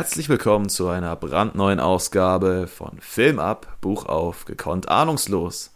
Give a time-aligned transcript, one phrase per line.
[0.00, 5.72] Herzlich willkommen zu einer brandneuen Ausgabe von Film ab, Buch auf, gekonnt ahnungslos.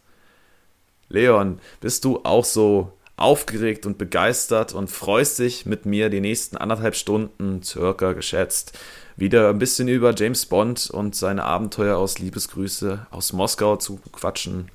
[1.10, 6.56] Leon, bist du auch so aufgeregt und begeistert und freust dich mit mir die nächsten
[6.56, 8.78] anderthalb Stunden, circa geschätzt,
[9.14, 14.70] wieder ein bisschen über James Bond und seine Abenteuer aus Liebesgrüße aus Moskau zu quatschen?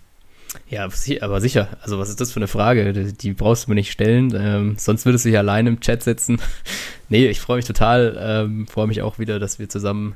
[0.67, 0.87] Ja,
[1.21, 1.67] aber sicher.
[1.81, 2.93] Also, was ist das für eine Frage?
[2.93, 4.33] Die, brauchst du mir nicht stellen.
[4.35, 6.41] Ähm, sonst würdest du dich allein im Chat setzen.
[7.09, 8.17] nee, ich freue mich total.
[8.19, 10.15] Ähm, freue mich auch wieder, dass wir zusammen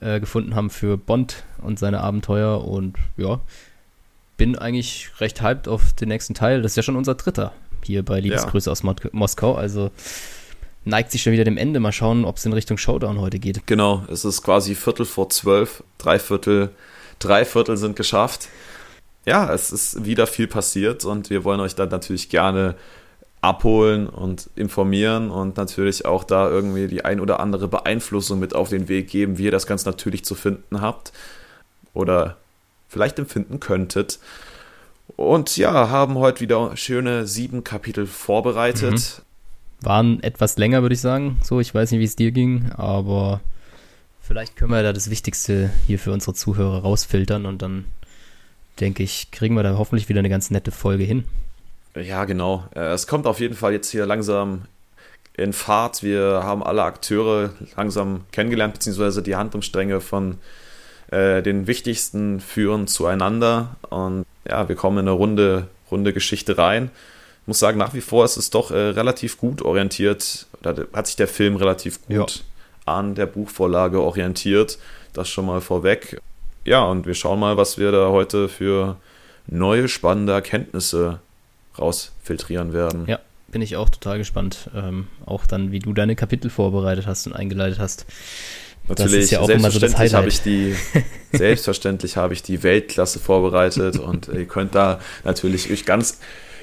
[0.00, 2.64] äh, gefunden haben für Bond und seine Abenteuer.
[2.66, 3.40] Und ja,
[4.36, 6.62] bin eigentlich recht hyped auf den nächsten Teil.
[6.62, 7.52] Das ist ja schon unser dritter
[7.84, 8.72] hier bei Liebesgrüße ja.
[8.72, 9.54] aus Mo Moskau.
[9.54, 9.90] Also
[10.84, 11.80] neigt sich schon wieder dem Ende.
[11.80, 13.66] Mal schauen, ob es in Richtung Showdown heute geht.
[13.66, 15.82] Genau, es ist quasi Viertel vor zwölf.
[15.96, 16.70] Drei Viertel,
[17.18, 18.48] drei Viertel sind geschafft
[19.24, 22.74] ja, es ist wieder viel passiert und wir wollen euch dann natürlich gerne
[23.40, 28.68] abholen und informieren und natürlich auch da irgendwie die ein oder andere Beeinflussung mit auf
[28.68, 31.12] den Weg geben, wie ihr das ganz natürlich zu finden habt
[31.92, 32.36] oder
[32.88, 34.20] vielleicht empfinden könntet.
[35.16, 39.22] Und ja, haben heute wieder schöne sieben Kapitel vorbereitet.
[39.80, 39.86] Mhm.
[39.86, 41.38] Waren etwas länger, würde ich sagen.
[41.42, 43.40] So, ich weiß nicht, wie es dir ging, aber
[44.20, 47.86] vielleicht können wir da das Wichtigste hier für unsere Zuhörer rausfiltern und dann
[48.82, 51.24] denke ich, kriegen wir da hoffentlich wieder eine ganz nette Folge hin.
[51.94, 52.64] Ja, genau.
[52.74, 54.62] Äh, es kommt auf jeden Fall jetzt hier langsam
[55.34, 56.02] in Fahrt.
[56.02, 60.38] Wir haben alle Akteure langsam kennengelernt, beziehungsweise die Handlungsstränge von
[61.10, 63.76] äh, den wichtigsten führen zueinander.
[63.88, 66.90] Und ja, wir kommen in eine runde, runde Geschichte rein.
[67.42, 70.46] Ich muss sagen, nach wie vor ist es doch äh, relativ gut orientiert.
[70.60, 72.26] Da hat sich der Film relativ gut ja.
[72.92, 74.78] an der Buchvorlage orientiert.
[75.12, 76.20] Das schon mal vorweg
[76.64, 78.96] ja, und wir schauen mal, was wir da heute für
[79.46, 81.20] neue spannende Erkenntnisse
[81.78, 83.06] rausfiltrieren werden.
[83.06, 83.18] Ja,
[83.48, 84.70] bin ich auch total gespannt.
[84.74, 88.06] Ähm, auch dann, wie du deine Kapitel vorbereitet hast und eingeleitet hast.
[88.88, 90.74] Natürlich, ja selbstverständlich so habe ich die,
[91.32, 96.18] selbstverständlich habe ich die Weltklasse vorbereitet und ihr könnt da natürlich euch ganz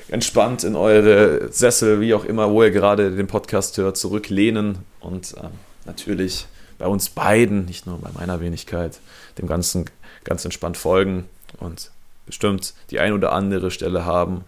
[0.09, 5.33] entspannt in eure Sessel, wie auch immer, wo ihr gerade den Podcast hört, zurücklehnen und
[5.37, 5.47] äh,
[5.85, 8.99] natürlich bei uns beiden, nicht nur bei meiner Wenigkeit,
[9.39, 9.85] dem Ganzen
[10.23, 11.27] ganz entspannt folgen
[11.59, 11.91] und
[12.25, 14.43] bestimmt die ein oder andere Stelle haben,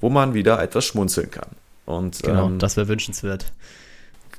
[0.00, 1.48] wo man wieder etwas schmunzeln kann.
[1.86, 3.46] Und, genau, ähm, das wäre wünschenswert.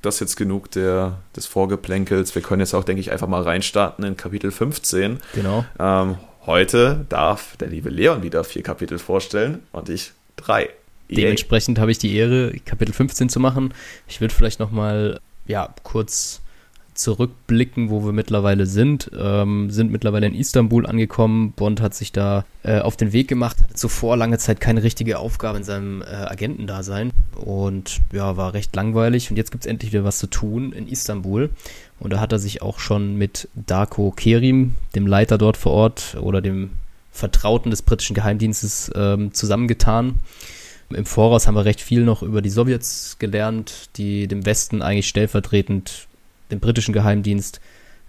[0.01, 2.33] Das jetzt genug der, des Vorgeplänkels.
[2.33, 5.19] Wir können jetzt auch, denke ich, einfach mal reinstarten in Kapitel 15.
[5.35, 5.65] Genau.
[5.79, 10.69] Ähm, heute darf der liebe Leon wieder vier Kapitel vorstellen und ich drei.
[11.09, 13.73] Dementsprechend habe ich die Ehre, Kapitel 15 zu machen.
[14.07, 16.41] Ich würde vielleicht noch mal ja, kurz
[17.01, 19.11] zurückblicken, wo wir mittlerweile sind.
[19.17, 21.53] Ähm, sind mittlerweile in Istanbul angekommen.
[21.53, 25.19] Bond hat sich da äh, auf den Weg gemacht, hatte zuvor lange Zeit keine richtige
[25.19, 29.29] Aufgabe in seinem äh, Agentendasein und ja, war recht langweilig.
[29.29, 31.49] Und jetzt gibt es endlich wieder was zu tun in Istanbul.
[31.99, 36.17] Und da hat er sich auch schon mit Darko Kerim, dem Leiter dort vor Ort
[36.19, 36.71] oder dem
[37.11, 40.15] Vertrauten des britischen Geheimdienstes, ähm, zusammengetan.
[40.89, 45.07] Im Voraus haben wir recht viel noch über die Sowjets gelernt, die dem Westen eigentlich
[45.07, 46.07] stellvertretend
[46.51, 47.61] den britischen Geheimdienst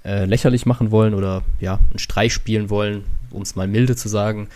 [0.04, 4.08] äh, lächerlich machen wollen oder ja, einen Streich spielen wollen, um es mal milde zu
[4.08, 4.48] sagen.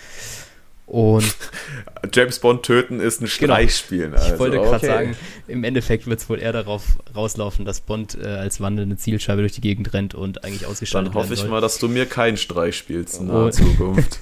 [0.87, 1.35] Und
[2.15, 3.69] James Bond töten ist ein Streich genau.
[3.71, 4.15] spielen.
[4.15, 4.87] Also, ich wollte gerade okay.
[4.87, 5.17] sagen,
[5.49, 6.83] im Endeffekt wird es wohl eher darauf
[7.15, 11.25] rauslaufen, dass Bond äh, als wandelnde Zielscheibe durch die Gegend rennt und eigentlich ausgeschaltet wird.
[11.25, 14.21] Dann hoffe ich mal, dass du mir keinen Streich spielst in naher Zukunft.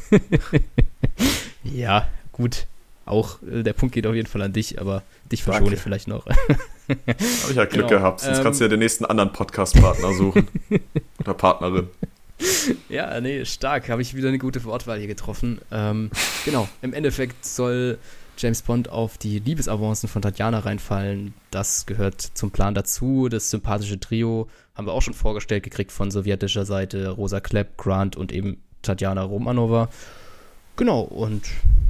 [1.65, 2.67] ja, gut.
[3.05, 6.09] Auch äh, der Punkt geht auf jeden Fall an dich, aber dich verschone ich vielleicht
[6.09, 6.27] noch.
[6.89, 8.01] Habe ich ja Glück genau.
[8.01, 10.49] gehabt, sonst ähm, kannst du ja den nächsten anderen Podcast-Partner suchen.
[11.21, 11.89] Oder Partnerin.
[12.89, 13.89] Ja, nee, stark.
[13.89, 15.61] Habe ich wieder eine gute Wortwahl hier getroffen.
[15.71, 16.11] Ähm,
[16.45, 17.99] genau, im Endeffekt soll
[18.37, 21.35] James Bond auf die Liebesavancen von Tatjana reinfallen.
[21.51, 23.29] Das gehört zum Plan dazu.
[23.29, 27.11] Das sympathische Trio haben wir auch schon vorgestellt gekriegt von sowjetischer Seite.
[27.11, 29.89] Rosa Klepp, Grant und eben Tatjana Romanova.
[30.77, 31.45] Genau, und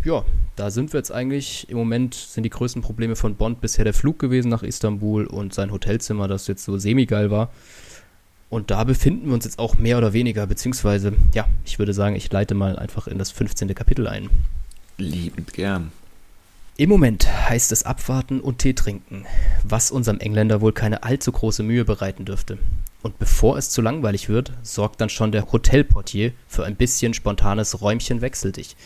[0.05, 0.25] ja,
[0.57, 1.69] da sind wir jetzt eigentlich.
[1.71, 5.55] Im Moment sind die größten Probleme von Bond bisher der Flug gewesen nach Istanbul und
[5.55, 7.51] sein Hotelzimmer, das jetzt so semi-geil war.
[8.51, 12.15] Und da befinden wir uns jetzt auch mehr oder weniger, beziehungsweise, ja, ich würde sagen,
[12.15, 13.75] ich leite mal einfach in das 15.
[13.75, 14.29] Kapitel ein.
[14.99, 15.91] Liebend gern.
[16.77, 19.25] Im Moment heißt es abwarten und Tee trinken,
[19.63, 22.59] was unserem Engländer wohl keine allzu große Mühe bereiten dürfte.
[23.05, 27.83] Und bevor es zu langweilig wird, sorgt dann schon der Hotelportier für ein bisschen spontanes
[27.83, 28.77] Räumchen wechsel dich.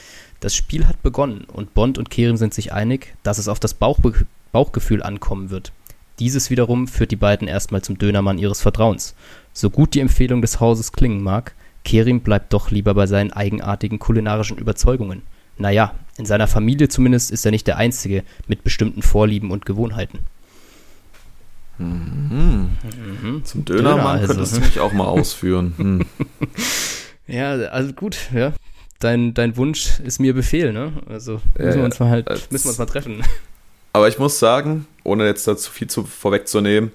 [0.41, 3.75] Das Spiel hat begonnen und Bond und Kerim sind sich einig, dass es auf das
[3.75, 5.70] Bauchbe Bauchgefühl ankommen wird.
[6.19, 9.15] Dieses wiederum führt die beiden erstmal zum Dönermann ihres Vertrauens.
[9.53, 11.55] So gut die Empfehlung des Hauses klingen mag,
[11.85, 15.23] Kerim bleibt doch lieber bei seinen eigenartigen kulinarischen Überzeugungen.
[15.59, 20.19] Naja, in seiner Familie zumindest ist er nicht der Einzige mit bestimmten Vorlieben und Gewohnheiten.
[21.78, 22.70] Mhm.
[23.22, 23.44] Mhm.
[23.44, 24.26] Zum Dönermann Döner also.
[24.26, 25.75] könntest du mich auch mal ausführen.
[25.76, 26.06] Hm.
[27.26, 28.52] ja, also gut, ja.
[29.00, 30.92] Dein, dein Wunsch ist mir Befehl, ne?
[31.08, 33.22] Also müssen wir uns mal halt, müssen wir uns mal treffen.
[33.92, 36.90] Aber ich muss sagen, ohne jetzt dazu viel zu vorwegzunehmen,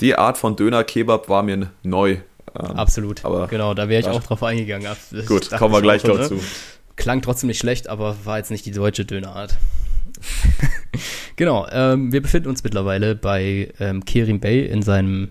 [0.00, 2.18] die Art von Döner-Kebab war mir neu.
[2.58, 3.24] Ähm, Absolut.
[3.24, 4.86] Aber genau, da wäre ich auch drauf eingegangen.
[5.10, 6.34] Das gut, kommen wir gleich dazu.
[6.34, 6.40] Ne?
[6.96, 9.56] Klang trotzdem nicht schlecht, aber war jetzt nicht die deutsche Dönerart.
[11.36, 15.30] genau, ähm, wir befinden uns mittlerweile bei ähm, Kerim Bey in seinem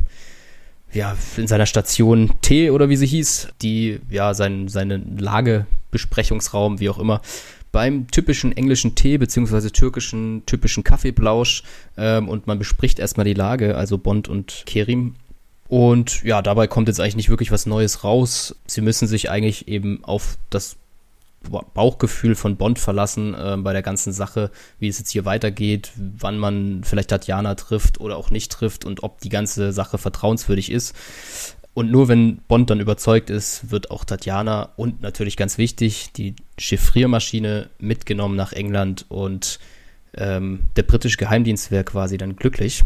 [0.94, 6.90] ja, in seiner Station T oder wie sie hieß, die ja sein, seine Lagebesprechungsraum, wie
[6.90, 7.22] auch immer,
[7.72, 11.64] beim typischen englischen Tee beziehungsweise türkischen typischen Kaffeeblausch
[11.98, 15.16] ähm, und man bespricht erstmal die Lage, also Bond und Kerim.
[15.68, 18.56] Und ja, dabei kommt jetzt eigentlich nicht wirklich was Neues raus.
[18.68, 20.76] Sie müssen sich eigentlich eben auf das
[21.74, 26.38] Bauchgefühl von Bond verlassen äh, bei der ganzen Sache, wie es jetzt hier weitergeht, wann
[26.38, 30.96] man vielleicht Tatjana trifft oder auch nicht trifft und ob die ganze Sache vertrauenswürdig ist.
[31.74, 36.36] Und nur wenn Bond dann überzeugt ist, wird auch Tatjana und natürlich ganz wichtig, die
[36.60, 39.60] Chiffriermaschine mitgenommen nach England und
[40.16, 42.84] ähm, der britische Geheimdienst wäre quasi dann glücklich.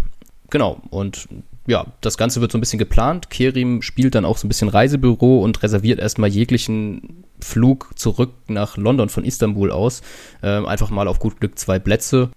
[0.50, 1.28] Genau, und
[1.68, 3.30] ja, das Ganze wird so ein bisschen geplant.
[3.30, 8.78] Kerim spielt dann auch so ein bisschen Reisebüro und reserviert erstmal jeglichen Flug zurück nach
[8.78, 10.02] London von Istanbul aus.
[10.42, 12.30] Ähm, einfach mal auf gut Glück zwei Plätze.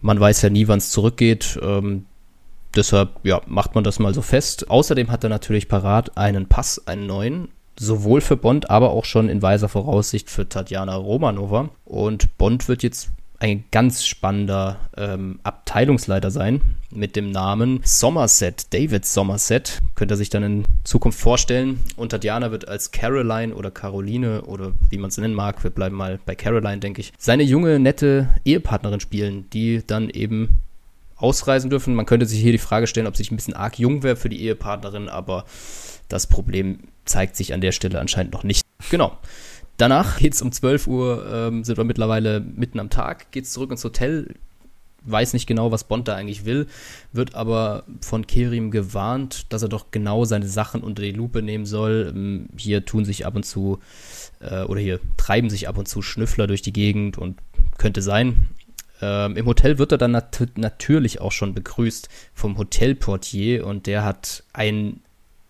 [0.00, 1.58] Man weiß ja nie, wann es zurückgeht.
[1.62, 2.06] Ähm,
[2.74, 4.68] deshalb, ja, macht man das mal so fest.
[4.68, 7.48] Außerdem hat er natürlich parat einen Pass, einen neuen.
[7.78, 11.68] Sowohl für Bond, aber auch schon in weiser Voraussicht für Tatjana Romanova.
[11.84, 16.60] Und Bond wird jetzt ein ganz spannender ähm, Abteilungsleiter sein
[16.90, 19.80] mit dem Namen Somerset, David Somerset.
[19.94, 21.80] Könnte er sich dann in Zukunft vorstellen.
[21.96, 25.96] Und Tatjana wird als Caroline oder Caroline oder wie man es nennen mag, wir bleiben
[25.96, 30.62] mal bei Caroline, denke ich, seine junge, nette Ehepartnerin spielen, die dann eben
[31.16, 31.94] ausreisen dürfen.
[31.94, 34.28] Man könnte sich hier die Frage stellen, ob sich ein bisschen arg jung wäre für
[34.28, 35.44] die Ehepartnerin, aber
[36.08, 38.62] das Problem zeigt sich an der Stelle anscheinend noch nicht.
[38.90, 39.16] Genau.
[39.76, 43.52] Danach geht es um 12 Uhr, ähm, sind wir mittlerweile mitten am Tag, geht es
[43.52, 44.34] zurück ins Hotel,
[45.02, 46.66] weiß nicht genau, was Bond da eigentlich will,
[47.12, 51.66] wird aber von Kerim gewarnt, dass er doch genau seine Sachen unter die Lupe nehmen
[51.66, 52.12] soll.
[52.14, 53.78] Ähm, hier tun sich ab und zu,
[54.40, 57.38] äh, oder hier treiben sich ab und zu Schnüffler durch die Gegend und
[57.78, 58.48] könnte sein.
[59.02, 64.04] Ähm, Im Hotel wird er dann nat natürlich auch schon begrüßt vom Hotelportier und der
[64.04, 65.00] hat ein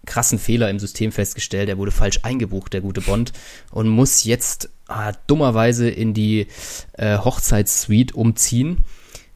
[0.06, 1.69] krassen Fehler im System festgestellt.
[1.69, 3.32] Er wurde falsch eingebucht, der gute Bond,
[3.70, 6.47] und muss jetzt ah, dummerweise in die
[6.94, 8.85] äh, Hochzeitssuite umziehen.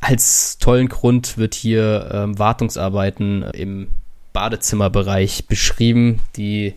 [0.01, 3.89] Als tollen Grund wird hier ähm, Wartungsarbeiten im
[4.33, 6.75] Badezimmerbereich beschrieben, die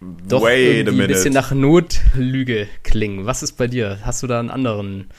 [0.00, 3.26] doch Wait irgendwie ein bisschen nach Notlüge klingen.
[3.26, 3.98] Was ist bei dir?
[4.02, 5.10] Hast du da einen anderen?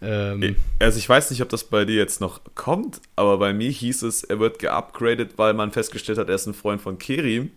[0.00, 3.70] Ähm also ich weiß nicht, ob das bei dir jetzt noch kommt, aber bei mir
[3.70, 7.50] hieß es, er wird geupgradet, weil man festgestellt hat, er ist ein Freund von Kerim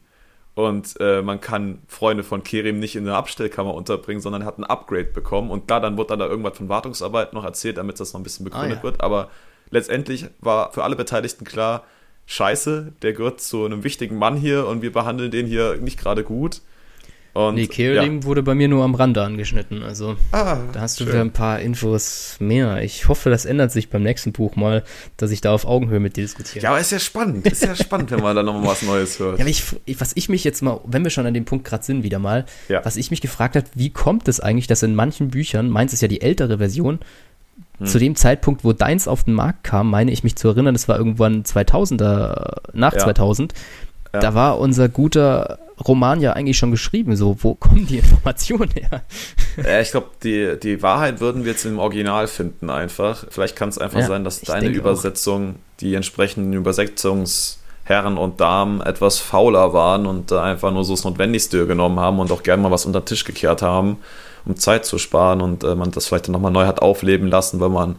[0.55, 4.63] und äh, man kann Freunde von Kerim nicht in eine Abstellkammer unterbringen, sondern hat ein
[4.63, 5.51] Upgrade bekommen.
[5.51, 8.23] Und klar, dann wird dann da irgendwas von Wartungsarbeit noch erzählt, damit das noch ein
[8.23, 8.83] bisschen begründet ah, ja.
[8.83, 9.01] wird.
[9.01, 9.29] Aber
[9.69, 11.83] letztendlich war für alle Beteiligten klar,
[12.25, 16.23] scheiße, der gehört zu einem wichtigen Mann hier und wir behandeln den hier nicht gerade
[16.23, 16.61] gut.
[17.35, 18.23] Und, nee, Kerim ja.
[18.23, 19.83] wurde bei mir nur am Rande angeschnitten.
[19.83, 21.11] Also ah, da hast du schön.
[21.11, 22.81] wieder ein paar Infos mehr.
[22.81, 24.85] Ich hoffe, das ändert sich beim nächsten Buch mal,
[25.17, 26.63] dass ich da auf Augenhöhe mit dir diskutiere.
[26.63, 27.45] Ja, aber ist ja spannend.
[27.45, 29.37] Ist ja spannend, wenn man da nochmal was Neues hört.
[29.37, 29.65] Ja, ich,
[29.99, 32.45] was ich mich jetzt mal, wenn wir schon an dem Punkt gerade sind, wieder mal,
[32.69, 32.85] ja.
[32.85, 36.01] was ich mich gefragt habe, wie kommt es eigentlich, dass in manchen Büchern, meins ist
[36.01, 36.99] ja die ältere Version,
[37.79, 37.85] hm.
[37.85, 40.87] zu dem Zeitpunkt, wo deins auf den Markt kam, meine ich mich zu erinnern, das
[40.87, 42.99] war irgendwann 2000er, nach ja.
[42.99, 43.53] 2000,
[44.13, 44.21] ja.
[44.21, 47.15] da war unser guter Roman ja eigentlich schon geschrieben.
[47.15, 49.03] So, wo kommen die Informationen her?
[49.57, 53.25] Ja, ich glaube, die, die Wahrheit würden wir jetzt im Original finden einfach.
[53.29, 55.79] Vielleicht kann es einfach ja, sein, dass deine Übersetzung, auch.
[55.79, 61.67] die entsprechenden Übersetzungsherren und Damen etwas fauler waren und da einfach nur so das Notwendigste
[61.67, 63.97] genommen haben und auch gerne mal was unter den Tisch gekehrt haben,
[64.45, 67.59] um Zeit zu sparen und äh, man das vielleicht dann nochmal neu hat aufleben lassen,
[67.59, 67.95] weil man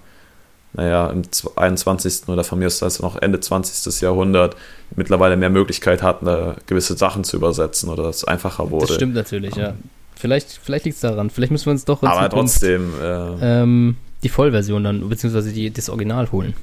[0.76, 1.22] naja, im
[1.56, 2.28] 21.
[2.28, 4.02] oder von mir ist das noch Ende 20.
[4.02, 4.56] Jahrhundert
[4.94, 6.26] mittlerweile mehr Möglichkeit hatten,
[6.66, 8.86] gewisse Sachen zu übersetzen oder es einfacher wurde.
[8.86, 9.74] Das stimmt natürlich, ja.
[10.14, 11.30] Vielleicht, vielleicht liegt es daran.
[11.30, 15.88] Vielleicht müssen wir uns doch Aber trotzdem äh, ähm, die Vollversion dann, beziehungsweise die, das
[15.88, 16.54] Original holen.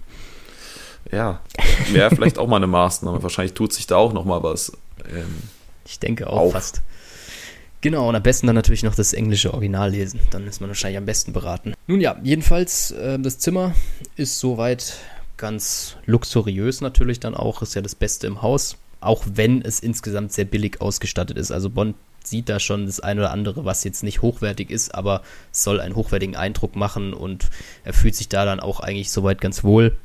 [1.11, 1.41] Ja,
[1.91, 3.21] wäre vielleicht auch mal eine Maßnahme.
[3.21, 4.71] Wahrscheinlich tut sich da auch noch mal was.
[5.11, 5.37] Ähm,
[5.85, 6.51] ich denke auch auf.
[6.53, 6.81] fast.
[7.83, 10.21] Genau, und am besten dann natürlich noch das englische Original lesen.
[10.31, 11.73] Dann ist man wahrscheinlich am besten beraten.
[11.85, 13.75] Nun ja, jedenfalls, äh, das Zimmer
[14.15, 14.99] ist soweit
[15.35, 17.61] ganz luxuriös natürlich dann auch.
[17.61, 18.77] Ist ja das Beste im Haus.
[19.01, 21.51] Auch wenn es insgesamt sehr billig ausgestattet ist.
[21.51, 25.21] Also Bond sieht da schon das eine oder andere, was jetzt nicht hochwertig ist, aber
[25.51, 27.49] soll einen hochwertigen Eindruck machen und
[27.83, 29.97] er fühlt sich da dann auch eigentlich soweit ganz wohl.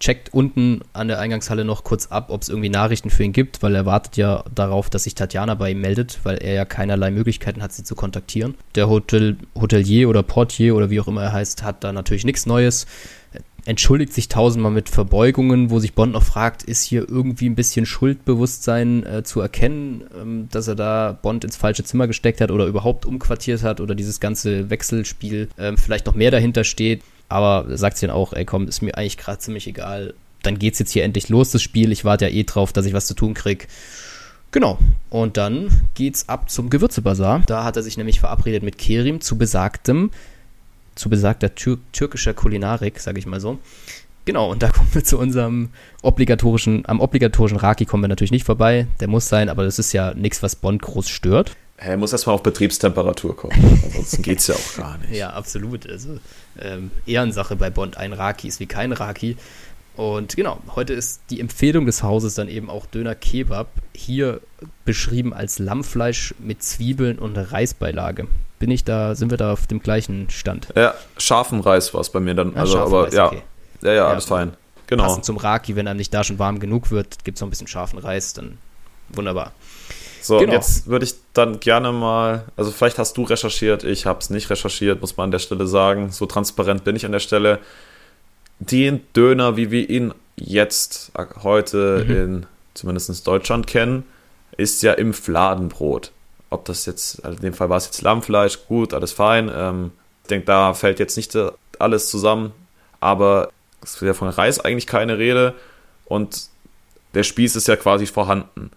[0.00, 3.62] Checkt unten an der Eingangshalle noch kurz ab, ob es irgendwie Nachrichten für ihn gibt,
[3.62, 7.10] weil er wartet ja darauf, dass sich Tatjana bei ihm meldet, weil er ja keinerlei
[7.10, 8.54] Möglichkeiten hat, sie zu kontaktieren.
[8.74, 12.46] Der Hotel, Hotelier oder Portier oder wie auch immer er heißt, hat da natürlich nichts
[12.46, 12.86] Neues.
[13.64, 17.84] Entschuldigt sich tausendmal mit Verbeugungen, wo sich Bond noch fragt, ist hier irgendwie ein bisschen
[17.84, 22.64] Schuldbewusstsein äh, zu erkennen, ähm, dass er da Bond ins falsche Zimmer gesteckt hat oder
[22.64, 27.02] überhaupt umquartiert hat oder dieses ganze Wechselspiel ähm, vielleicht noch mehr dahinter steht.
[27.28, 30.14] Aber sagt sie dann auch, ey komm, ist mir eigentlich gerade ziemlich egal.
[30.42, 31.92] Dann geht's jetzt hier endlich los, das Spiel.
[31.92, 33.68] Ich warte ja eh drauf, dass ich was zu tun krieg.
[34.50, 34.78] Genau.
[35.10, 37.42] Und dann geht's ab zum Gewürzebazar.
[37.46, 40.10] Da hat er sich nämlich verabredet mit Kerim zu besagtem,
[40.94, 43.58] zu besagter Tür türkischer Kulinarik, sage ich mal so.
[44.24, 45.70] Genau, und da kommen wir zu unserem
[46.02, 48.86] obligatorischen, am obligatorischen Raki kommen wir natürlich nicht vorbei.
[49.00, 51.56] Der muss sein, aber das ist ja nichts, was Bond groß stört.
[51.80, 53.80] Er muss erstmal auf Betriebstemperatur kommen.
[53.84, 55.12] Ansonsten geht es ja auch gar nicht.
[55.12, 55.88] ja, absolut.
[55.88, 56.18] Also
[56.60, 57.96] ähm, Ehrensache bei Bond.
[57.96, 59.36] Ein Raki ist wie kein Raki.
[59.96, 63.68] Und genau, heute ist die Empfehlung des Hauses dann eben auch Döner Kebab.
[63.94, 64.40] Hier
[64.84, 68.26] beschrieben als Lammfleisch mit Zwiebeln und Reisbeilage.
[68.58, 70.68] Bin ich da, sind wir da auf dem gleichen Stand?
[70.74, 72.54] Ja, scharfen Reis war es bei mir dann.
[72.54, 73.42] Ja, also, aber Reis, ja, okay.
[73.82, 74.52] ja, ja, alles ja, fein.
[74.88, 75.04] Genau.
[75.04, 77.50] Passend zum Raki, wenn einem nicht da schon warm genug wird, gibt es noch ein
[77.50, 78.58] bisschen scharfen Reis, dann
[79.10, 79.52] wunderbar.
[80.20, 80.52] So, genau.
[80.52, 84.50] jetzt würde ich dann gerne mal, also vielleicht hast du recherchiert, ich habe es nicht
[84.50, 86.10] recherchiert, muss man an der Stelle sagen.
[86.10, 87.58] So transparent bin ich an der Stelle.
[88.58, 92.16] Den Döner, wie wir ihn jetzt heute mhm.
[92.16, 94.04] in zumindest Deutschland kennen,
[94.56, 96.12] ist ja im Fladenbrot.
[96.50, 99.50] Ob das jetzt, also in dem Fall war es jetzt Lammfleisch, gut, alles fein.
[99.54, 101.36] Ähm, ich denke, da fällt jetzt nicht
[101.78, 102.52] alles zusammen,
[103.00, 103.50] aber
[103.82, 105.54] es ist ja von Reis eigentlich keine Rede
[106.04, 106.48] und
[107.14, 108.70] der Spieß ist ja quasi vorhanden.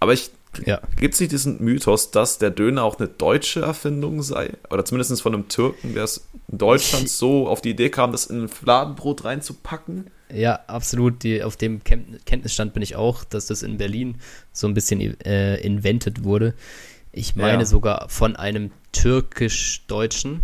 [0.00, 0.30] Aber ich
[0.66, 0.80] ja.
[0.96, 4.50] Gibt es nicht diesen Mythos, dass der Döner auch eine deutsche Erfindung sei?
[4.70, 8.26] Oder zumindest von einem Türken, der es in Deutschland so auf die Idee kam, das
[8.26, 10.10] in ein Fladenbrot reinzupacken?
[10.32, 11.22] Ja, absolut.
[11.22, 14.16] Die, auf dem Kenntnisstand bin ich auch, dass das in Berlin
[14.52, 16.54] so ein bisschen äh, invented wurde.
[17.12, 17.64] Ich meine ja.
[17.64, 20.42] sogar von einem türkisch-deutschen.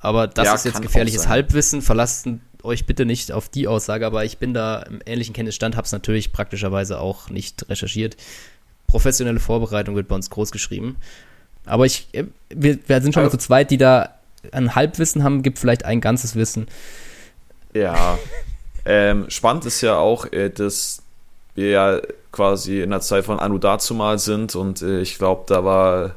[0.00, 1.82] Aber das ja, ist jetzt gefährliches Halbwissen.
[1.82, 2.28] Verlasst
[2.62, 5.92] euch bitte nicht auf die Aussage, aber ich bin da im ähnlichen Kenntnisstand, habe es
[5.92, 8.16] natürlich praktischerweise auch nicht recherchiert
[8.90, 10.96] professionelle Vorbereitung wird bei uns groß geschrieben.
[11.64, 14.16] Aber ich, äh, wir, wir sind schon mal zu zweit, die da
[14.52, 16.66] ein Halbwissen haben, gibt vielleicht ein ganzes Wissen.
[17.72, 18.18] Ja.
[18.84, 21.02] ähm, spannend ist ja auch, äh, dass
[21.54, 22.00] wir ja
[22.32, 26.14] quasi in der Zeit von Anu dazumal sind und äh, ich glaube, da war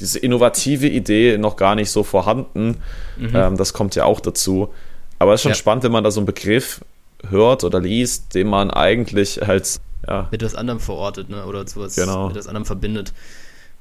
[0.00, 2.78] diese innovative Idee noch gar nicht so vorhanden.
[3.16, 3.32] Mhm.
[3.34, 4.72] Ähm, das kommt ja auch dazu.
[5.18, 5.56] Aber es ist schon ja.
[5.56, 6.80] spannend, wenn man da so einen Begriff
[7.28, 10.28] hört oder liest, den man eigentlich als ja.
[10.30, 11.44] mit was anderem verortet, ne?
[11.46, 12.28] Oder sowas genau.
[12.28, 13.12] mit was anderem verbindet.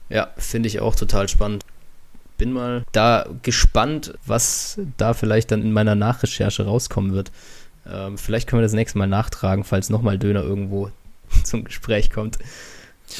[0.09, 1.63] Ja, finde ich auch total spannend.
[2.37, 7.31] Bin mal da gespannt, was da vielleicht dann in meiner Nachrecherche rauskommen wird.
[7.89, 10.89] Ähm, vielleicht können wir das nächste Mal nachtragen, falls nochmal Döner irgendwo
[11.43, 12.37] zum Gespräch kommt.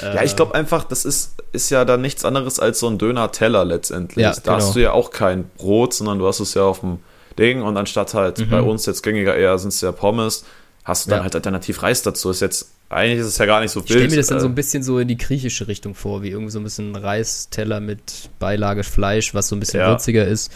[0.02, 3.66] Ja, ich glaube einfach, das ist, ist ja dann nichts anderes als so ein Döner-Teller
[3.66, 4.24] letztendlich.
[4.24, 4.56] Ja, da genau.
[4.56, 7.00] hast du ja auch kein Brot, sondern du hast es ja auf dem
[7.38, 8.50] Ding und anstatt halt mhm.
[8.50, 10.46] bei uns jetzt gängiger eher sind es ja Pommes,
[10.84, 11.24] hast du dann ja.
[11.24, 12.30] halt alternativ Reis dazu.
[12.30, 13.90] Ist jetzt eigentlich ist es ja gar nicht so wild.
[13.90, 16.30] Ich stelle mir das dann so ein bisschen so in die griechische Richtung vor, wie
[16.30, 19.88] irgendwie so ein bisschen Reisteller mit Beilage Fleisch, was so ein bisschen ja.
[19.88, 20.52] würziger ist.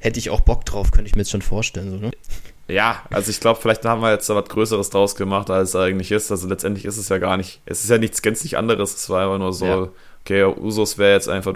[0.00, 1.90] Hätte ich auch Bock drauf, könnte ich mir jetzt schon vorstellen.
[1.90, 2.10] So, ne?
[2.68, 5.76] Ja, also ich glaube, vielleicht haben wir jetzt da was Größeres draus gemacht, als es
[5.76, 6.30] eigentlich ist.
[6.30, 8.94] Also letztendlich ist es ja gar nicht, es ist ja nichts gänzlich anderes.
[8.94, 9.88] Es war einfach nur so, ja.
[10.22, 11.54] okay, Usos wäre jetzt einfach,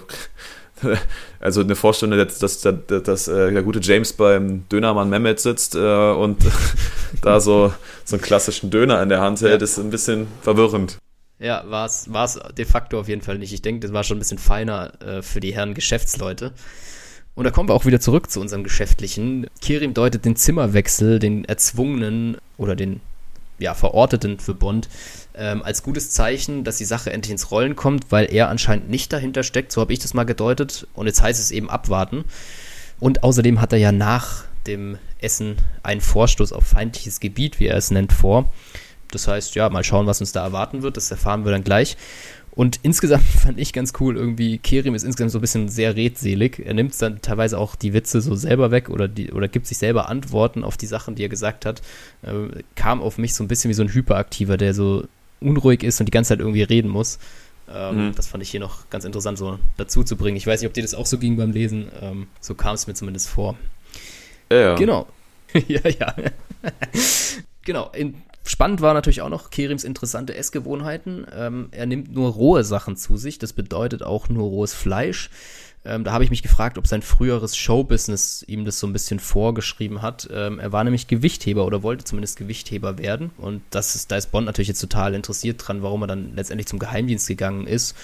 [1.40, 5.74] also eine Vorstellung, dass, dass, dass, dass äh, der gute James beim Dönermann Mehmet sitzt
[5.74, 6.38] äh, und
[7.22, 7.72] da so,
[8.04, 10.98] so einen klassischen Döner in der Hand hält, ist ein bisschen verwirrend.
[11.38, 12.08] Ja, war es
[12.56, 13.52] de facto auf jeden Fall nicht.
[13.52, 16.52] Ich denke, das war schon ein bisschen feiner äh, für die Herren Geschäftsleute.
[17.34, 19.46] Und da kommen wir auch wieder zurück zu unserem Geschäftlichen.
[19.60, 23.00] Kirim deutet den Zimmerwechsel, den erzwungenen oder den
[23.58, 24.88] ja, verorteten für Bond,
[25.34, 29.12] ähm, als gutes Zeichen, dass die Sache endlich ins Rollen kommt, weil er anscheinend nicht
[29.12, 29.72] dahinter steckt.
[29.72, 30.86] So habe ich das mal gedeutet.
[30.94, 32.24] Und jetzt heißt es eben abwarten.
[33.00, 37.76] Und außerdem hat er ja nach dem Essen einen Vorstoß auf feindliches Gebiet, wie er
[37.76, 38.52] es nennt, vor.
[39.10, 40.96] Das heißt, ja, mal schauen, was uns da erwarten wird.
[40.96, 41.96] Das erfahren wir dann gleich.
[42.54, 46.60] Und insgesamt fand ich ganz cool, irgendwie, Kerim ist insgesamt so ein bisschen sehr redselig.
[46.64, 49.78] Er nimmt dann teilweise auch die Witze so selber weg oder, die, oder gibt sich
[49.78, 51.80] selber Antworten auf die Sachen, die er gesagt hat.
[52.22, 55.04] Äh, kam auf mich so ein bisschen wie so ein Hyperaktiver, der so
[55.42, 57.18] unruhig ist und die ganze Zeit irgendwie reden muss.
[57.72, 58.14] Ähm, mhm.
[58.14, 60.37] Das fand ich hier noch ganz interessant so dazu zu bringen.
[60.37, 61.90] Ich weiß nicht, ob dir das auch so ging beim Lesen.
[62.00, 63.56] Ähm, so kam es mir zumindest vor.
[64.50, 64.75] Ja.
[64.75, 65.06] Genau.
[65.68, 66.14] ja, ja.
[67.62, 67.90] genau.
[67.92, 71.26] In, spannend war natürlich auch noch Kerims interessante Essgewohnheiten.
[71.34, 73.38] Ähm, er nimmt nur rohe Sachen zu sich.
[73.38, 75.30] Das bedeutet auch nur rohes Fleisch.
[75.84, 79.18] Ähm, da habe ich mich gefragt, ob sein früheres Showbusiness ihm das so ein bisschen
[79.18, 80.28] vorgeschrieben hat.
[80.32, 83.30] Ähm, er war nämlich Gewichtheber oder wollte zumindest Gewichtheber werden.
[83.36, 86.68] Und das ist, da ist Bond natürlich jetzt total interessiert dran, warum er dann letztendlich
[86.68, 87.96] zum Geheimdienst gegangen ist.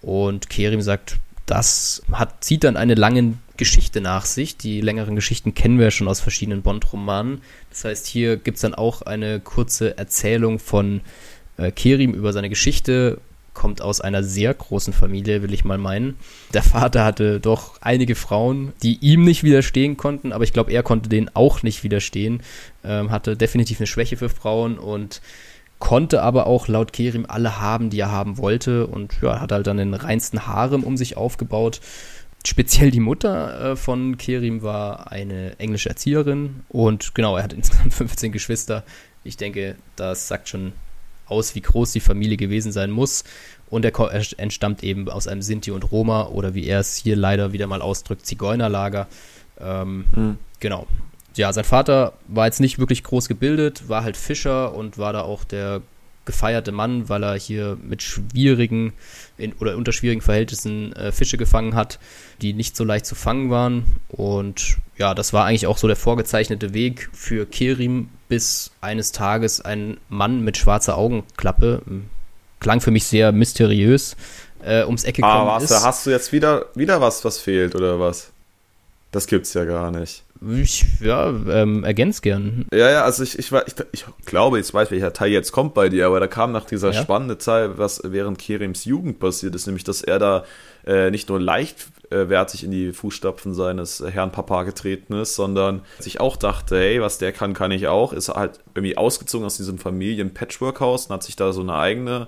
[0.00, 4.56] Und Kerim sagt, das hat, zieht dann eine lange Geschichte nach sich.
[4.56, 7.42] Die längeren Geschichten kennen wir ja schon aus verschiedenen Bond-Romanen.
[7.70, 11.02] Das heißt, hier gibt es dann auch eine kurze Erzählung von
[11.56, 13.18] äh, Kerim über seine Geschichte,
[13.56, 16.16] kommt aus einer sehr großen Familie, will ich mal meinen.
[16.52, 20.82] Der Vater hatte doch einige Frauen, die ihm nicht widerstehen konnten, aber ich glaube, er
[20.82, 22.42] konnte denen auch nicht widerstehen.
[22.84, 25.22] Ähm, hatte definitiv eine Schwäche für Frauen und
[25.78, 29.66] konnte aber auch laut Kerim alle haben, die er haben wollte und ja, hat halt
[29.66, 31.80] dann den reinsten Harem um sich aufgebaut.
[32.46, 37.94] Speziell die Mutter äh, von Kerim war eine englische Erzieherin und genau, er hat insgesamt
[37.94, 38.84] 15 Geschwister.
[39.24, 40.72] Ich denke, das sagt schon
[41.26, 43.24] aus, wie groß die Familie gewesen sein muss.
[43.68, 43.92] Und er,
[44.38, 47.82] entstammt eben aus einem Sinti und Roma oder wie er es hier leider wieder mal
[47.82, 49.08] ausdrückt, Zigeunerlager.
[49.60, 50.38] Ähm, mhm.
[50.60, 50.86] Genau.
[51.34, 55.22] Ja, sein Vater war jetzt nicht wirklich groß gebildet, war halt Fischer und war da
[55.22, 55.82] auch der
[56.26, 58.92] gefeierte Mann, weil er hier mit schwierigen
[59.38, 61.98] in, oder unter schwierigen Verhältnissen äh, Fische gefangen hat,
[62.42, 63.84] die nicht so leicht zu fangen waren.
[64.08, 69.60] Und ja, das war eigentlich auch so der vorgezeichnete Weg für Kerim, bis eines Tages
[69.60, 71.82] ein Mann mit schwarzer Augenklappe,
[72.60, 74.16] klang für mich sehr mysteriös,
[74.64, 75.84] äh, ums Ecke ah, gekommen ah, was, ist.
[75.84, 78.32] Hast du jetzt wieder, wieder was, was fehlt oder was?
[79.16, 80.24] Das gibt's ja gar nicht.
[80.46, 82.66] Ich, ja, ähm, ergänz gern.
[82.70, 85.88] Ja, ja, also ich, ich, ich, ich glaube, ich weiß, welcher Teil jetzt kommt bei
[85.88, 87.00] dir, aber da kam nach dieser ja?
[87.00, 90.44] spannende Zeit, was während Kerims Jugend passiert ist, nämlich, dass er da
[90.86, 96.36] äh, nicht nur leichtwertig in die Fußstapfen seines Herrn Papa getreten ist, sondern sich auch
[96.36, 101.06] dachte, hey, was der kann, kann ich auch, ist halt irgendwie ausgezogen aus diesem Familien-Patchwork-Haus
[101.06, 102.26] und hat sich da so eine eigene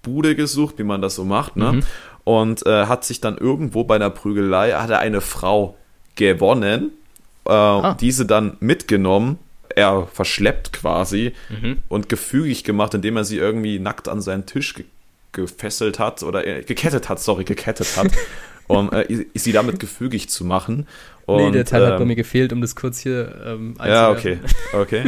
[0.00, 1.72] Bude gesucht, wie man das so macht, ne?
[1.74, 1.82] Mhm.
[2.24, 5.76] Und äh, hat sich dann irgendwo bei einer Prügelei, hat er eine Frau
[6.16, 6.90] gewonnen,
[7.46, 7.96] äh, ah.
[8.00, 9.38] diese dann mitgenommen,
[9.74, 11.78] er verschleppt quasi mhm.
[11.88, 14.84] und gefügig gemacht, indem er sie irgendwie nackt an seinen Tisch ge
[15.34, 18.08] gefesselt hat oder äh, gekettet hat, sorry, gekettet hat,
[18.66, 20.86] um äh, sie damit gefügig zu machen.
[21.24, 23.74] Und, nee, der Teil ähm, hat bei ähm, mir gefehlt, um das kurz hier ähm,
[23.82, 24.40] Ja, okay,
[24.74, 25.04] okay.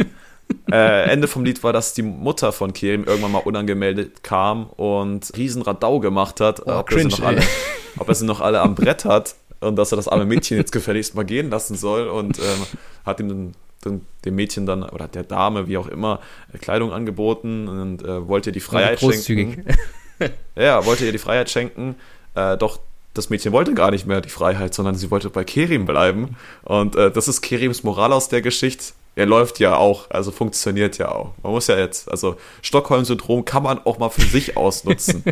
[0.71, 5.31] äh, Ende vom Lied war, dass die Mutter von Kerim irgendwann mal unangemeldet kam und
[5.37, 7.41] riesen Radau gemacht hat, oh, ob, cringe, er sie noch alle,
[7.99, 10.71] ob er sie noch alle am Brett hat und dass er das arme Mädchen jetzt
[10.71, 12.65] gefälligst mal gehen lassen soll und ähm,
[13.05, 16.19] hat ihm den, dem Mädchen dann oder der Dame, wie auch immer,
[16.61, 19.65] Kleidung angeboten und äh, wollte ihr die Freiheit schenken.
[20.55, 21.95] ja, wollte ihr die Freiheit schenken,
[22.35, 22.79] äh, doch
[23.13, 26.35] das Mädchen wollte gar nicht mehr die Freiheit, sondern sie wollte bei Kerim bleiben.
[26.63, 30.97] Und äh, das ist Kerims Moral aus der Geschichte er läuft ja auch, also funktioniert
[30.97, 31.33] ja auch.
[31.41, 35.23] Man muss ja jetzt, also Stockholm-Syndrom kann man auch mal für sich ausnutzen.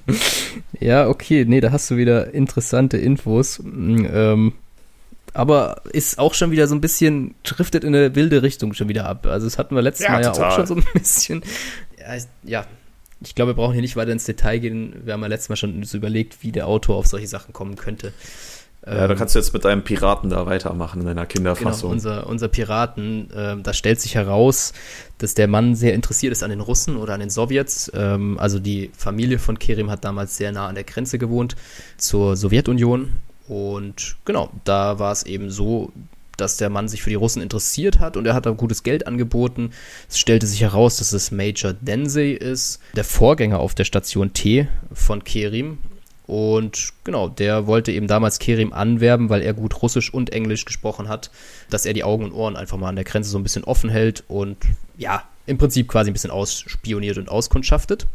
[0.80, 3.60] ja, okay, nee, da hast du wieder interessante Infos.
[3.62, 4.52] Mm, ähm,
[5.32, 9.06] aber ist auch schon wieder so ein bisschen, driftet in eine wilde Richtung schon wieder
[9.06, 9.26] ab.
[9.26, 10.50] Also das hatten wir letztes ja, Mal ja total.
[10.50, 11.44] auch schon so ein bisschen.
[11.98, 12.66] Ja, ja,
[13.20, 14.94] ich glaube, wir brauchen hier nicht weiter ins Detail gehen.
[15.04, 17.76] Wir haben ja letztes Mal schon so überlegt, wie der Autor auf solche Sachen kommen
[17.76, 18.12] könnte.
[18.86, 21.90] Ja, da kannst du jetzt mit deinem Piraten da weitermachen in deiner Kinderfassung.
[21.90, 24.74] Genau, unser, unser Piraten, äh, da stellt sich heraus,
[25.16, 27.90] dass der Mann sehr interessiert ist an den Russen oder an den Sowjets.
[27.94, 31.56] Ähm, also die Familie von Kerim hat damals sehr nah an der Grenze gewohnt
[31.96, 33.12] zur Sowjetunion.
[33.48, 35.92] Und genau, da war es eben so,
[36.36, 39.06] dass der Mann sich für die Russen interessiert hat und er hat da gutes Geld
[39.06, 39.70] angeboten.
[40.08, 44.68] Es stellte sich heraus, dass es Major Densey ist, der Vorgänger auf der Station T
[44.92, 45.78] von Kerim.
[46.26, 51.08] Und genau, der wollte eben damals Kerim anwerben, weil er gut Russisch und Englisch gesprochen
[51.08, 51.30] hat,
[51.70, 53.90] dass er die Augen und Ohren einfach mal an der Grenze so ein bisschen offen
[53.90, 54.56] hält und
[54.96, 58.06] ja, im Prinzip quasi ein bisschen ausspioniert und auskundschaftet.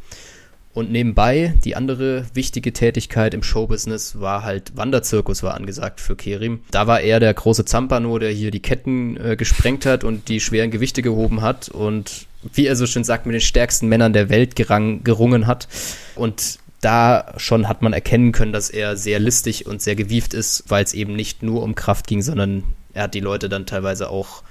[0.74, 6.62] Und nebenbei, die andere wichtige Tätigkeit im Showbusiness war halt Wanderzirkus war angesagt für Kerim.
[6.72, 10.40] Da war er der große Zampano, der hier die Ketten äh, gesprengt hat und die
[10.40, 14.30] schweren Gewichte gehoben hat und wie er so schön sagt, mit den stärksten Männern der
[14.30, 15.68] Welt gerang, gerungen hat.
[16.16, 20.64] Und da schon hat man erkennen können, dass er sehr listig und sehr gewieft ist,
[20.68, 22.64] weil es eben nicht nur um Kraft ging, sondern
[22.94, 24.44] er hat die Leute dann teilweise auch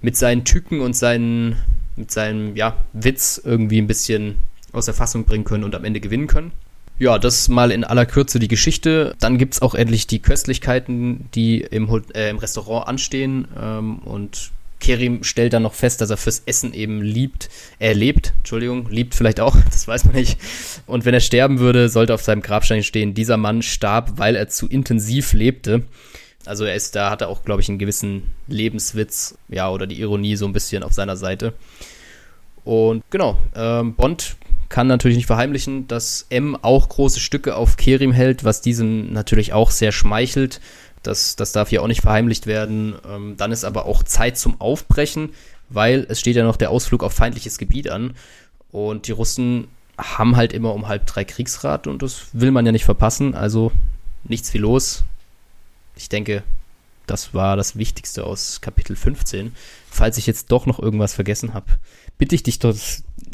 [0.00, 1.56] mit seinen Tücken und seinen,
[1.96, 4.36] mit seinem ja, Witz irgendwie ein bisschen
[4.72, 6.52] aus der Fassung bringen können und am Ende gewinnen können.
[6.98, 9.14] Ja, das mal in aller Kürze die Geschichte.
[9.18, 13.48] Dann gibt es auch endlich die Köstlichkeiten, die im, äh, im Restaurant anstehen.
[13.60, 17.48] Ähm, und Kerim stellt dann noch fest, dass er fürs Essen eben liebt.
[17.78, 20.38] Er lebt, Entschuldigung, liebt vielleicht auch, das weiß man nicht.
[20.86, 24.48] Und wenn er sterben würde, sollte auf seinem Grabstein stehen, dieser Mann starb, weil er
[24.48, 25.84] zu intensiv lebte.
[26.44, 30.00] Also er ist, da hat er auch, glaube ich, einen gewissen Lebenswitz, ja, oder die
[30.00, 31.54] Ironie so ein bisschen auf seiner Seite.
[32.64, 34.36] Und genau, ähm, Bond
[34.68, 39.52] kann natürlich nicht verheimlichen, dass M auch große Stücke auf Kerim hält, was diesen natürlich
[39.52, 40.60] auch sehr schmeichelt.
[41.02, 42.94] Das, das darf hier auch nicht verheimlicht werden.
[43.08, 45.30] Ähm, dann ist aber auch Zeit zum Aufbrechen,
[45.68, 48.14] weil es steht ja noch der Ausflug auf feindliches Gebiet an.
[48.70, 52.72] Und die Russen haben halt immer um halb drei Kriegsrat und das will man ja
[52.72, 53.34] nicht verpassen.
[53.34, 53.72] Also
[54.24, 55.04] nichts wie los.
[55.96, 56.42] Ich denke,
[57.06, 59.54] das war das Wichtigste aus Kapitel 15.
[59.90, 61.66] Falls ich jetzt doch noch irgendwas vergessen habe,
[62.16, 62.78] bitte ich dich dort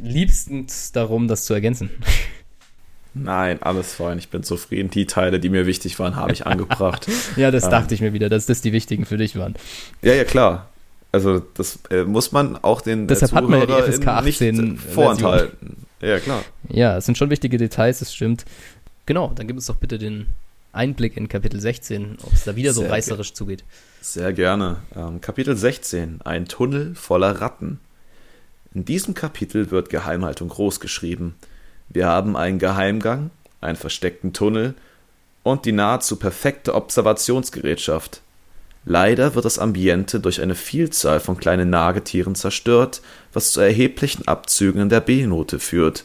[0.00, 1.90] liebstens darum, das zu ergänzen.
[3.22, 4.18] Nein, alles fein.
[4.18, 4.90] Ich bin zufrieden.
[4.90, 7.06] Die Teile, die mir wichtig waren, habe ich angebracht.
[7.36, 9.54] ja, das ähm, dachte ich mir wieder, dass das die wichtigen für dich waren.
[10.02, 10.68] Ja, ja, klar.
[11.10, 14.54] Also das äh, muss man auch den äh, Deshalb hat man ja die FSK 18
[14.56, 15.86] nicht vorenthalten.
[16.00, 16.44] Ja, klar.
[16.68, 18.44] Ja, es sind schon wichtige Details, das stimmt.
[19.06, 20.26] Genau, dann gib uns doch bitte den
[20.72, 23.64] Einblick in Kapitel 16, ob es da wieder so Sehr reißerisch zugeht.
[24.00, 24.76] Sehr gerne.
[24.94, 27.80] Ähm, Kapitel 16, ein Tunnel voller Ratten.
[28.74, 31.34] In diesem Kapitel wird Geheimhaltung groß geschrieben.
[31.88, 34.74] Wir haben einen Geheimgang, einen versteckten Tunnel
[35.42, 38.20] und die nahezu perfekte Observationsgerätschaft.
[38.84, 44.80] Leider wird das Ambiente durch eine Vielzahl von kleinen Nagetieren zerstört, was zu erheblichen Abzügen
[44.80, 46.04] in der B-Note führt.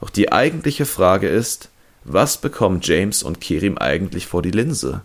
[0.00, 1.70] Doch die eigentliche Frage ist,
[2.04, 5.02] was bekommen James und Kirim eigentlich vor die Linse?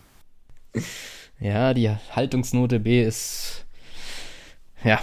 [1.39, 3.65] Ja, die Haltungsnote B ist.
[4.83, 5.01] Ja.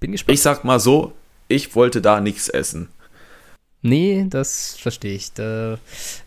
[0.00, 0.34] Bin gespannt.
[0.34, 1.12] Ich sag mal so,
[1.48, 2.88] ich wollte da nichts essen.
[3.82, 5.32] Nee, das verstehe ich.
[5.32, 5.78] Da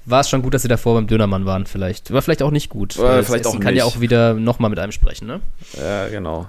[0.06, 2.12] war es schon gut, dass sie davor beim Dönermann waren, vielleicht.
[2.12, 2.98] War vielleicht auch nicht gut.
[2.98, 3.80] Äh, vielleicht auch kann nicht.
[3.80, 5.40] ja auch wieder nochmal mit einem sprechen, ne?
[5.78, 6.48] Ja, genau.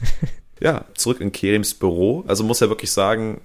[0.60, 2.24] ja, zurück in Kerims Büro.
[2.26, 3.40] Also muss er wirklich sagen,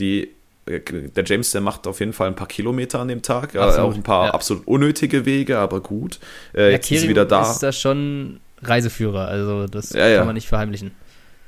[0.00, 0.30] die,
[0.66, 3.54] der James, der macht auf jeden Fall ein paar Kilometer an dem Tag.
[3.54, 4.34] Absolut, auch ein paar ja.
[4.34, 6.18] absolut unnötige Wege, aber gut.
[6.54, 7.48] Äh, ja, jetzt Kerim ist wieder da.
[7.48, 10.90] ist da schon Reiseführer, also das ja, kann man nicht verheimlichen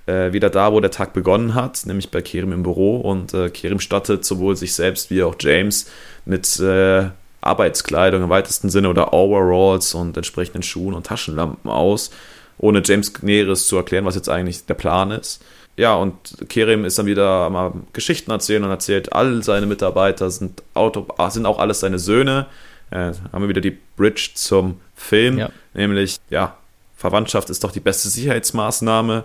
[0.09, 2.97] äh, wieder da, wo der Tag begonnen hat, nämlich bei Kerim im Büro.
[2.97, 5.91] Und äh, Kerim stattet sowohl sich selbst wie auch James
[6.25, 12.11] mit äh, Arbeitskleidung im weitesten Sinne oder Overalls und entsprechenden Schuhen und Taschenlampen aus,
[12.57, 15.45] ohne James Näheres zu erklären, was jetzt eigentlich der Plan ist.
[15.77, 16.15] Ja, und
[16.49, 21.31] Kerim ist dann wieder mal Geschichten erzählen und erzählt, all seine Mitarbeiter sind, Auto, ah,
[21.31, 22.47] sind auch alles seine Söhne.
[22.91, 25.51] Äh, haben wir wieder die Bridge zum Film, ja.
[25.75, 26.57] nämlich, ja,
[26.97, 29.25] Verwandtschaft ist doch die beste Sicherheitsmaßnahme.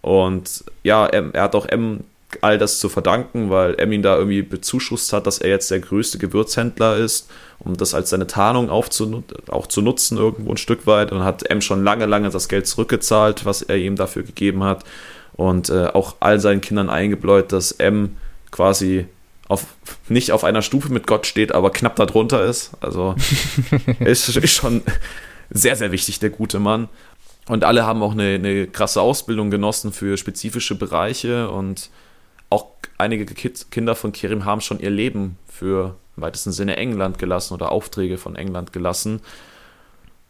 [0.00, 2.04] Und ja, er, er hat auch M
[2.40, 5.80] all das zu verdanken, weil M ihn da irgendwie bezuschusst hat, dass er jetzt der
[5.80, 9.24] größte Gewürzhändler ist, um das als seine Tarnung auch zu
[9.80, 11.10] nutzen irgendwo ein Stück weit.
[11.10, 14.84] Und hat M schon lange, lange das Geld zurückgezahlt, was er ihm dafür gegeben hat.
[15.34, 18.16] Und äh, auch all seinen Kindern eingebläut, dass M
[18.50, 19.06] quasi
[19.48, 19.66] auf,
[20.08, 22.72] nicht auf einer Stufe mit Gott steht, aber knapp darunter ist.
[22.80, 23.14] Also
[24.00, 24.82] ist, ist schon
[25.50, 26.88] sehr, sehr wichtig, der gute Mann.
[27.48, 31.90] Und alle haben auch eine, eine krasse Ausbildung genossen für spezifische Bereiche und
[32.50, 32.66] auch
[32.98, 37.54] einige Kids, Kinder von Kirim haben schon ihr Leben für im weitesten Sinne England gelassen
[37.54, 39.20] oder Aufträge von England gelassen.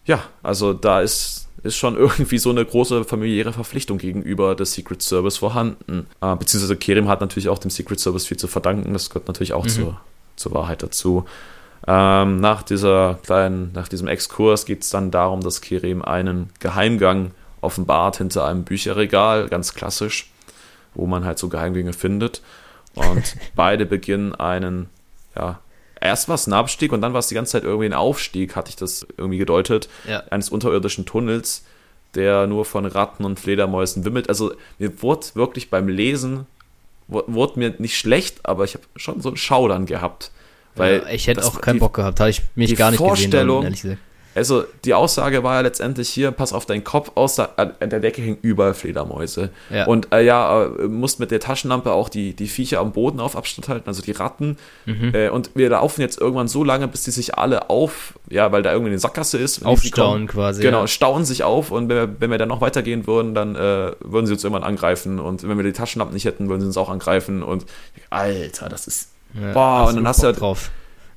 [0.04, 5.02] Ja, also da ist, ist schon irgendwie so eine große familiäre Verpflichtung gegenüber des Secret
[5.02, 6.07] Service vorhanden.
[6.20, 9.54] Äh, beziehungsweise Kerim hat natürlich auch dem Secret Service viel zu verdanken, das gehört natürlich
[9.54, 9.70] auch mhm.
[9.70, 10.00] zur,
[10.37, 11.24] zur Wahrheit dazu.
[11.86, 17.30] Ähm, nach dieser kleinen, nach diesem Exkurs geht es dann darum, dass Kirim einen Geheimgang
[17.60, 20.30] offenbart hinter einem Bücherregal, ganz klassisch,
[20.94, 22.42] wo man halt so Geheimgänge findet.
[22.94, 24.88] Und beide beginnen einen,
[25.36, 25.60] ja,
[26.00, 28.56] erst war es ein Abstieg und dann war es die ganze Zeit irgendwie ein Aufstieg,
[28.56, 30.22] hatte ich das irgendwie gedeutet, ja.
[30.30, 31.64] eines unterirdischen Tunnels,
[32.14, 34.28] der nur von Ratten und Fledermäusen wimmelt.
[34.28, 36.46] Also mir wurde wirklich beim Lesen,
[37.06, 40.30] wurde mir nicht schlecht, aber ich habe schon so ein Schaudern gehabt.
[40.78, 43.60] Weil ja, ich hätte auch keinen die, Bock gehabt, habe ich mich gar nicht Vorstellung,
[43.60, 44.02] gesehen, ehrlich gesagt.
[44.38, 48.22] Also die Aussage war ja letztendlich hier, pass auf deinen Kopf aus, an der Decke
[48.22, 49.50] hängen überall Fledermäuse.
[49.68, 49.86] Ja.
[49.86, 53.36] Und äh, ja, äh, musst mit der Taschenlampe auch die, die Viecher am Boden auf
[53.36, 54.56] Abstand halten, also die Ratten.
[54.86, 55.12] Mhm.
[55.12, 58.62] Äh, und wir laufen jetzt irgendwann so lange, bis die sich alle auf, ja, weil
[58.62, 59.64] da irgendwie eine Sackgasse ist.
[59.66, 60.62] Aufstauen quasi.
[60.62, 60.86] Genau, ja.
[60.86, 64.26] stauen sich auf und wenn wir, wenn wir dann noch weitergehen würden, dann äh, würden
[64.26, 65.18] sie uns irgendwann angreifen.
[65.18, 67.42] Und wenn wir die Taschenlampe nicht hätten, würden sie uns auch angreifen.
[67.42, 67.66] Und
[68.10, 70.70] Alter, das ist ja, Boah, und dann hast du ja drauf.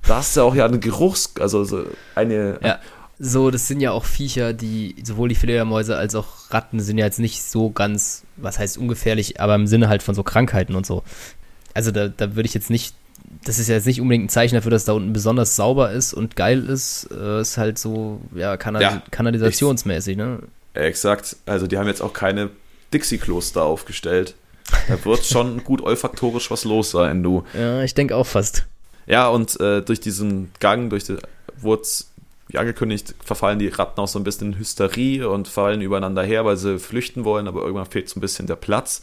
[0.07, 2.59] Da hast du auch ja einen Geruchs, also so eine.
[2.63, 2.79] Ja.
[3.23, 7.05] So, das sind ja auch Viecher, die, sowohl die Fledermäuse als auch Ratten sind ja
[7.05, 10.87] jetzt nicht so ganz, was heißt ungefährlich, aber im Sinne halt von so Krankheiten und
[10.87, 11.03] so.
[11.75, 12.95] Also da, da würde ich jetzt nicht,
[13.45, 16.15] das ist ja jetzt nicht unbedingt ein Zeichen dafür, dass da unten besonders sauber ist
[16.15, 17.09] und geil ist.
[17.11, 20.39] Äh, ist halt so, ja, Kanal ja kanalisationsmäßig, ne?
[20.73, 21.35] Exakt.
[21.45, 22.49] Also die haben jetzt auch keine
[22.91, 24.33] Dixie-Kloster aufgestellt.
[24.87, 27.43] Da wird schon gut olfaktorisch was los sein, du.
[27.53, 28.65] Ja, ich denke auch fast.
[29.07, 31.17] Ja, und äh, durch diesen Gang, durch die,
[31.59, 31.83] wurde
[32.47, 36.45] wie angekündigt, verfallen die Ratten auch so ein bisschen in Hysterie und fallen übereinander her,
[36.45, 39.01] weil sie flüchten wollen, aber irgendwann fehlt so ein bisschen der Platz.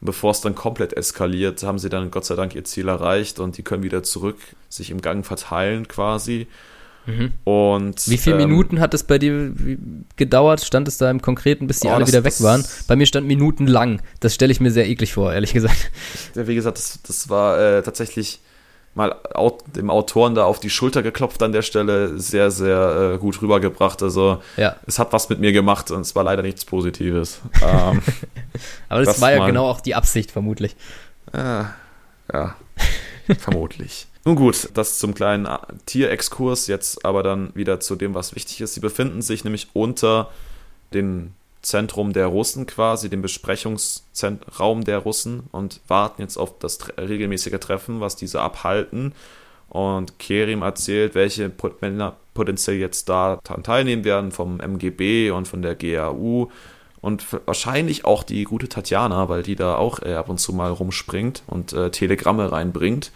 [0.00, 3.58] bevor es dann komplett eskaliert, haben sie dann Gott sei Dank ihr Ziel erreicht und
[3.58, 6.46] die können wieder zurück sich im Gang verteilen quasi.
[7.08, 7.32] Mhm.
[7.44, 9.52] Und, Wie viele ähm, Minuten hat es bei dir
[10.16, 10.60] gedauert?
[10.60, 12.64] Stand es da im Konkreten, bis die Oh, alle das- wieder weg waren?
[12.86, 14.02] Bei mir stand Minuten lang.
[14.20, 15.90] Das stelle ich mir sehr eklig vor, ehrlich gesagt.
[16.34, 18.40] Wie gesagt, das, das war äh, tatsächlich
[18.94, 19.14] mal
[19.74, 24.02] dem Autoren da auf die Schulter geklopft an der Stelle, sehr, sehr äh, gut rübergebracht.
[24.02, 27.40] Also Ja, es hat was mit mir gemacht und es war leider nichts Positives.
[27.62, 28.02] ähm,
[28.90, 30.74] aber das, Das war ja genau auch die Absicht, vermutlich.
[31.32, 31.38] äh,
[32.32, 32.54] ja,
[33.38, 34.07] vermutlich.
[34.28, 35.48] Nun gut, das zum kleinen
[35.86, 38.74] Tierexkurs, jetzt aber dann wieder zu dem, was wichtig ist.
[38.74, 40.28] Sie befinden sich nämlich unter
[40.92, 47.58] dem Zentrum der Russen quasi, dem Besprechungsraum der Russen und warten jetzt auf das regelmäßige
[47.58, 49.14] Treffen, was diese abhalten.
[49.70, 55.74] Und Kerim erzählt, welche Männer potenziell jetzt da teilnehmen werden, vom MGB und von der
[55.74, 56.50] GAU.
[57.00, 60.70] Und wahrscheinlich auch die gute Tatjana, weil die da auch äh, ab und zu mal
[60.70, 63.10] rumspringt und äh, Telegramme reinbringt.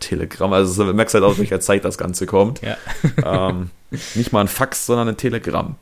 [0.00, 2.60] Telegramm, also du merkst halt auch, welcher Zeit das Ganze kommt.
[2.62, 2.76] Ja.
[3.50, 3.70] ähm,
[4.14, 5.76] nicht mal ein Fax, sondern ein Telegramm.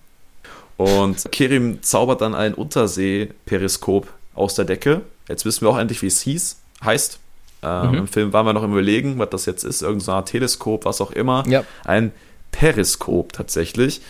[0.76, 5.02] Und Kerim zaubert dann ein Untersee-Periskop aus der Decke.
[5.28, 7.18] Jetzt wissen wir auch endlich, wie es hieß, heißt.
[7.62, 7.94] Ähm, Mhm.
[7.94, 10.84] Im Film waren wir noch im Überlegen, was das jetzt ist, irgendeine so Art Teleskop,
[10.84, 11.44] was auch immer.
[11.48, 11.64] Ja.
[11.84, 12.12] Ein
[12.52, 14.02] Periskop tatsächlich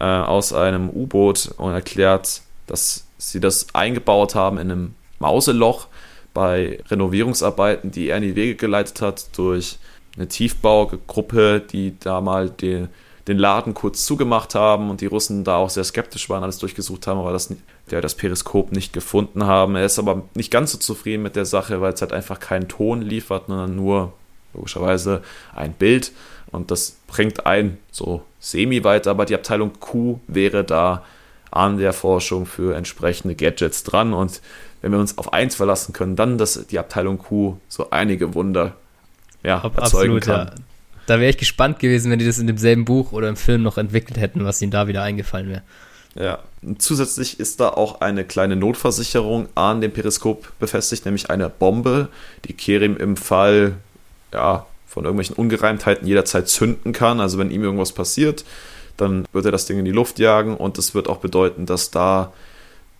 [0.00, 5.88] äh, aus einem U-Boot und erklärt, dass sie das eingebaut haben in einem Mauseloch
[6.34, 9.78] bei Renovierungsarbeiten, die er in die Wege geleitet hat durch
[10.16, 12.88] eine Tiefbaugruppe, die da mal den,
[13.28, 17.06] den Laden kurz zugemacht haben und die Russen da auch sehr skeptisch waren, alles durchgesucht
[17.06, 17.54] haben, aber das,
[17.90, 19.76] der das Periskop nicht gefunden haben.
[19.76, 22.68] Er ist aber nicht ganz so zufrieden mit der Sache, weil es halt einfach keinen
[22.68, 24.12] Ton liefert, sondern nur
[24.54, 25.22] logischerweise
[25.54, 26.12] ein Bild
[26.50, 31.02] und das bringt ein so semi weiter, aber die Abteilung Q wäre da
[31.50, 34.40] an der Forschung für entsprechende Gadgets dran und
[34.82, 38.74] wenn wir uns auf eins verlassen können, dann, dass die Abteilung Q so einige Wunder
[39.42, 40.46] ja, Ab- erzeugen Absolut, kann.
[40.48, 40.54] ja.
[41.06, 43.78] Da wäre ich gespannt gewesen, wenn die das in demselben Buch oder im Film noch
[43.78, 45.62] entwickelt hätten, was ihnen da wieder eingefallen wäre.
[46.14, 46.38] Ja.
[46.78, 52.08] Zusätzlich ist da auch eine kleine Notversicherung an dem Periskop befestigt, nämlich eine Bombe,
[52.44, 53.74] die Kerim im Fall
[54.32, 57.18] ja, von irgendwelchen Ungereimtheiten jederzeit zünden kann.
[57.18, 58.44] Also wenn ihm irgendwas passiert,
[58.96, 61.90] dann wird er das Ding in die Luft jagen und das wird auch bedeuten, dass
[61.90, 62.32] da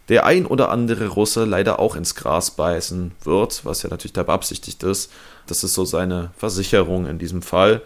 [0.09, 4.23] der ein oder andere Russe leider auch ins Gras beißen wird, was ja natürlich da
[4.23, 5.13] beabsichtigt ist.
[5.47, 7.83] Das ist so seine Versicherung in diesem Fall.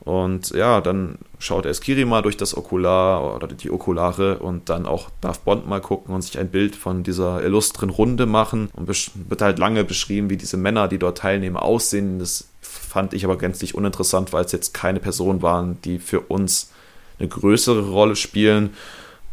[0.00, 4.86] Und ja, dann schaut erst Kiri mal durch das Okular oder die Okulare und dann
[4.86, 8.70] auch darf Bond mal gucken und sich ein Bild von dieser illustren Runde machen.
[8.74, 12.20] Und wird halt lange beschrieben, wie diese Männer, die dort teilnehmen, aussehen.
[12.20, 16.70] Das fand ich aber gänzlich uninteressant, weil es jetzt keine Personen waren, die für uns
[17.18, 18.70] eine größere Rolle spielen.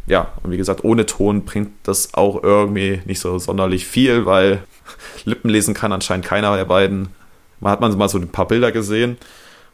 [0.08, 4.64] Ja, und wie gesagt, ohne Ton bringt das auch irgendwie nicht so sonderlich viel, weil
[5.26, 7.10] Lippen lesen kann anscheinend keiner der beiden.
[7.60, 9.18] Man hat man mal so ein paar Bilder gesehen.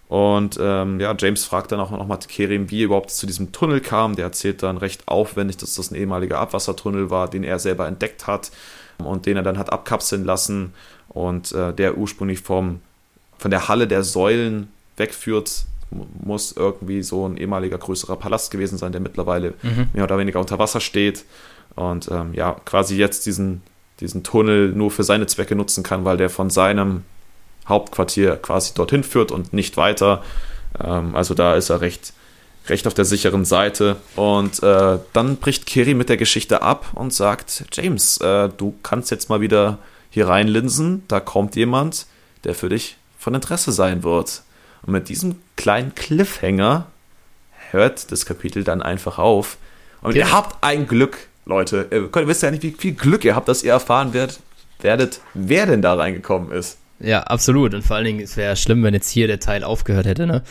[0.07, 3.79] Und ähm, ja, James fragt dann auch nochmal Kerim, wie er überhaupt zu diesem Tunnel
[3.79, 4.15] kam.
[4.17, 8.27] Der erzählt dann recht aufwendig, dass das ein ehemaliger Abwassertunnel war, den er selber entdeckt
[8.27, 8.51] hat
[8.97, 10.73] und den er dann hat abkapseln lassen
[11.07, 12.81] und äh, der ursprünglich vom,
[13.37, 15.65] von der Halle der Säulen wegführt.
[15.91, 19.87] Mu- Muss irgendwie so ein ehemaliger größerer Palast gewesen sein, der mittlerweile Mhm.
[19.93, 21.25] mehr oder weniger unter Wasser steht
[21.75, 23.61] und ähm, ja, quasi jetzt diesen,
[23.99, 27.03] diesen Tunnel nur für seine Zwecke nutzen kann, weil der von seinem
[27.67, 30.23] Hauptquartier quasi dorthin führt und nicht weiter.
[30.83, 32.13] Ähm, also da ist er recht,
[32.67, 33.97] recht auf der sicheren Seite.
[34.15, 39.11] Und äh, dann bricht Kiri mit der Geschichte ab und sagt, James, äh, du kannst
[39.11, 39.77] jetzt mal wieder
[40.09, 41.03] hier reinlinsen.
[41.07, 42.07] Da kommt jemand,
[42.43, 44.41] der für dich von Interesse sein wird.
[44.83, 46.87] Und mit diesem kleinen Cliffhanger
[47.71, 49.57] hört das Kapitel dann einfach auf.
[50.01, 50.25] Und Genau.
[50.25, 51.87] ihr habt ein Glück, Leute.
[51.91, 54.39] Ihr könnt- wisst ja nicht, wie viel Glück ihr habt, dass ihr erfahren werdet,
[54.81, 56.77] werdet wer denn da reingekommen ist.
[56.99, 57.73] Ja, absolut.
[57.73, 60.43] Und vor allen Dingen, es wäre schlimm, wenn jetzt hier der Teil aufgehört hätte, ne?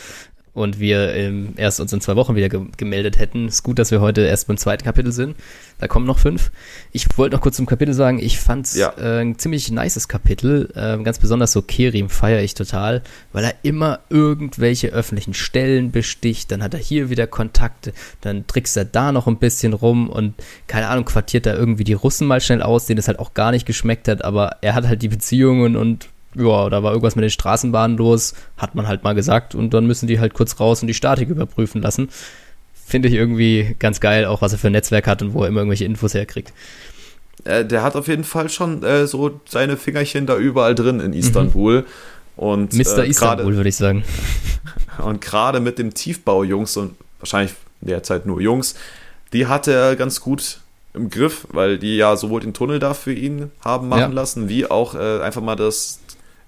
[0.53, 3.47] Und wir ähm, erst uns in zwei Wochen wieder ge gemeldet hätten.
[3.47, 5.37] Ist gut, dass wir heute erst beim zweiten Kapitel sind.
[5.79, 6.51] Da kommen noch fünf.
[6.91, 8.93] Ich wollte noch kurz zum Kapitel sagen, ich fand's Ja.
[8.97, 10.69] äh, ein ziemlich nices Kapitel.
[10.75, 16.51] Ähm, ganz besonders so Kerim feiere ich total, weil er immer irgendwelche öffentlichen Stellen besticht.
[16.51, 20.33] Dann hat er hier wieder Kontakte, dann trickst er da noch ein bisschen rum und
[20.67, 23.51] keine Ahnung, quartiert da irgendwie die Russen mal schnell aus, denen es halt auch gar
[23.51, 27.23] nicht geschmeckt hat, aber er hat halt die Beziehungen und ja, da war irgendwas mit
[27.23, 30.81] den Straßenbahnen los, hat man halt mal gesagt und dann müssen die halt kurz raus
[30.81, 32.09] und die Statik überprüfen lassen.
[32.73, 35.47] Finde ich irgendwie ganz geil, auch was er für ein Netzwerk hat und wo er
[35.47, 36.53] immer irgendwelche Infos herkriegt.
[37.43, 41.13] Äh, der hat auf jeden Fall schon äh, so seine Fingerchen da überall drin in
[41.13, 41.85] Istanbul.
[42.37, 42.99] Und, Mr.
[42.99, 44.03] äh, Istanbul, würde ich sagen.
[44.97, 48.75] Und gerade mit dem Tiefbau-Jungs und wahrscheinlich derzeit nur Jungs,
[49.33, 50.59] die hat er ganz gut
[50.93, 54.07] im Griff, weil die ja sowohl den Tunnel da für ihn haben machen ja.
[54.07, 56.00] lassen, wie auch äh, einfach mal das,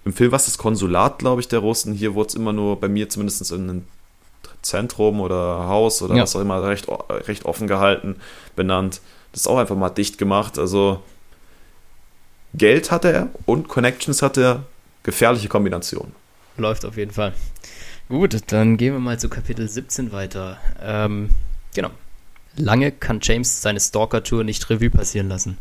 [0.05, 1.93] im Film was das Konsulat, glaube ich, der Russen.
[1.93, 3.83] Hier wurde es immer nur bei mir zumindest in einem
[4.61, 6.23] Zentrum oder Haus oder ja.
[6.23, 8.17] was auch immer recht, recht offen gehalten,
[8.55, 9.01] benannt.
[9.31, 10.57] Das ist auch einfach mal dicht gemacht.
[10.59, 11.01] Also
[12.53, 14.63] Geld hatte er und Connections hatte er.
[15.03, 16.13] Gefährliche Kombination.
[16.55, 17.33] Läuft auf jeden Fall.
[18.07, 20.57] Gut, dann gehen wir mal zu Kapitel 17 weiter.
[20.81, 21.29] Ähm,
[21.75, 21.89] genau.
[22.55, 25.57] Lange kann James seine Stalker-Tour nicht Revue passieren lassen.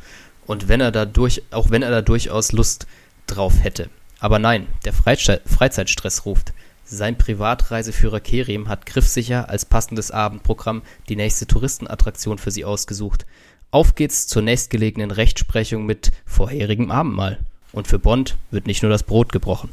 [0.46, 2.86] Und wenn er da durch, auch wenn er da durchaus Lust
[3.26, 3.88] drauf hätte.
[4.22, 6.52] Aber nein, der Freizeitstress ruft.
[6.84, 13.26] Sein Privatreiseführer Kerim hat griffsicher als passendes Abendprogramm die nächste Touristenattraktion für sie ausgesucht.
[13.72, 17.40] Auf geht's zur nächstgelegenen Rechtsprechung mit vorherigem Abendmahl.
[17.72, 19.70] Und für Bond wird nicht nur das Brot gebrochen.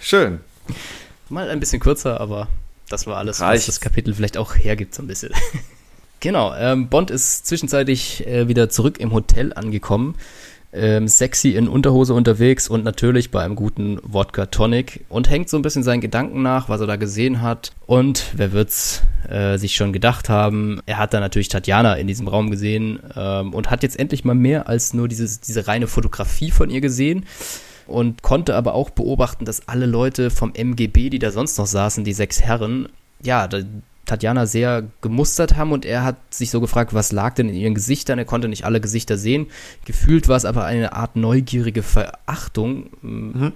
[0.00, 0.40] Schön.
[1.28, 2.48] Mal ein bisschen kürzer, aber
[2.88, 3.58] das war alles, Reicht.
[3.58, 5.34] was das Kapitel vielleicht auch hergibt, so ein bisschen.
[6.20, 10.14] genau, ähm, Bond ist zwischenzeitlich äh, wieder zurück im Hotel angekommen
[10.76, 15.56] ähm, sexy in Unterhose unterwegs und natürlich bei einem guten Wodka Tonic und hängt so
[15.56, 17.72] ein bisschen seinen Gedanken nach, was er da gesehen hat.
[17.86, 22.28] Und wer wird's äh, sich schon gedacht haben, er hat da natürlich Tatjana in diesem
[22.28, 26.50] Raum gesehen ähm, und hat jetzt endlich mal mehr als nur dieses, diese reine Fotografie
[26.50, 27.24] von ihr gesehen
[27.86, 32.04] und konnte aber auch beobachten, dass alle Leute vom MGB, die da sonst noch saßen,
[32.04, 32.88] die sechs Herren,
[33.22, 33.48] ja,
[34.06, 37.74] Tatjana sehr gemustert haben und er hat sich so gefragt, was lag denn in ihren
[37.74, 38.18] Gesichtern?
[38.18, 39.48] Er konnte nicht alle Gesichter sehen.
[39.84, 42.86] Gefühlt war es aber eine Art neugierige Verachtung.
[43.02, 43.52] Mhm.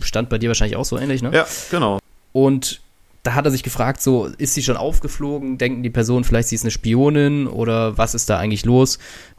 [0.00, 1.30] Stand bei dir wahrscheinlich auch so ähnlich, ne?
[1.34, 1.98] Ja, genau.
[2.32, 2.80] Und
[3.22, 5.58] da hat er sich gefragt, so, ist sie schon aufgeflogen?
[5.58, 8.98] Denken die Personen vielleicht, sie ist eine Spionin oder was ist da eigentlich los?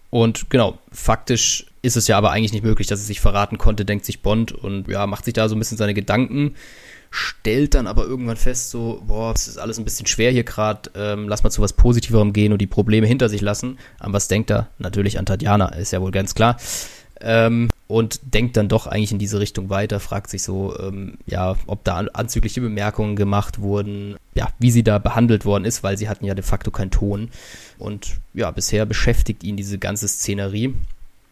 [0.10, 3.86] Und genau, faktisch ist es ja aber eigentlich nicht möglich, dass sie sich verraten konnte,
[3.86, 6.56] denkt sich Bond und ja, macht sich da so ein bisschen seine Gedanken
[7.12, 10.90] stellt dann aber irgendwann fest, so, boah, das ist alles ein bisschen schwer hier gerade,
[10.96, 13.78] ähm, lass mal zu was Positiverem gehen und die Probleme hinter sich lassen.
[14.00, 14.70] An was denkt er?
[14.80, 16.58] Natürlich an Tatjana, ist ja wohl ganz klar.
[17.20, 21.58] Ähm, und denkt dann doch eigentlich in diese Richtung weiter, fragt sich so, ähm, ja,
[21.68, 26.08] ob da anzügliche Bemerkungen gemacht wurden, ja, wie sie da behandelt worden ist, weil sie
[26.08, 27.30] hatten ja de facto keinen Ton.
[27.78, 30.74] Und ja, bisher beschäftigt ihn diese ganze Szenerie.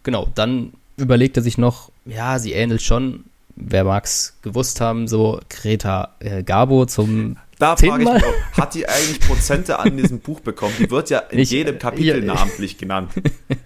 [0.04, 3.24] Genau, dann überlegt er sich noch, ja, sie ähnelt schon
[3.60, 8.74] wer mag's gewusst haben, so Greta äh, Garbo zum da frage ich mich auch, hat
[8.74, 10.74] die eigentlich Prozente an diesem Buch bekommen?
[10.80, 13.12] Die wird ja in ich, jedem Kapitel ja, namentlich genannt.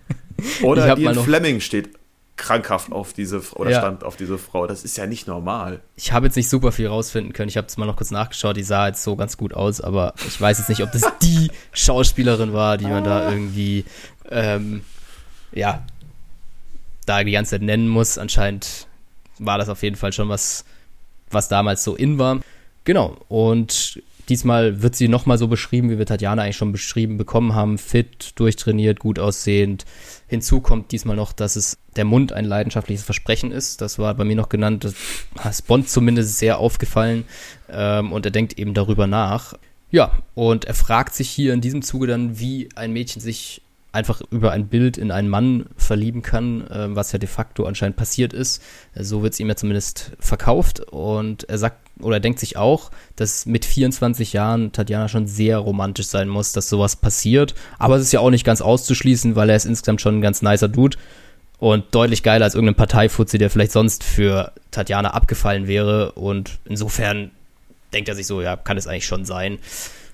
[0.63, 1.89] Oder Ian Fleming steht
[2.35, 3.79] krankhaft auf diese oder ja.
[3.79, 4.65] stand auf diese Frau.
[4.65, 5.81] Das ist ja nicht normal.
[5.95, 7.47] Ich habe jetzt nicht super viel rausfinden können.
[7.47, 8.57] Ich habe es mal noch kurz nachgeschaut.
[8.57, 11.51] Die sah jetzt so ganz gut aus, aber ich weiß jetzt nicht, ob das die
[11.71, 13.85] Schauspielerin war, die man da irgendwie
[14.31, 14.81] ähm,
[15.53, 15.83] ja
[17.05, 18.17] da die ganze Zeit nennen muss.
[18.17, 18.87] Anscheinend
[19.45, 20.65] war das auf jeden Fall schon was,
[21.29, 22.39] was damals so in war.
[22.83, 27.55] Genau, und diesmal wird sie nochmal so beschrieben, wie wir Tatjana eigentlich schon beschrieben bekommen
[27.55, 27.77] haben.
[27.77, 29.85] Fit, durchtrainiert, gut aussehend.
[30.27, 33.81] Hinzu kommt diesmal noch, dass es der Mund ein leidenschaftliches Versprechen ist.
[33.81, 34.83] Das war bei mir noch genannt.
[34.83, 34.95] Das
[35.49, 37.25] ist Bond zumindest sehr aufgefallen.
[37.69, 39.55] Ähm, und er denkt eben darüber nach.
[39.91, 43.61] Ja, und er fragt sich hier in diesem Zuge dann, wie ein Mädchen sich
[43.93, 47.95] einfach über ein Bild in einen Mann verlieben kann, äh, was ja de facto anscheinend
[47.95, 48.61] passiert ist.
[48.99, 50.81] So wird es ihm ja zumindest verkauft.
[50.81, 55.59] Und er sagt oder er denkt sich auch, dass mit 24 Jahren Tatjana schon sehr
[55.59, 57.53] romantisch sein muss, dass sowas passiert.
[57.77, 60.41] Aber es ist ja auch nicht ganz auszuschließen, weil er ist insgesamt schon ein ganz
[60.41, 60.97] nicer Dude
[61.59, 66.13] und deutlich geiler als irgendein Parteifuzzi, der vielleicht sonst für Tatjana abgefallen wäre.
[66.13, 67.29] Und insofern
[67.93, 69.59] denkt er sich so, ja, kann es eigentlich schon sein.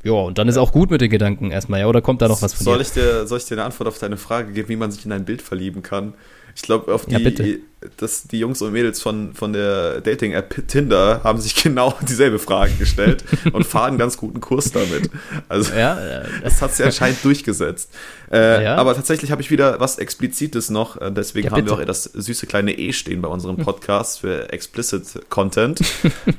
[0.03, 2.41] Ja, und dann ist auch gut mit den Gedanken erstmal, ja, oder kommt da noch
[2.41, 2.81] was von soll dir?
[2.83, 3.27] Ich dir?
[3.27, 5.41] Soll ich dir eine Antwort auf deine Frage geben, wie man sich in ein Bild
[5.41, 6.13] verlieben kann?
[6.55, 7.57] Ich glaube, auf die, ja,
[7.97, 12.73] dass die Jungs und Mädels von, von der Dating-App Tinder haben sich genau dieselbe Frage
[12.73, 15.09] gestellt und fahren ganz guten Kurs damit.
[15.47, 17.91] Also, ja, das hat sich anscheinend durchgesetzt.
[18.31, 18.75] Äh, ja.
[18.75, 20.99] Aber tatsächlich habe ich wieder was Explizites noch.
[20.99, 24.51] Äh, deswegen ja, haben wir auch das süße kleine E stehen bei unserem Podcast für
[24.51, 25.81] Explicit Content.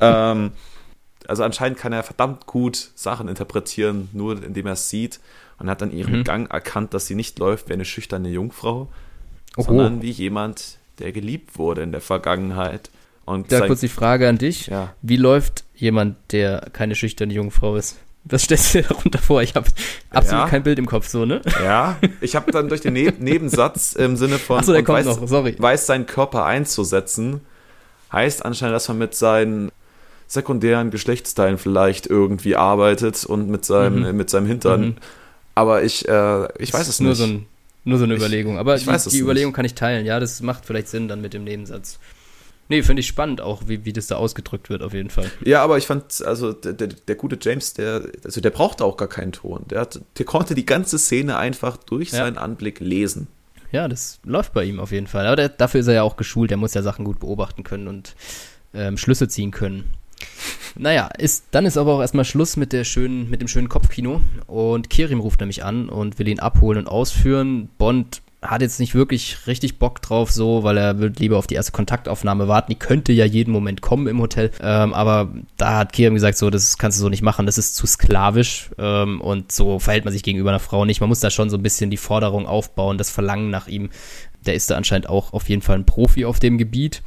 [0.01, 0.53] ähm,
[1.31, 5.21] also anscheinend kann er verdammt gut Sachen interpretieren, nur indem er es sieht
[5.61, 6.25] und hat dann ihren mhm.
[6.25, 8.89] Gang erkannt, dass sie nicht läuft wie eine schüchterne Jungfrau,
[9.57, 9.63] Oho.
[9.63, 12.91] sondern wie jemand, der geliebt wurde in der Vergangenheit.
[13.27, 14.67] Und da kurz die Frage an dich.
[14.67, 14.93] Ja.
[15.03, 17.97] Wie läuft jemand, der keine schüchterne Jungfrau ist?
[18.25, 19.41] Was stellst du dir darunter vor?
[19.41, 19.69] Ich habe
[20.11, 20.49] absolut ja.
[20.49, 21.43] kein Bild im Kopf, so, ne?
[21.63, 25.07] Ja, ich habe dann durch den ne Nebensatz im Sinne von Achso, der kommt weiß,
[25.07, 25.55] noch, sorry.
[25.57, 27.43] weiß seinen Körper einzusetzen,
[28.11, 29.71] heißt anscheinend, dass man mit seinen
[30.31, 34.17] sekundären Geschlechtsteilen vielleicht irgendwie arbeitet und mit seinem, mhm.
[34.17, 34.81] mit seinem Hintern.
[34.81, 34.97] Mhm.
[35.57, 37.19] Aber ich, äh, ich weiß es nur nicht.
[37.19, 37.47] So ein,
[37.85, 38.57] nur so eine ich, Überlegung.
[38.57, 40.07] Aber die, die Überlegung kann ich teilen.
[40.07, 41.99] Ja, das macht vielleicht Sinn dann mit dem Nebensatz.
[42.69, 45.29] Nee, finde ich spannend auch, wie, wie das da ausgedrückt wird, auf jeden Fall.
[45.45, 48.97] Ja, aber ich fand, also der, der, der gute James, der, also der brauchte auch
[48.97, 49.65] gar keinen Ton.
[49.69, 52.19] Der, hat, der konnte die ganze Szene einfach durch ja.
[52.19, 53.27] seinen Anblick lesen.
[53.73, 55.27] Ja, das läuft bei ihm auf jeden Fall.
[55.27, 57.89] Aber der, dafür ist er ja auch geschult, der muss ja Sachen gut beobachten können
[57.89, 58.15] und
[58.73, 59.91] ähm, Schlüsse ziehen können.
[60.77, 64.21] Naja, ist, dann ist aber auch erstmal Schluss mit, der schönen, mit dem schönen Kopfkino.
[64.47, 67.69] Und Kirim ruft nämlich an und will ihn abholen und ausführen.
[67.79, 71.57] Bond hat jetzt nicht wirklich richtig Bock drauf, so, weil er wird lieber auf die
[71.57, 72.73] erste Kontaktaufnahme warten.
[72.73, 74.51] Die könnte ja jeden Moment kommen im Hotel.
[74.63, 77.75] Ähm, aber da hat Kiram gesagt, so, das kannst du so nicht machen, das ist
[77.75, 78.71] zu sklavisch.
[78.79, 81.01] Ähm, und so verhält man sich gegenüber einer Frau nicht.
[81.01, 83.91] Man muss da schon so ein bisschen die Forderung aufbauen, das Verlangen nach ihm.
[84.47, 87.03] Der ist da anscheinend auch auf jeden Fall ein Profi auf dem Gebiet.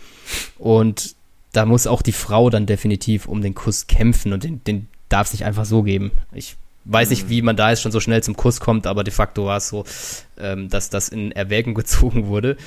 [0.60, 1.16] Und
[1.54, 5.28] da muss auch die Frau dann definitiv um den Kuss kämpfen und den, den darf
[5.28, 6.12] es nicht einfach so geben.
[6.34, 7.30] Ich weiß nicht, mhm.
[7.30, 9.70] wie man da jetzt schon so schnell zum Kuss kommt, aber de facto war es
[9.70, 9.86] so,
[10.38, 12.58] ähm, dass das in Erwägung gezogen wurde.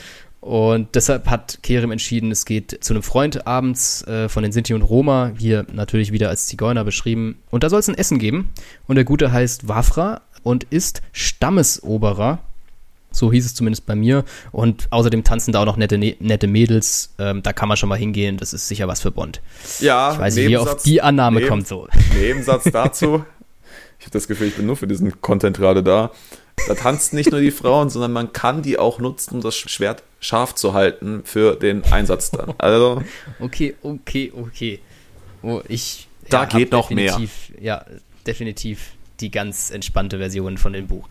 [0.41, 4.74] Und deshalb hat Kerem entschieden, es geht zu einem Freund abends äh, von den Sinti
[4.74, 7.39] und Roma, hier natürlich wieder als Zigeuner beschrieben.
[7.51, 8.51] Und da soll es ein Essen geben.
[8.87, 12.39] Und der Gute heißt Wafra und ist Stammesoberer.
[13.11, 14.25] So hieß es zumindest bei mir.
[14.53, 17.15] Und außerdem tanzen da auch noch nette, ne-, nette Mädels.
[17.19, 18.37] Ähm, da kann man schon mal hingehen.
[18.37, 19.41] Das ist sicher was für Bond.
[19.81, 21.89] Ja, ich weiß nicht, wie auf die Annahme neben, kommt so.
[22.19, 23.25] Nebensatz dazu.
[23.99, 26.13] Ich habe das Gefühl, ich bin nur für diesen Content gerade da.
[26.69, 30.03] Da tanzen nicht nur die Frauen, sondern man kann die auch nutzen, um das Schwert
[30.21, 32.55] scharf zu halten für den Einsatz dann.
[32.59, 33.03] Also.
[33.41, 34.81] Okay, okay, okay.
[35.43, 36.09] Oh, ich.
[36.29, 37.21] Da ja, geht noch mehr.
[37.61, 37.85] Ja,
[38.27, 41.09] definitiv die ganz entspannte Version von dem Buch.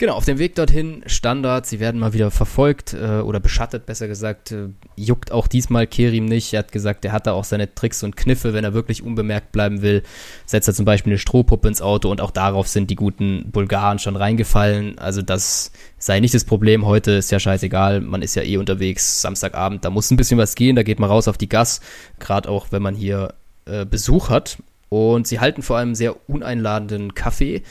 [0.00, 4.08] Genau, auf dem Weg dorthin, Standard, sie werden mal wieder verfolgt äh, oder beschattet, besser
[4.08, 4.50] gesagt.
[4.50, 6.54] Äh, juckt auch diesmal Kerim nicht.
[6.54, 9.52] Er hat gesagt, er hat da auch seine Tricks und Kniffe, wenn er wirklich unbemerkt
[9.52, 10.02] bleiben will.
[10.46, 13.98] Setzt er zum Beispiel eine Strohpuppe ins Auto und auch darauf sind die guten Bulgaren
[13.98, 14.98] schon reingefallen.
[14.98, 16.86] Also das sei nicht das Problem.
[16.86, 20.54] Heute ist ja scheißegal, man ist ja eh unterwegs, Samstagabend, da muss ein bisschen was
[20.54, 21.82] gehen, da geht man raus auf die Gas.
[22.18, 23.34] Gerade auch, wenn man hier
[23.66, 24.62] äh, Besuch hat.
[24.88, 27.62] Und sie halten vor einem sehr uneinladenden Café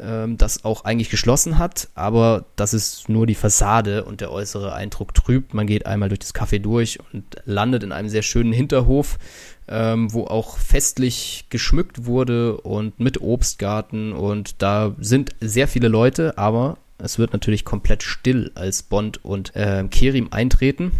[0.00, 4.72] ähm, das auch eigentlich geschlossen hat, aber das ist nur die Fassade und der äußere
[4.72, 5.54] Eindruck trübt.
[5.54, 9.18] Man geht einmal durch das Café durch und landet in einem sehr schönen Hinterhof,
[9.68, 16.38] ähm, wo auch festlich geschmückt wurde und mit Obstgarten und da sind sehr viele Leute,
[16.38, 20.92] aber es wird natürlich komplett still, als Bond und äh, Kerim eintreten.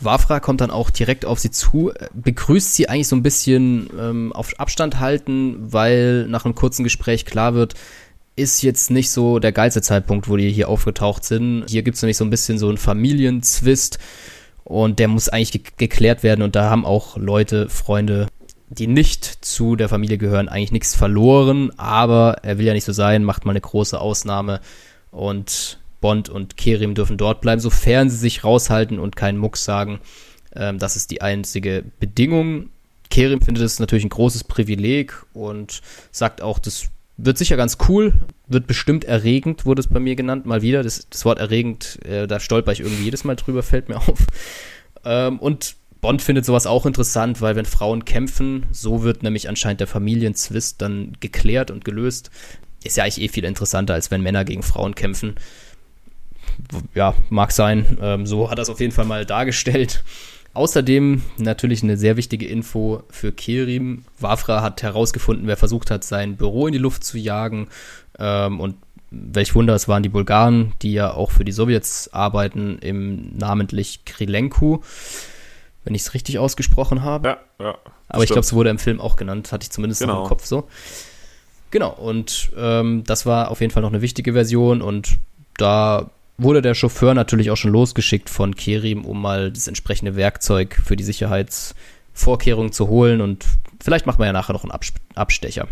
[0.00, 4.32] Wafra kommt dann auch direkt auf sie zu, begrüßt sie eigentlich so ein bisschen ähm,
[4.32, 7.74] auf Abstand halten, weil nach einem kurzen Gespräch klar wird,
[8.36, 11.64] ist jetzt nicht so der geilste Zeitpunkt, wo die hier aufgetaucht sind.
[11.68, 13.98] Hier gibt es nämlich so ein bisschen so einen Familienzwist
[14.64, 18.26] und der muss eigentlich ge geklärt werden und da haben auch Leute, Freunde,
[18.70, 22.92] die nicht zu der Familie gehören, eigentlich nichts verloren, aber er will ja nicht so
[22.92, 24.60] sein, macht mal eine große Ausnahme
[25.10, 30.00] und Bond und Kerim dürfen dort bleiben, sofern sie sich raushalten und keinen Mucks sagen.
[30.54, 32.70] Ähm, das ist die einzige Bedingung.
[33.10, 38.12] Kerim findet es natürlich ein großes Privileg und sagt auch, das wird sicher ganz cool,
[38.46, 40.82] wird bestimmt erregend, wurde es bei mir genannt, mal wieder.
[40.82, 44.18] Das, das Wort erregend, äh, da stolper ich irgendwie jedes Mal drüber, fällt mir auf.
[45.04, 49.80] Ähm, und Bond findet sowas auch interessant, weil wenn Frauen kämpfen, so wird nämlich anscheinend
[49.80, 52.30] der Familienzwist dann geklärt und gelöst.
[52.82, 55.36] Ist ja eigentlich eh viel interessanter, als wenn Männer gegen Frauen kämpfen.
[56.94, 57.96] Ja, mag sein.
[58.02, 60.04] Ähm, so hat er es auf jeden Fall mal dargestellt.
[60.54, 64.04] Außerdem natürlich eine sehr wichtige Info für Kerim.
[64.20, 67.68] Wafra hat herausgefunden, wer versucht hat, sein Büro in die Luft zu jagen.
[68.20, 68.76] Ähm, und
[69.10, 74.04] welch Wunder, es waren die Bulgaren, die ja auch für die Sowjets arbeiten, im namentlich
[74.04, 74.78] Krilenku,
[75.84, 77.28] wenn ich es richtig ausgesprochen habe.
[77.28, 77.78] Ja, ja.
[78.08, 80.22] Aber ich glaube, es wurde im Film auch genannt, hatte ich zumindest genau.
[80.22, 80.68] im Kopf so.
[81.72, 85.16] Genau, und ähm, das war auf jeden Fall noch eine wichtige Version und
[85.56, 90.80] da wurde der Chauffeur natürlich auch schon losgeschickt von Kerim, um mal das entsprechende Werkzeug
[90.84, 93.44] für die Sicherheitsvorkehrungen zu holen und
[93.80, 94.72] vielleicht macht man ja nachher noch einen
[95.14, 95.68] Abstecher.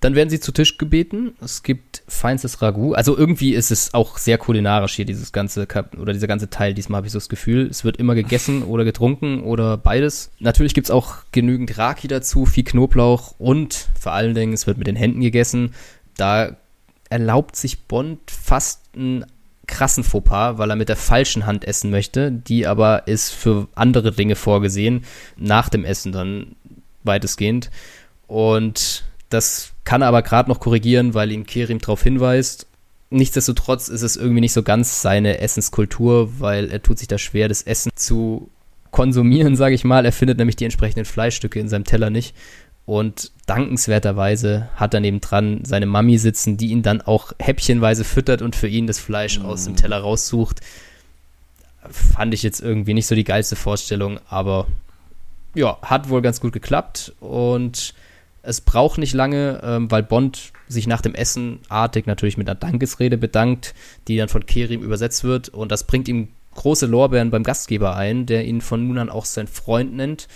[0.00, 1.34] Dann werden sie zu Tisch gebeten.
[1.42, 2.94] Es gibt feinstes Ragout.
[2.94, 6.72] Also irgendwie ist es auch sehr kulinarisch hier, dieses ganze oder dieser ganze Teil.
[6.72, 10.30] Diesmal habe ich so das Gefühl, es wird immer gegessen oder getrunken oder beides.
[10.38, 14.78] Natürlich gibt es auch genügend Raki dazu, viel Knoblauch und vor allen Dingen, es wird
[14.78, 15.74] mit den Händen gegessen.
[16.16, 16.56] Da
[17.10, 19.26] erlaubt sich Bond fast ein
[19.70, 22.30] krassen Fauxpas, weil er mit der falschen Hand essen möchte.
[22.30, 25.04] Die aber ist für andere Dinge vorgesehen,
[25.36, 26.56] nach dem Essen dann
[27.04, 27.70] weitestgehend.
[28.26, 32.66] Und das kann er aber gerade noch korrigieren, weil ihn Kerim darauf hinweist.
[33.10, 37.48] Nichtsdestotrotz ist es irgendwie nicht so ganz seine Essenskultur, weil er tut sich da schwer,
[37.48, 38.50] das Essen zu
[38.90, 40.04] konsumieren, sage ich mal.
[40.04, 42.34] Er findet nämlich die entsprechenden Fleischstücke in seinem Teller nicht.
[42.90, 48.56] Und dankenswerterweise hat er nebendran seine Mami sitzen, die ihn dann auch häppchenweise füttert und
[48.56, 49.46] für ihn das Fleisch mm.
[49.46, 50.58] aus dem Teller raussucht.
[51.88, 54.66] fand ich jetzt irgendwie nicht so die geilste Vorstellung, aber
[55.54, 57.94] ja, hat wohl ganz gut geklappt und
[58.42, 62.58] es braucht nicht lange, ähm, weil Bond sich nach dem Essen artig natürlich mit einer
[62.58, 63.72] Dankesrede bedankt,
[64.08, 66.26] die dann von Kerim übersetzt wird und das bringt ihm
[66.56, 70.26] große Lorbeeren beim Gastgeber ein, der ihn von nun an auch sein Freund nennt,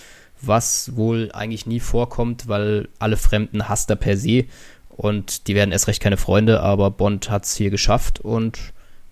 [0.41, 4.45] was wohl eigentlich nie vorkommt, weil alle Fremden hasst er per se
[4.89, 8.59] und die werden erst recht keine Freunde, aber Bond hat es hier geschafft und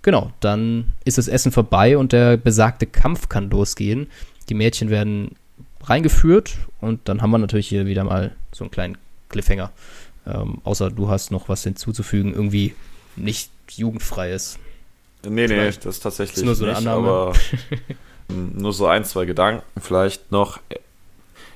[0.02, 4.08] genau, dann ist das Essen vorbei und der besagte Kampf kann losgehen.
[4.50, 5.36] Die Mädchen werden
[5.84, 8.98] reingeführt und dann haben wir natürlich hier wieder mal so einen kleinen
[9.30, 9.72] Cliffhanger.
[10.26, 12.74] Ähm, außer du hast noch was hinzuzufügen, irgendwie
[13.16, 14.58] nicht jugendfreies.
[15.26, 17.08] Nee, nee, das ist tatsächlich ist nur so eine nicht, Annahme.
[17.08, 17.34] aber
[18.28, 20.60] nur so ein, zwei Gedanken vielleicht noch.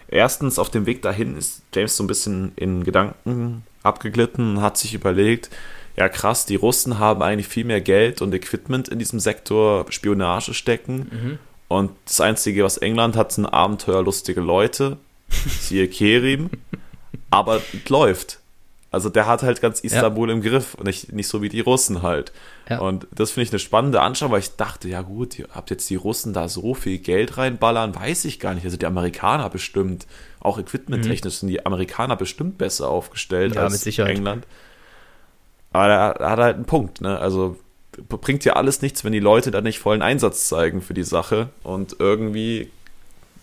[0.09, 4.77] Erstens, auf dem Weg dahin ist James so ein bisschen in Gedanken abgeglitten und hat
[4.77, 5.49] sich überlegt,
[5.97, 10.53] ja krass, die Russen haben eigentlich viel mehr Geld und Equipment in diesem Sektor Spionage
[10.53, 11.09] stecken.
[11.11, 11.39] Mhm.
[11.67, 14.97] Und das Einzige, was England hat, sind abenteuerlustige Leute.
[15.29, 16.49] Siehe Kerim.
[17.29, 18.39] Aber es läuft.
[18.97, 20.33] Also der hat halt ganz Istanbul ja.
[20.33, 22.31] im Griff und nicht, nicht so wie die Russen halt.
[22.67, 22.79] Ja.
[22.79, 25.87] Und das finde ich eine spannende Anschauung, weil ich dachte, ja gut, ihr habt jetzt
[25.91, 28.65] die Russen da so viel Geld reinballern, weiß ich gar nicht.
[28.65, 30.07] Also die Amerikaner bestimmt,
[30.39, 31.37] auch equipmenttechnisch mhm.
[31.37, 34.47] sind die Amerikaner bestimmt besser aufgestellt ja, als England.
[35.73, 37.19] Aber er hat halt einen Punkt, ne?
[37.19, 37.55] Also
[38.09, 41.49] bringt ja alles nichts, wenn die Leute da nicht vollen Einsatz zeigen für die Sache.
[41.61, 42.71] Und irgendwie,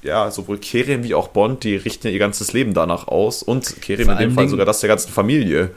[0.05, 3.43] ja, sowohl Kerim wie auch Bond, die richten ihr ganzes Leben danach aus.
[3.43, 5.71] Und Kerim in dem Fall Dingen, sogar das der ganzen Familie.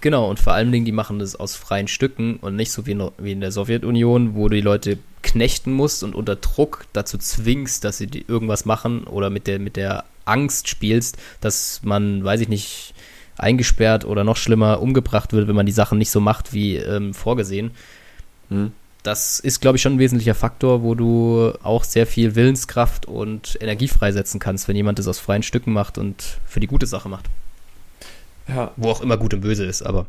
[0.00, 2.92] Genau, und vor allen Dingen, die machen das aus freien Stücken und nicht so wie
[2.92, 7.18] in, wie in der Sowjetunion, wo du die Leute knechten musst und unter Druck dazu
[7.18, 12.40] zwingst, dass sie irgendwas machen oder mit der, mit der Angst spielst, dass man, weiß
[12.40, 12.94] ich nicht,
[13.36, 17.14] eingesperrt oder noch schlimmer umgebracht wird, wenn man die Sachen nicht so macht wie ähm,
[17.14, 17.72] vorgesehen.
[18.48, 18.72] Mhm.
[19.02, 23.58] Das ist, glaube ich, schon ein wesentlicher Faktor, wo du auch sehr viel Willenskraft und
[23.60, 27.08] Energie freisetzen kannst, wenn jemand das aus freien Stücken macht und für die gute Sache
[27.08, 27.26] macht.
[28.48, 28.70] Ja.
[28.76, 30.06] Wo auch immer gut und böse ist, aber.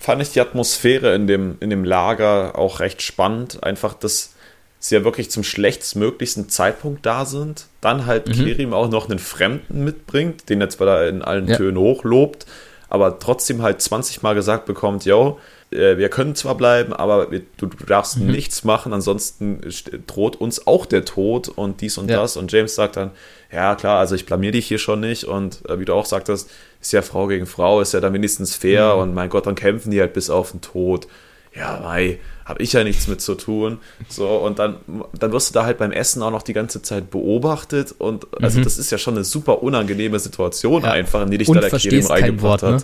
[0.00, 3.62] Fand ich die Atmosphäre in dem, in dem Lager auch recht spannend.
[3.62, 4.34] Einfach, dass
[4.80, 7.66] sie ja wirklich zum schlechtstmöglichsten Zeitpunkt da sind.
[7.80, 8.32] Dann halt mhm.
[8.32, 11.56] Kerim auch noch einen Fremden mitbringt, den jetzt, weil er in allen ja.
[11.56, 12.46] Tönen hochlobt,
[12.88, 15.38] aber trotzdem halt 20 Mal gesagt bekommt, yo,
[15.70, 18.28] wir können zwar bleiben, aber wir, du, du, darfst mhm.
[18.28, 19.60] nichts machen, ansonsten
[20.06, 22.20] droht uns auch der Tod und dies und ja.
[22.20, 22.36] das.
[22.36, 23.10] Und James sagt dann,
[23.52, 26.50] ja klar, also ich blamier dich hier schon nicht und äh, wie du auch sagtest,
[26.80, 29.02] ist ja Frau gegen Frau, ist ja dann wenigstens fair mhm.
[29.02, 31.06] und mein Gott, dann kämpfen die halt bis auf den Tod.
[31.54, 33.78] Ja, mei, habe ich ja nichts mit zu tun.
[34.08, 34.76] So, und dann,
[35.18, 38.60] dann wirst du da halt beim Essen auch noch die ganze Zeit beobachtet und also
[38.60, 38.64] mhm.
[38.64, 40.92] das ist ja schon eine super unangenehme Situation ja.
[40.92, 42.70] einfach, in die dich und da der Kerim reingebracht hat.
[42.70, 42.82] Ne?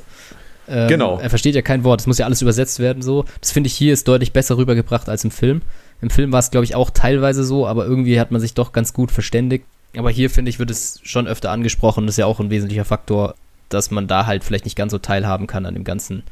[0.69, 1.19] Ähm, genau.
[1.19, 2.01] Er versteht ja kein Wort.
[2.01, 3.25] Es muss ja alles übersetzt werden so.
[3.41, 5.62] Das finde ich hier ist deutlich besser rübergebracht als im Film.
[6.01, 8.73] Im Film war es, glaube ich, auch teilweise so, aber irgendwie hat man sich doch
[8.73, 9.65] ganz gut verständigt.
[9.97, 12.07] Aber hier, finde ich, wird es schon öfter angesprochen.
[12.07, 13.35] Das ist ja auch ein wesentlicher Faktor,
[13.69, 16.25] dass man da halt vielleicht nicht ganz so teilhaben kann an dem ganzen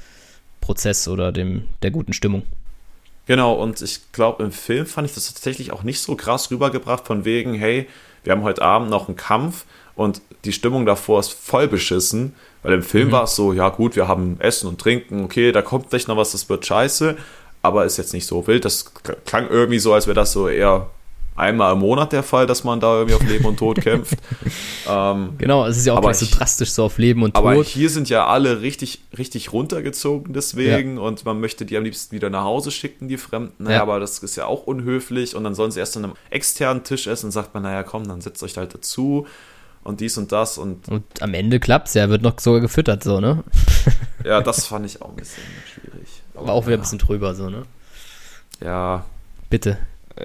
[0.60, 2.42] Prozess oder dem, der guten Stimmung.
[3.26, 7.06] Genau, und ich glaube, im Film fand ich das tatsächlich auch nicht so krass rübergebracht,
[7.06, 7.86] von wegen, hey,
[8.24, 9.64] wir haben heute Abend noch einen Kampf
[9.94, 12.34] und die Stimmung davor ist voll beschissen.
[12.62, 13.12] Weil im Film mhm.
[13.12, 16.16] war es so, ja gut, wir haben Essen und Trinken, okay, da kommt gleich noch
[16.16, 17.16] was, das wird scheiße,
[17.62, 18.64] aber ist jetzt nicht so wild.
[18.64, 18.92] Das
[19.24, 20.88] klang irgendwie so, als wäre das so eher
[21.34, 24.18] einmal im Monat der Fall, dass man da irgendwie auf Leben und Tod kämpft.
[24.88, 27.44] ähm, genau, es ist ja auch gleich so drastisch so auf Leben und Tod.
[27.44, 31.02] Aber hier sind ja alle richtig, richtig runtergezogen deswegen ja.
[31.02, 33.64] und man möchte die am liebsten wieder nach Hause schicken, die Fremden.
[33.64, 33.82] Naja, ja.
[33.82, 37.06] aber das ist ja auch unhöflich und dann sollen sie erst an einem externen Tisch
[37.06, 39.26] essen und sagt man, naja, komm, dann setzt euch halt dazu
[39.84, 40.88] und dies und das und.
[40.88, 43.42] Und am Ende klappt's ja, wird noch sogar gefüttert, so, ne?
[44.24, 46.08] ja, das fand ich auch ein bisschen schwierig.
[46.34, 46.78] Aber auch wieder ja.
[46.78, 47.64] ein bisschen drüber, so, ne?
[48.60, 49.04] Ja.
[49.50, 49.78] Bitte,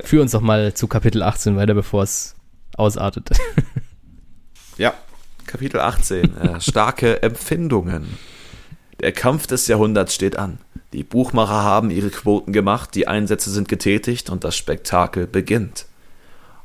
[0.03, 2.35] führ uns doch mal zu Kapitel 18 weiter, bevor es
[2.77, 3.29] ausartet.
[4.77, 4.93] ja,
[5.45, 6.37] Kapitel 18.
[6.37, 8.17] Äh, starke Empfindungen.
[9.01, 10.59] Der Kampf des Jahrhunderts steht an.
[10.93, 15.85] Die Buchmacher haben ihre Quoten gemacht, die Einsätze sind getätigt und das Spektakel beginnt.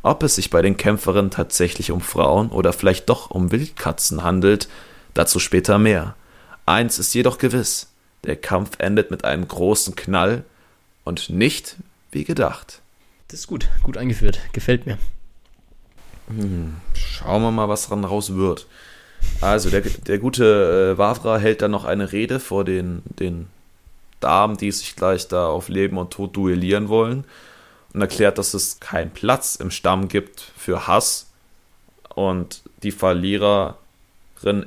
[0.02, 4.68] Ob es sich bei den Kämpferinnen tatsächlich um Frauen oder vielleicht doch um Wildkatzen handelt,
[5.14, 6.16] dazu später mehr.
[6.66, 7.88] Eins ist jedoch gewiss,
[8.24, 10.44] der Kampf endet mit einem großen Knall
[11.04, 11.76] und nicht
[12.10, 12.80] wie gedacht.
[13.28, 14.98] Das ist gut, gut eingeführt, gefällt mir.
[16.28, 18.66] Hm, schauen wir mal, was dran raus wird.
[19.40, 23.46] Also, der, der gute äh, Wavra hält dann noch eine Rede vor den, den
[24.18, 27.24] Damen, die sich gleich da auf Leben und Tod duellieren wollen
[27.92, 31.26] und erklärt, dass es keinen Platz im Stamm gibt für Hass
[32.14, 33.74] und die Verliererin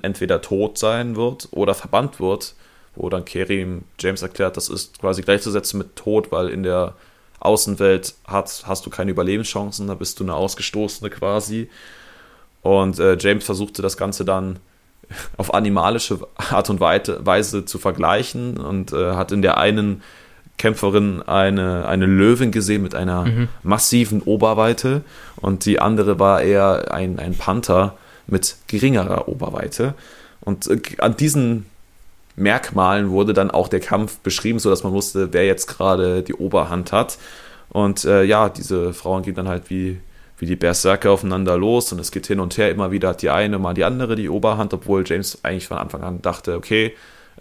[0.02, 2.54] entweder tot sein wird oder verbannt wird,
[2.96, 6.94] wo dann Kerim James erklärt, das ist quasi gleichzusetzen mit Tod, weil in der
[7.40, 11.70] Außenwelt hat, hast du keine Überlebenschancen, da bist du eine Ausgestoßene quasi.
[12.62, 14.60] Und äh, James versuchte das Ganze dann
[15.38, 20.02] auf animalische Art und Weise zu vergleichen und äh, hat in der einen
[20.58, 23.48] Kämpferin eine, eine Löwin gesehen mit einer mhm.
[23.64, 25.02] massiven Oberweite
[25.36, 27.98] und die andere war eher ein, ein Panther
[28.28, 29.94] mit geringerer Oberweite.
[30.42, 31.66] Und äh, an diesen
[32.36, 36.92] Merkmalen wurde dann auch der Kampf beschrieben, sodass man wusste, wer jetzt gerade die Oberhand
[36.92, 37.18] hat.
[37.70, 40.00] Und äh, ja, diese Frauen gehen dann halt wie,
[40.38, 42.72] wie die Berserker aufeinander los und es geht hin und her.
[42.72, 46.04] Immer wieder hat die eine, mal die andere die Oberhand, obwohl James eigentlich von Anfang
[46.04, 46.94] an dachte, okay,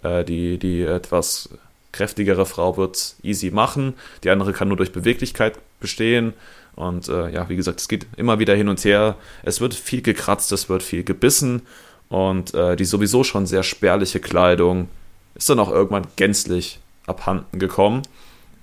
[0.03, 1.49] äh, die, die etwas
[1.95, 3.93] kräftigere Frau wird easy machen,
[4.23, 6.33] die andere kann nur durch Beweglichkeit bestehen.
[6.75, 9.15] Und äh, ja, wie gesagt, es geht immer wieder hin und her.
[9.43, 11.61] Es wird viel gekratzt, es wird viel gebissen.
[12.09, 14.89] Und äh, die sowieso schon sehr spärliche Kleidung
[15.35, 18.01] ist dann auch irgendwann gänzlich abhanden gekommen.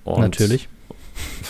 [0.05, 0.68] Und Natürlich.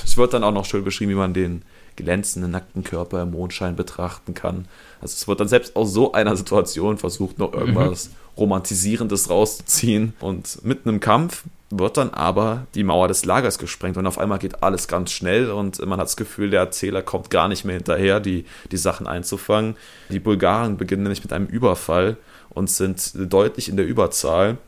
[0.05, 1.63] Es wird dann auch noch schön beschrieben, wie man den
[1.97, 4.67] glänzenden nackten Körper im Mondschein betrachten kann.
[5.01, 8.15] Also es wird dann selbst aus so einer Situation versucht, noch irgendwas mhm.
[8.37, 10.15] Romantisierendes rauszuziehen.
[10.21, 14.39] Und mitten im Kampf wird dann aber die Mauer des Lagers gesprengt und auf einmal
[14.39, 17.77] geht alles ganz schnell und man hat das Gefühl, der Erzähler kommt gar nicht mehr
[17.77, 19.77] hinterher, die, die Sachen einzufangen.
[20.11, 22.19] Die Bulgaren beginnen nämlich mit einem Überfall
[22.51, 24.59] und sind deutlich in der Überzahl.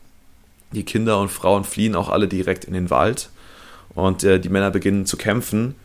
[0.71, 3.29] Die Kinder und Frauen fliehen auch alle direkt in den Wald
[3.93, 5.75] und äh, die Männer beginnen zu kämpfen.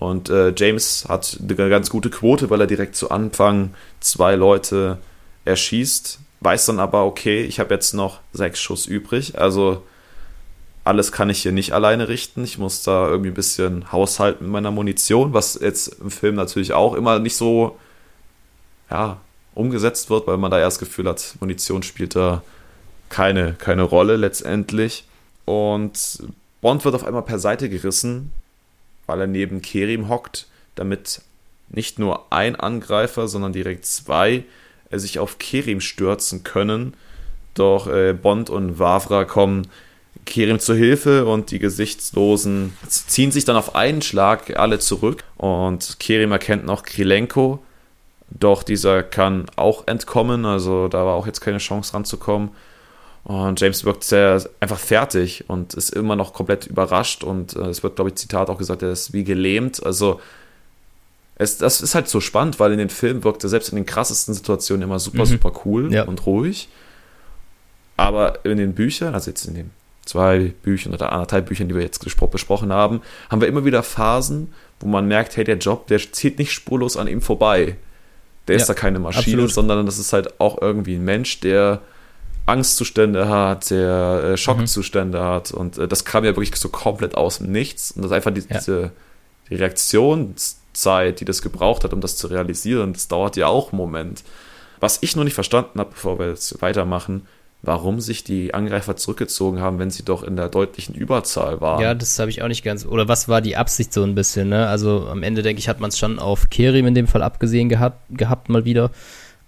[0.00, 4.96] Und äh, James hat eine ganz gute Quote, weil er direkt zu Anfang zwei Leute
[5.44, 9.38] erschießt, weiß dann aber, okay, ich habe jetzt noch sechs Schuss übrig.
[9.38, 9.82] Also
[10.84, 12.44] alles kann ich hier nicht alleine richten.
[12.44, 16.72] Ich muss da irgendwie ein bisschen haushalten mit meiner Munition, was jetzt im Film natürlich
[16.72, 17.76] auch immer nicht so
[18.90, 19.18] ja,
[19.54, 22.42] umgesetzt wird, weil man da erst das Gefühl hat, Munition spielt da
[23.10, 25.04] keine, keine Rolle letztendlich.
[25.44, 26.20] Und
[26.62, 28.32] Bond wird auf einmal per Seite gerissen,
[29.10, 30.46] weil er neben Kerim hockt,
[30.76, 31.22] damit
[31.68, 34.44] nicht nur ein Angreifer, sondern direkt zwei
[34.92, 36.94] sich auf Kerim stürzen können.
[37.54, 39.66] Doch äh, Bond und Wavra kommen
[40.26, 45.96] kehren zur Hilfe und die Gesichtslosen ziehen sich dann auf einen Schlag alle zurück und
[45.98, 47.60] Kerim erkennt noch Krilenko,
[48.28, 52.50] doch dieser kann auch entkommen, also da war auch jetzt keine Chance ranzukommen.
[53.24, 57.82] Und James wirkt sehr einfach fertig und ist immer noch komplett überrascht und äh, es
[57.82, 59.84] wird, glaube ich, Zitat auch gesagt, er ist wie gelähmt.
[59.84, 60.20] Also
[61.36, 63.86] es, das ist halt so spannend, weil in den Filmen wirkt er selbst in den
[63.86, 65.26] krassesten Situationen immer super, mhm.
[65.26, 66.04] super cool ja.
[66.04, 66.68] und ruhig.
[67.96, 69.70] Aber in den Büchern, also jetzt in den
[70.06, 74.52] zwei Büchern oder anderthalb Büchern, die wir jetzt besprochen haben, haben wir immer wieder Phasen,
[74.80, 77.76] wo man merkt, hey, der Job, der zieht nicht spurlos an ihm vorbei.
[78.48, 79.52] Der ja, ist da keine Maschine, absolut.
[79.52, 81.82] sondern das ist halt auch irgendwie ein Mensch, der
[82.50, 85.24] Angstzustände hat, der äh, Schockzustände mhm.
[85.24, 85.50] hat.
[85.52, 87.92] Und äh, das kam ja wirklich so komplett aus dem Nichts.
[87.92, 88.58] Und das einfach die, ja.
[88.58, 88.92] diese
[89.50, 92.92] die Reaktionszeit, die das gebraucht hat, um das zu realisieren.
[92.92, 94.22] Das dauert ja auch einen Moment.
[94.78, 97.26] Was ich noch nicht verstanden habe, bevor wir jetzt weitermachen,
[97.62, 101.82] warum sich die Angreifer zurückgezogen haben, wenn sie doch in der deutlichen Überzahl waren.
[101.82, 102.86] Ja, das habe ich auch nicht ganz.
[102.86, 104.48] Oder was war die Absicht so ein bisschen?
[104.48, 104.66] Ne?
[104.68, 107.68] Also am Ende denke ich, hat man es schon auf Kerim in dem Fall abgesehen
[107.68, 108.90] gehabt, gehabt mal wieder.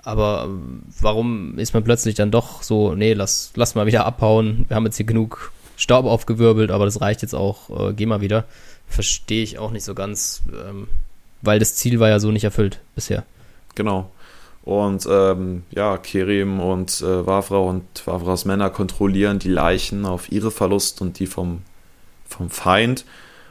[0.05, 4.65] Aber ähm, warum ist man plötzlich dann doch so, nee, lass, lass mal wieder abhauen.
[4.69, 8.21] Wir haben jetzt hier genug Staub aufgewirbelt, aber das reicht jetzt auch, äh, geh mal
[8.21, 8.45] wieder.
[8.89, 10.89] Verstehe ich auch nicht so ganz, ähm,
[11.41, 13.25] weil das Ziel war ja so nicht erfüllt bisher.
[13.75, 14.11] Genau.
[14.65, 20.53] Und ähm, ja, Kerim und äh, Wavra und Wavras Männer kontrollieren die Leichen auf ihre
[20.53, 21.63] Verlust und die vom,
[22.29, 23.05] vom Feind.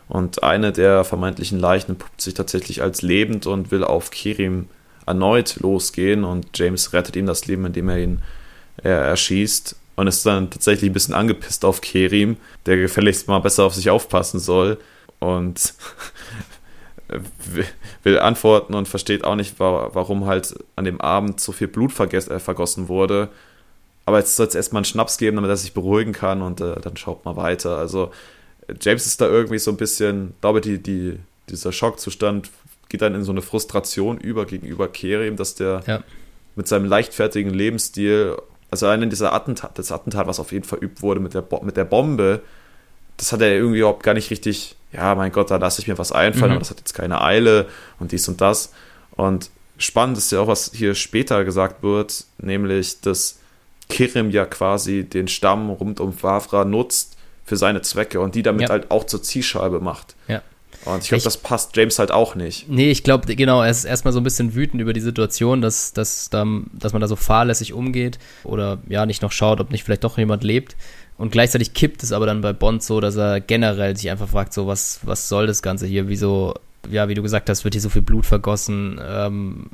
[0.07, 4.67] Und eine der vermeintlichen Leichen puppt sich tatsächlich als lebend und will auf Kerim
[5.05, 6.23] erneut losgehen.
[6.23, 8.21] Und James rettet ihm das Leben, indem er ihn
[8.83, 9.75] äh, erschießt.
[9.95, 13.89] Und ist dann tatsächlich ein bisschen angepisst auf Kerim, der gefälligst mal besser auf sich
[13.89, 14.77] aufpassen soll.
[15.19, 15.73] Und
[18.03, 22.39] will antworten und versteht auch nicht, warum halt an dem Abend so viel Blut äh,
[22.39, 23.29] vergossen wurde.
[24.05, 26.79] Aber jetzt soll es erstmal einen Schnaps geben, damit er sich beruhigen kann und äh,
[26.79, 27.77] dann schaut mal weiter.
[27.77, 28.11] Also
[28.79, 32.49] James ist da irgendwie so ein bisschen, glaube die, die, dieser Schockzustand
[32.91, 36.03] geht dann in so eine Frustration über gegenüber Kerim, dass der ja.
[36.55, 38.37] mit seinem leichtfertigen Lebensstil,
[38.69, 41.77] also einen dieser Attentat, das Attentat, was auf ihn verübt wurde mit der, Bo mit
[41.77, 42.41] der Bombe,
[43.17, 45.97] das hat er irgendwie überhaupt gar nicht richtig ja, mein Gott, da lasse ich mir
[45.97, 46.55] was einfallen, mhm.
[46.55, 47.67] aber das hat jetzt keine Eile
[47.99, 48.73] und dies und das.
[49.11, 53.39] Und spannend ist ja auch, was hier später gesagt wird, nämlich, dass
[53.89, 58.63] Kirim ja quasi den Stamm rund um Wavra nutzt für seine Zwecke und die damit
[58.63, 58.69] ja.
[58.69, 60.15] halt auch zur Zielscheibe macht.
[60.27, 60.41] Ja.
[60.85, 62.67] Und ich glaube, das passt James halt auch nicht.
[62.67, 65.93] Nee, ich glaube, genau, er ist erstmal so ein bisschen wütend über die Situation, dass,
[65.93, 70.03] dass, dass man da so fahrlässig umgeht oder ja, nicht noch schaut, ob nicht vielleicht
[70.03, 70.75] doch jemand lebt.
[71.17, 74.53] Und gleichzeitig kippt es aber dann bei Bond so, dass er generell sich einfach fragt,
[74.53, 76.07] so, was, was soll das Ganze hier?
[76.07, 76.55] Wieso,
[76.89, 78.99] ja, wie du gesagt hast, wird hier so viel Blut vergossen?
[79.07, 79.69] Ähm,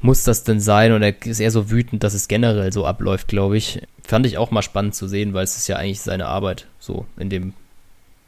[0.00, 0.92] muss das denn sein?
[0.92, 3.82] Und er ist eher so wütend, dass es generell so abläuft, glaube ich.
[4.02, 7.06] Fand ich auch mal spannend zu sehen, weil es ist ja eigentlich seine Arbeit, so
[7.18, 7.52] in dem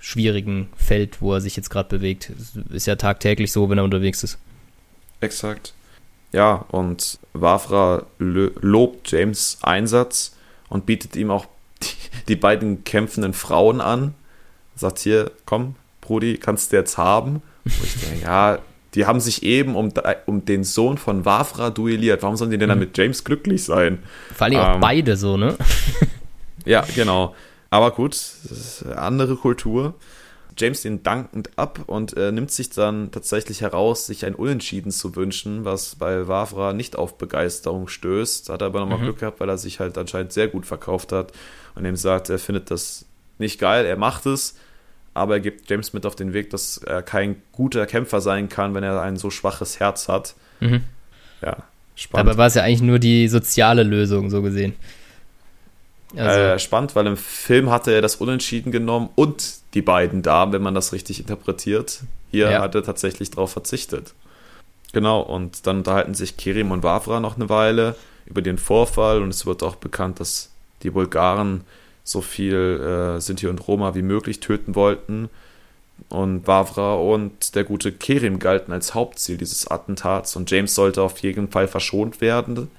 [0.01, 2.33] schwierigen Feld, wo er sich jetzt gerade bewegt.
[2.71, 4.39] Ist ja tagtäglich so, wenn er unterwegs ist.
[5.21, 5.75] Exakt.
[6.33, 10.37] Ja, und Wafra lobt James Einsatz
[10.69, 11.47] und bietet ihm auch
[11.83, 14.15] die, die beiden kämpfenden Frauen an.
[14.75, 17.43] Sagt hier, komm, Brudi, kannst du jetzt haben?
[17.65, 18.59] Und ich denke, ja,
[18.95, 19.93] die haben sich eben um,
[20.27, 22.23] um den Sohn von Wafra duelliert.
[22.23, 22.73] Warum sollen die denn mhm.
[22.73, 23.99] dann mit James glücklich sein?
[24.35, 25.57] Vor allem ähm, auch beide so, ne?
[26.65, 27.35] ja, genau.
[27.71, 28.21] Aber gut,
[28.97, 29.95] andere Kultur.
[30.59, 35.15] James den dankend ab und äh, nimmt sich dann tatsächlich heraus, sich ein Unentschieden zu
[35.17, 38.49] wünschen, was bei Wavra nicht auf Begeisterung stößt.
[38.49, 39.05] Hat er aber nochmal mhm.
[39.05, 41.33] Glück gehabt, weil er sich halt anscheinend sehr gut verkauft hat
[41.75, 43.07] und ihm sagt, er findet das
[43.39, 44.57] nicht geil, er macht es,
[45.15, 48.75] aber er gibt James mit auf den Weg, dass er kein guter Kämpfer sein kann,
[48.75, 50.35] wenn er ein so schwaches Herz hat.
[50.61, 50.83] Mhm.
[51.41, 51.57] Ja,
[51.95, 52.29] spannend.
[52.29, 54.75] Dabei war es ja eigentlich nur die soziale Lösung, so gesehen.
[56.17, 56.41] Also.
[56.41, 60.63] Äh, spannend, weil im Film hatte er das Unentschieden genommen und die beiden Damen, wenn
[60.63, 62.01] man das richtig interpretiert.
[62.31, 62.61] Hier ja.
[62.61, 64.15] hat er tatsächlich darauf verzichtet.
[64.93, 67.95] Genau, und dann unterhalten sich Kerim und Wavra noch eine Weile
[68.27, 70.51] über den Vorfall und es wird auch bekannt, dass
[70.83, 71.63] die Bulgaren
[72.03, 75.29] so viel äh, Sinti und Roma wie möglich töten wollten.
[76.09, 81.19] Und Wavra und der gute Kerim galten als Hauptziel dieses Attentats und James sollte auf
[81.19, 82.71] jeden Fall verschont werden.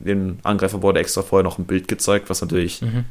[0.00, 3.04] Dem Angreifer wurde extra vorher noch ein Bild gezeigt, was natürlich mhm.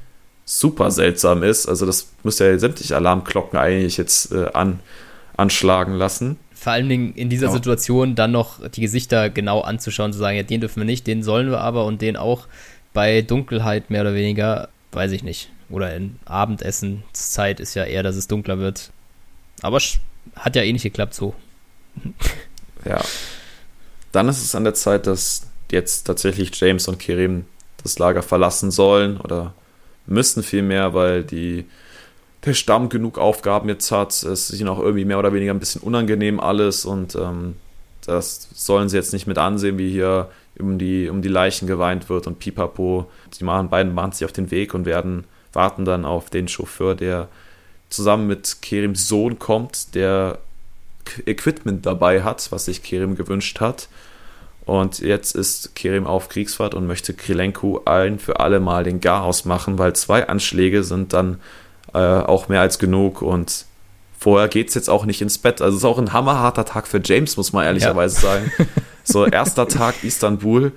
[0.45, 1.67] super seltsam ist.
[1.67, 4.79] Also das müsste ja sämtliche Alarmglocken eigentlich jetzt äh, an,
[5.37, 6.37] anschlagen lassen.
[6.53, 7.53] Vor allen Dingen in dieser ja.
[7.53, 11.23] Situation dann noch die Gesichter genau anzuschauen, zu sagen, ja, den dürfen wir nicht, den
[11.23, 12.47] sollen wir aber und den auch
[12.93, 15.51] bei Dunkelheit mehr oder weniger, weiß ich nicht.
[15.69, 18.91] Oder in Abendessenszeit ist ja eher, dass es dunkler wird.
[19.61, 19.79] Aber
[20.35, 21.33] hat ja eh nicht geklappt so.
[22.85, 23.01] Ja.
[24.11, 27.45] Dann ist es an der Zeit, dass jetzt tatsächlich James und Kerim
[27.83, 29.53] das Lager verlassen sollen oder
[30.05, 31.65] müssen vielmehr, weil die,
[32.45, 34.11] der Stamm genug Aufgaben jetzt hat.
[34.11, 37.55] Es ist ihnen auch irgendwie mehr oder weniger ein bisschen unangenehm alles und ähm,
[38.05, 42.09] das sollen sie jetzt nicht mit ansehen, wie hier um die, um die Leichen geweint
[42.09, 43.09] wird und pipapo.
[43.39, 46.95] Die machen, beiden machen sich auf den Weg und werden warten dann auf den Chauffeur,
[46.95, 47.27] der
[47.89, 50.39] zusammen mit Kerims Sohn kommt, der
[51.25, 53.87] Equipment dabei hat, was sich Kerim gewünscht hat.
[54.69, 59.43] Und jetzt ist Kerim auf Kriegsfahrt und möchte Krilenko ein für alle Mal den Garaus
[59.43, 61.39] machen, weil zwei Anschläge sind dann
[61.95, 63.65] äh, auch mehr als genug und
[64.19, 65.59] vorher geht es jetzt auch nicht ins Bett.
[65.63, 68.21] Also es ist auch ein hammerharter Tag für James, muss man ehrlicherweise ja.
[68.21, 68.51] sagen.
[69.03, 70.71] So, erster Tag Istanbul,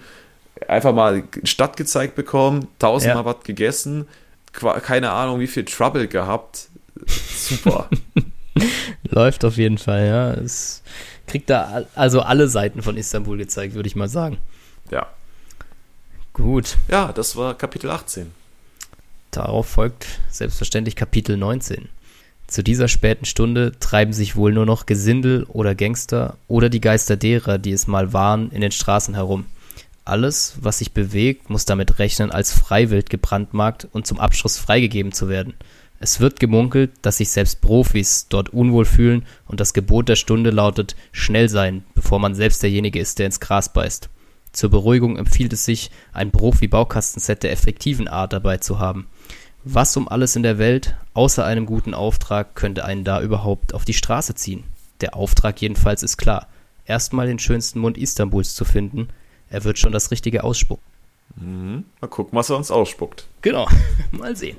[0.66, 3.26] einfach mal Stadt gezeigt bekommen, tausendmal ja.
[3.26, 4.09] was gegessen,
[4.53, 6.68] keine Ahnung, wie viel Trouble gehabt.
[7.07, 7.90] Super.
[9.05, 10.32] Läuft auf jeden Fall, ja.
[10.32, 10.82] Es
[11.26, 14.38] kriegt da also alle Seiten von Istanbul gezeigt, würde ich mal sagen.
[14.90, 15.07] Ja.
[16.32, 16.76] Gut.
[16.88, 18.32] Ja, das war Kapitel 18.
[19.30, 21.88] Darauf folgt selbstverständlich Kapitel 19.
[22.46, 27.16] Zu dieser späten Stunde treiben sich wohl nur noch Gesindel oder Gangster oder die Geister
[27.16, 29.46] derer, die es mal waren, in den Straßen herum.
[30.05, 35.28] Alles, was sich bewegt, muss damit rechnen, als Freiwild gebrandmarkt und zum Abschluss freigegeben zu
[35.28, 35.55] werden.
[36.03, 40.50] Es wird gemunkelt, dass sich selbst Profis dort unwohl fühlen und das Gebot der Stunde
[40.50, 44.09] lautet schnell sein, bevor man selbst derjenige ist, der ins Gras beißt.
[44.50, 49.07] Zur Beruhigung empfiehlt es sich, ein Profi-Baukastenset der effektiven Art dabei zu haben.
[49.62, 53.84] Was um alles in der Welt, außer einem guten Auftrag, könnte einen da überhaupt auf
[53.84, 54.64] die Straße ziehen?
[55.03, 56.48] Der Auftrag jedenfalls ist klar.
[56.84, 59.07] Erstmal den schönsten Mund Istanbuls zu finden,
[59.50, 60.82] er wird schon das Richtige ausspucken.
[61.36, 61.84] Mhm.
[62.00, 63.28] Mal gucken, was er uns ausspuckt.
[63.40, 63.68] Genau,
[64.11, 64.57] mal sehen.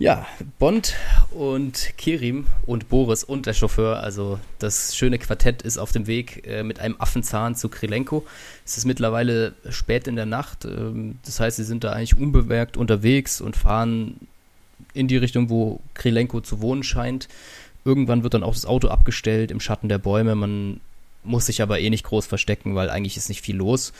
[0.00, 0.26] Ja,
[0.58, 0.94] Bond
[1.30, 6.46] und Kirim und Boris und der Chauffeur, also das schöne Quartett ist auf dem Weg
[6.46, 8.24] äh, mit einem Affenzahn zu Krilenko.
[8.64, 12.78] Es ist mittlerweile spät in der Nacht, ähm, das heißt, sie sind da eigentlich unbemerkt
[12.78, 14.26] unterwegs und fahren
[14.94, 17.28] in die Richtung, wo Krilenko zu wohnen scheint.
[17.84, 20.34] Irgendwann wird dann auch das Auto abgestellt im Schatten der Bäume.
[20.34, 20.80] Man
[21.24, 23.92] muss sich aber eh nicht groß verstecken, weil eigentlich ist nicht viel los.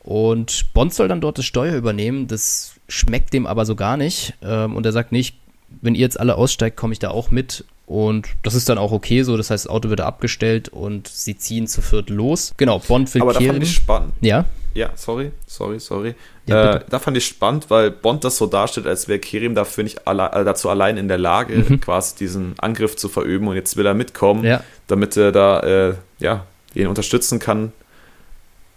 [0.00, 2.26] Und Bond soll dann dort das Steuer übernehmen.
[2.26, 4.34] Das schmeckt dem aber so gar nicht.
[4.42, 5.36] Ähm, und er sagt nicht,
[5.82, 7.64] wenn ihr jetzt alle aussteigt, komme ich da auch mit.
[7.86, 9.36] Und das ist dann auch okay so.
[9.36, 12.52] Das heißt, das Auto wird abgestellt und sie ziehen zu viert los.
[12.56, 14.12] Genau, Bond will Aber da fand ich spannend.
[14.20, 14.44] Ja?
[14.74, 16.14] ja, sorry, sorry, sorry.
[16.46, 19.84] Ja, äh, da fand ich spannend, weil Bond das so darstellt, als wäre Kerim dafür
[19.84, 21.80] nicht alle, äh, dazu allein in der Lage, mhm.
[21.80, 24.62] quasi diesen Angriff zu verüben und jetzt will er mitkommen, ja.
[24.86, 27.72] damit er da, äh, ja, ihn unterstützen kann.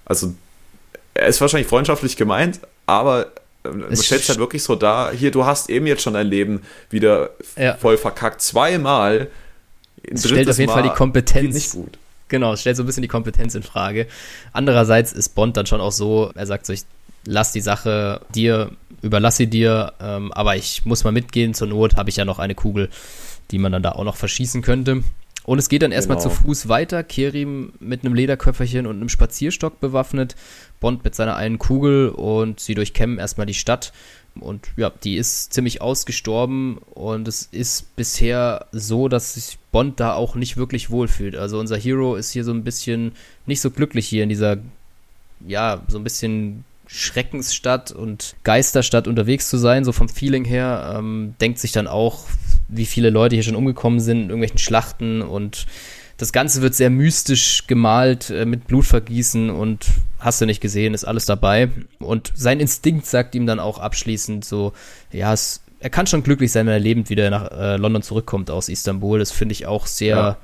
[0.05, 0.33] Also,
[1.13, 3.27] er ist wahrscheinlich freundschaftlich gemeint, aber
[3.63, 6.61] man stellt es halt wirklich so dar, hier, du hast eben jetzt schon dein Leben
[6.89, 7.75] wieder ja.
[7.75, 9.29] voll verkackt, zweimal.
[10.03, 11.53] Es stellt auf jeden Mal Fall die Kompetenz.
[11.53, 11.97] Nicht gut.
[12.27, 14.07] Genau, es stellt so ein bisschen die Kompetenz in Frage.
[14.53, 16.83] Andererseits ist Bond dann schon auch so, er sagt so, ich
[17.25, 21.97] lass die Sache dir, überlass sie dir, ähm, aber ich muss mal mitgehen, zur Not
[21.97, 22.89] habe ich ja noch eine Kugel,
[23.51, 25.03] die man dann da auch noch verschießen könnte.
[25.43, 26.29] Und es geht dann erstmal genau.
[26.29, 27.03] zu Fuß weiter.
[27.03, 30.35] Kerim mit einem Lederköfferchen und einem Spazierstock bewaffnet.
[30.79, 33.91] Bond mit seiner einen Kugel und sie durchkämmen erstmal die Stadt.
[34.39, 40.13] Und ja, die ist ziemlich ausgestorben und es ist bisher so, dass sich Bond da
[40.13, 41.35] auch nicht wirklich wohlfühlt.
[41.35, 43.11] Also unser Hero ist hier so ein bisschen
[43.45, 44.57] nicht so glücklich hier in dieser,
[45.45, 46.63] ja, so ein bisschen
[46.93, 50.95] Schreckensstadt und Geisterstadt unterwegs zu sein, so vom Feeling her.
[50.97, 52.25] Ähm, denkt sich dann auch,
[52.67, 55.65] wie viele Leute hier schon umgekommen sind in irgendwelchen Schlachten und
[56.17, 59.87] das Ganze wird sehr mystisch gemalt äh, mit Blutvergießen und
[60.19, 61.69] hast du nicht gesehen, ist alles dabei.
[61.97, 64.73] Und sein Instinkt sagt ihm dann auch abschließend so,
[65.11, 68.51] ja, es, er kann schon glücklich sein, wenn er lebend wieder nach äh, London zurückkommt
[68.51, 69.17] aus Istanbul.
[69.17, 70.37] Das finde ich auch sehr ja.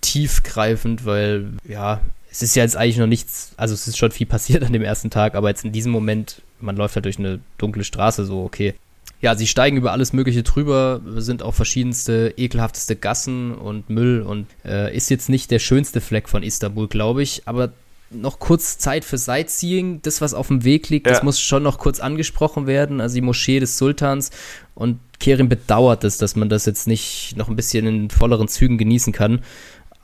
[0.00, 4.26] tiefgreifend, weil, ja, es ist ja jetzt eigentlich noch nichts, also es ist schon viel
[4.26, 7.40] passiert an dem ersten Tag, aber jetzt in diesem Moment, man läuft halt durch eine
[7.56, 8.74] dunkle Straße, so, okay,
[9.20, 14.46] ja, sie steigen über alles Mögliche drüber, sind auch verschiedenste ekelhafteste Gassen und Müll und
[14.64, 17.72] äh, ist jetzt nicht der schönste Fleck von Istanbul, glaube ich, aber
[18.10, 20.00] noch kurz Zeit für Sightseeing.
[20.02, 21.12] Das, was auf dem Weg liegt, ja.
[21.12, 23.00] das muss schon noch kurz angesprochen werden.
[23.00, 24.30] Also die Moschee des Sultans.
[24.74, 28.78] Und Kerim bedauert es, dass man das jetzt nicht noch ein bisschen in volleren Zügen
[28.78, 29.40] genießen kann.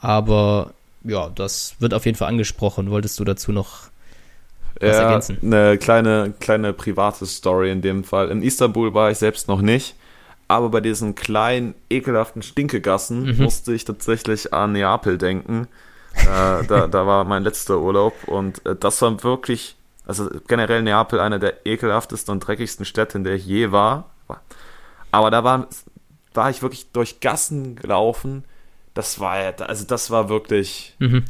[0.01, 0.75] Aber
[1.05, 2.91] ja, das wird auf jeden Fall angesprochen.
[2.91, 3.89] Wolltest du dazu noch
[4.81, 5.39] was ja, ergänzen?
[5.43, 8.31] Eine kleine, kleine private Story in dem Fall.
[8.31, 9.95] In Istanbul war ich selbst noch nicht,
[10.49, 13.43] aber bei diesen kleinen, ekelhaften Stinkegassen mhm.
[13.45, 15.69] musste ich tatsächlich an Neapel denken.
[16.17, 19.77] äh, da, da war mein letzter Urlaub und äh, das war wirklich,
[20.07, 24.11] also generell Neapel eine der ekelhaftesten und dreckigsten Städte, in der ich je war.
[25.13, 25.69] Aber da war,
[26.33, 28.45] war ich wirklich durch Gassen gelaufen.
[28.95, 30.95] Das war, also das war wirklich.
[30.99, 31.25] Mhm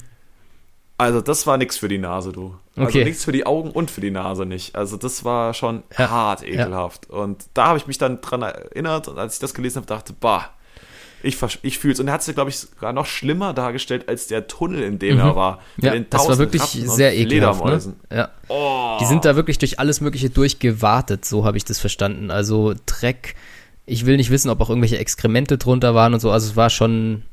[0.96, 2.54] also, das war nichts für die Nase, du.
[2.76, 3.04] Also okay.
[3.04, 4.76] nichts für die Augen und für die Nase nicht.
[4.76, 6.08] Also, das war schon ja.
[6.08, 7.08] hart ekelhaft.
[7.10, 7.16] Ja.
[7.18, 10.12] Und da habe ich mich dann dran erinnert und als ich das gelesen habe, dachte,
[10.12, 10.50] bah,
[11.24, 12.00] ich, ich fühle es.
[12.00, 15.14] Und er hat es, glaube ich, sogar noch schlimmer dargestellt als der Tunnel, in dem
[15.14, 15.20] mhm.
[15.20, 15.60] er war.
[15.78, 17.64] Ja, das war wirklich sehr ekelhaft.
[17.64, 17.94] Ne?
[18.12, 18.30] Ja.
[18.48, 18.98] Oh.
[19.00, 22.30] Die sind da wirklich durch alles Mögliche durchgewartet, so habe ich das verstanden.
[22.30, 23.34] Also Dreck.
[23.86, 26.30] Ich will nicht wissen, ob auch irgendwelche Exkremente drunter waren und so.
[26.30, 27.24] Also es war schon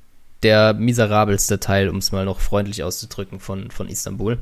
[0.44, 4.39] der miserabelste Teil, um es mal noch freundlich auszudrücken, von, von Istanbul.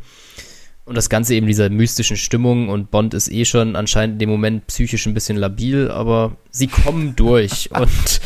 [0.85, 4.29] Und das Ganze eben dieser mystischen Stimmung und Bond ist eh schon anscheinend in dem
[4.29, 8.21] Moment psychisch ein bisschen labil, aber sie kommen durch und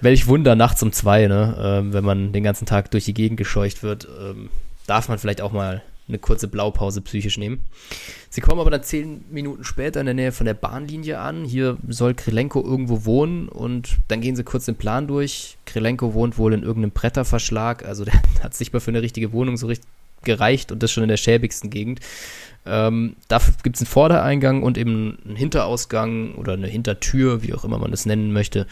[0.00, 1.56] welch Wunder nachts um zwei, ne?
[1.56, 4.50] Ähm, wenn man den ganzen Tag durch die Gegend gescheucht wird, ähm,
[4.86, 7.60] darf man vielleicht auch mal eine kurze Blaupause psychisch nehmen.
[8.28, 11.44] Sie kommen aber dann zehn Minuten später in der Nähe von der Bahnlinie an.
[11.44, 15.56] Hier soll Krilenko irgendwo wohnen und dann gehen sie kurz den Plan durch.
[15.64, 19.56] Krilenko wohnt wohl in irgendeinem Bretterverschlag, also der hat sich mal für eine richtige Wohnung
[19.56, 19.88] so richtig
[20.24, 22.00] gereicht und das schon in der schäbigsten Gegend.
[22.66, 27.64] Ähm, dafür gibt es einen Vordereingang und eben einen Hinterausgang oder eine Hintertür, wie auch
[27.64, 28.66] immer man das nennen möchte.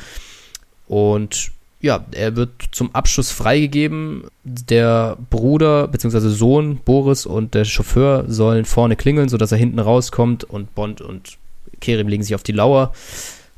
[0.86, 1.52] Und
[1.82, 4.24] ja, er wird zum Abschluss freigegeben.
[4.44, 6.28] Der Bruder bzw.
[6.28, 11.38] Sohn Boris und der Chauffeur sollen vorne klingeln, sodass er hinten rauskommt und Bond und
[11.80, 12.92] Kerim legen sich auf die Lauer.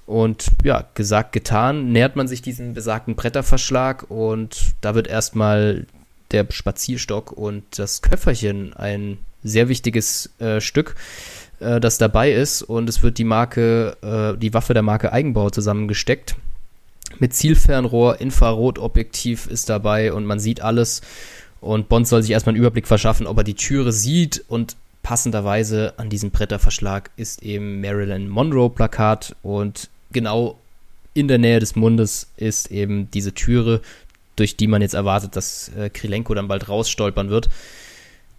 [0.07, 5.87] Und ja, gesagt, getan, nähert man sich diesem besagten Bretterverschlag und da wird erstmal
[6.31, 10.97] der Spazierstock und das Köfferchen ein sehr wichtiges äh, Stück,
[11.61, 15.51] äh, das dabei ist und es wird die Marke, äh, die Waffe der Marke Eigenbau
[15.51, 16.37] zusammengesteckt
[17.19, 21.03] mit Zielfernrohr, Infrarotobjektiv ist dabei und man sieht alles.
[21.61, 24.45] Und Bond soll sich erstmal einen Überblick verschaffen, ob er die Türe sieht.
[24.49, 29.37] Und passenderweise an diesem Bretterverschlag ist eben Marilyn Monroe Plakat.
[29.43, 30.59] Und genau
[31.15, 33.81] in der Nähe des Mundes ist eben diese Türe,
[34.37, 37.49] durch die man jetzt erwartet, dass äh, Krilenko dann bald rausstolpern wird.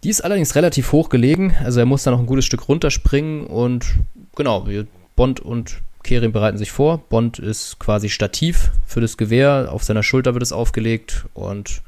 [0.03, 3.47] Die ist allerdings relativ hoch gelegen, also er muss da noch ein gutes Stück runterspringen
[3.47, 3.95] und
[4.35, 4.67] genau,
[5.15, 6.99] Bond und Kerim bereiten sich vor.
[7.09, 9.69] Bond ist quasi Stativ für das Gewehr.
[9.71, 11.25] Auf seiner Schulter wird es aufgelegt.
[11.33, 11.81] Und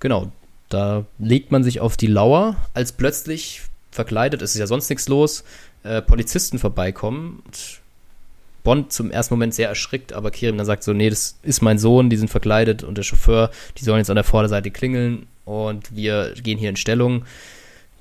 [0.00, 0.32] genau,
[0.68, 5.08] da legt man sich auf die Lauer, als plötzlich verkleidet, es ist ja sonst nichts
[5.08, 5.44] los,
[5.84, 7.42] äh, Polizisten vorbeikommen.
[7.46, 7.80] Und
[8.64, 11.78] Bond zum ersten Moment sehr erschrickt, aber Kerim dann sagt so, nee, das ist mein
[11.78, 15.94] Sohn, die sind verkleidet und der Chauffeur, die sollen jetzt an der Vorderseite klingeln und
[15.94, 17.24] wir gehen hier in Stellung.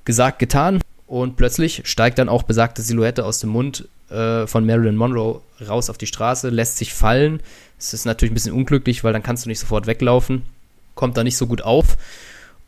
[0.03, 0.81] Gesagt, getan.
[1.07, 5.89] Und plötzlich steigt dann auch besagte Silhouette aus dem Mund äh, von Marilyn Monroe raus
[5.89, 7.41] auf die Straße, lässt sich fallen.
[7.79, 10.43] Es ist natürlich ein bisschen unglücklich, weil dann kannst du nicht sofort weglaufen.
[10.95, 11.97] Kommt da nicht so gut auf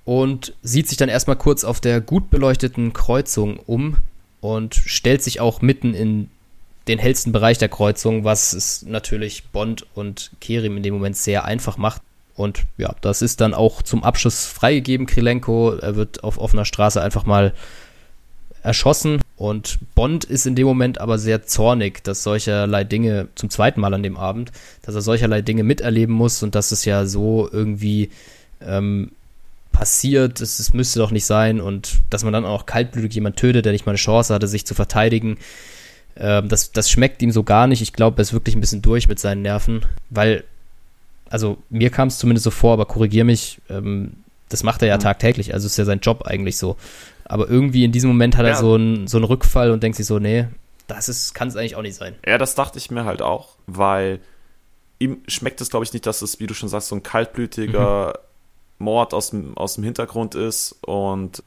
[0.05, 3.97] und sieht sich dann erstmal kurz auf der gut beleuchteten Kreuzung um
[4.39, 6.29] und stellt sich auch mitten in
[6.87, 11.45] den hellsten Bereich der Kreuzung, was es natürlich Bond und Kerim in dem Moment sehr
[11.45, 12.01] einfach macht.
[12.35, 15.73] Und ja, das ist dann auch zum Abschluss freigegeben, Krilenko.
[15.75, 17.53] Er wird auf offener Straße einfach mal
[18.63, 19.21] erschossen.
[19.37, 23.93] Und Bond ist in dem Moment aber sehr zornig, dass solcherlei Dinge zum zweiten Mal
[23.93, 24.51] an dem Abend,
[24.81, 28.09] dass er solcherlei Dinge miterleben muss und dass es ja so irgendwie
[28.61, 29.11] ähm,
[29.71, 33.65] passiert, es, es müsste doch nicht sein und dass man dann auch kaltblütig jemand tötet,
[33.65, 35.37] der nicht mal eine Chance hatte, sich zu verteidigen.
[36.17, 37.81] Ähm, das, das schmeckt ihm so gar nicht.
[37.81, 40.43] Ich glaube, er ist wirklich ein bisschen durch mit seinen Nerven, weil,
[41.29, 44.11] also mir kam es zumindest so vor, aber korrigier mich, ähm,
[44.49, 45.01] das macht er ja mhm.
[45.01, 46.75] tagtäglich, also ist ja sein Job eigentlich so.
[47.29, 50.05] Aber irgendwie in diesem Moment hat er so, einen, so einen Rückfall und denkt sich
[50.05, 50.47] so, nee,
[50.89, 52.15] das kann es eigentlich auch nicht sein.
[52.25, 54.19] Ja, das dachte ich mir halt auch, weil
[54.97, 58.19] ihm schmeckt es, glaube ich, nicht, dass es, wie du schon sagst, so ein kaltblütiger
[58.79, 58.85] mhm.
[58.85, 61.43] Mord aus dem, aus dem Hintergrund ist und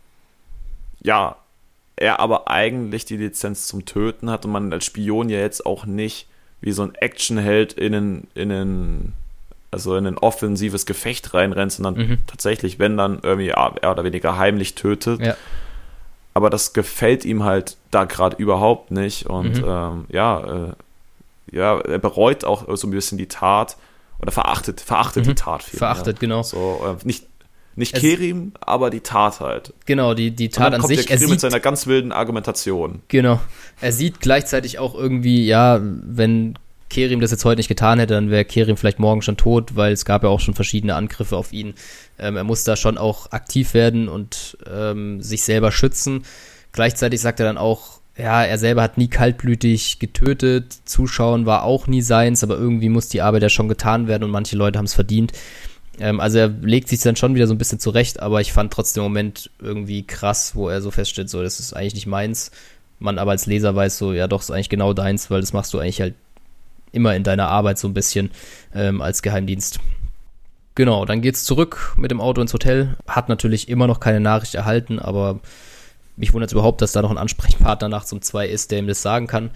[1.02, 1.36] ja,
[1.96, 5.84] er aber eigentlich die Lizenz zum Töten hat und man als Spion ja jetzt auch
[5.84, 6.26] nicht
[6.60, 9.12] wie so ein Actionheld in einen, in einen,
[9.70, 12.18] also in ein offensives Gefecht reinrennt, sondern mhm.
[12.26, 15.20] tatsächlich, wenn dann irgendwie mehr oder weniger heimlich tötet.
[15.20, 15.36] Ja.
[16.34, 19.64] Aber das gefällt ihm halt da gerade überhaupt nicht und mhm.
[19.66, 20.72] ähm, ja, äh,
[21.50, 23.76] ja, er bereut auch so ein bisschen die Tat
[24.20, 25.30] oder verachtet, verachtet mhm.
[25.30, 25.78] die Tat viel.
[25.78, 26.42] Verachtet, genau.
[26.42, 27.26] So, äh, nicht,
[27.74, 29.74] nicht Kerim, aber die Tat halt.
[29.84, 30.98] Genau, die, die Tat an sich.
[30.98, 33.02] Der Kerim er mit seiner ganz wilden Argumentation.
[33.08, 33.40] Genau.
[33.80, 36.58] Er sieht gleichzeitig auch irgendwie, ja, wenn
[36.92, 39.92] Kerim das jetzt heute nicht getan hätte, dann wäre Kerim vielleicht morgen schon tot, weil
[39.92, 41.72] es gab ja auch schon verschiedene Angriffe auf ihn.
[42.18, 46.24] Ähm, er muss da schon auch aktiv werden und ähm, sich selber schützen.
[46.72, 51.86] Gleichzeitig sagt er dann auch, ja, er selber hat nie kaltblütig getötet, Zuschauen war auch
[51.86, 54.84] nie seins, aber irgendwie muss die Arbeit ja schon getan werden und manche Leute haben
[54.84, 55.32] es verdient.
[55.98, 58.70] Ähm, also er legt sich dann schon wieder so ein bisschen zurecht, aber ich fand
[58.70, 62.50] trotzdem im Moment irgendwie krass, wo er so feststellt, so, das ist eigentlich nicht meins.
[62.98, 65.72] Man aber als Leser weiß so, ja doch, ist eigentlich genau deins, weil das machst
[65.72, 66.14] du eigentlich halt
[66.92, 68.30] immer in deiner Arbeit so ein bisschen
[68.74, 69.80] ähm, als Geheimdienst.
[70.74, 72.96] Genau, dann geht's zurück mit dem Auto ins Hotel.
[73.06, 75.40] Hat natürlich immer noch keine Nachricht erhalten, aber
[76.16, 78.86] mich wundert es überhaupt, dass da noch ein Ansprechpartner nachts um zwei ist, der ihm
[78.86, 79.50] das sagen kann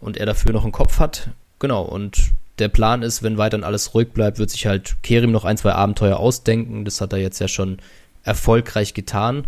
[0.00, 1.30] und er dafür noch einen Kopf hat.
[1.58, 5.44] Genau, und der Plan ist, wenn weiterhin alles ruhig bleibt, wird sich halt Kerim noch
[5.44, 6.84] ein, zwei Abenteuer ausdenken.
[6.84, 7.78] Das hat er jetzt ja schon
[8.22, 9.46] erfolgreich getan.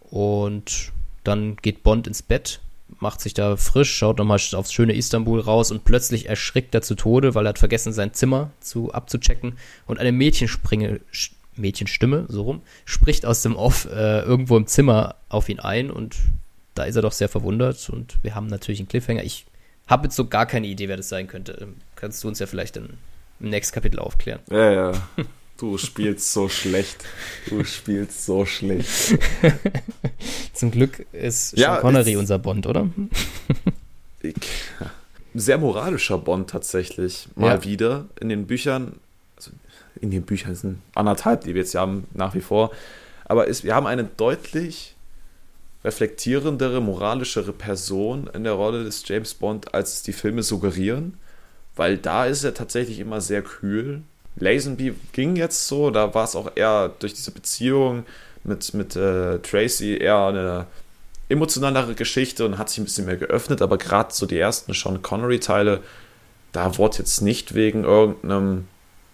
[0.00, 0.92] Und
[1.24, 2.60] dann geht Bond ins Bett,
[3.00, 6.94] macht sich da frisch, schaut nochmal aufs schöne Istanbul raus und plötzlich erschrickt er zu
[6.94, 11.00] Tode, weil er hat vergessen, sein Zimmer zu abzuchecken und eine Mädchenspringe,
[11.56, 16.16] Mädchenstimme, so rum, spricht aus dem Off äh, irgendwo im Zimmer auf ihn ein und
[16.74, 19.24] da ist er doch sehr verwundert und wir haben natürlich einen Cliffhanger.
[19.24, 19.46] Ich
[19.86, 21.58] habe jetzt so gar keine Idee, wer das sein könnte.
[21.60, 22.98] Ähm, kannst du uns ja vielleicht im
[23.40, 24.40] nächsten Kapitel aufklären.
[24.50, 24.92] Ja, ja.
[25.58, 27.04] Du spielst so schlecht.
[27.48, 29.18] Du spielst so schlecht.
[30.52, 32.88] Zum Glück ist Sean ja, Connery unser Bond, oder?
[35.34, 37.28] sehr moralischer Bond tatsächlich.
[37.34, 37.64] Mal ja.
[37.64, 38.06] wieder.
[38.20, 39.00] In den Büchern,
[39.36, 39.50] also
[40.00, 42.70] in den Büchern sind anderthalb, die wir jetzt haben, nach wie vor.
[43.24, 44.94] Aber ist, wir haben eine deutlich
[45.84, 51.14] reflektierendere, moralischere Person in der Rolle des James Bond, als es die Filme suggerieren,
[51.76, 54.02] weil da ist er tatsächlich immer sehr kühl.
[54.38, 58.04] Lazenby ging jetzt so, da war es auch eher durch diese Beziehung
[58.44, 60.66] mit, mit äh, Tracy eher eine
[61.28, 65.02] emotionalere Geschichte und hat sich ein bisschen mehr geöffnet, aber gerade so die ersten Sean
[65.02, 65.82] Connery-Teile,
[66.52, 68.66] da wurde jetzt nicht wegen irgendeinem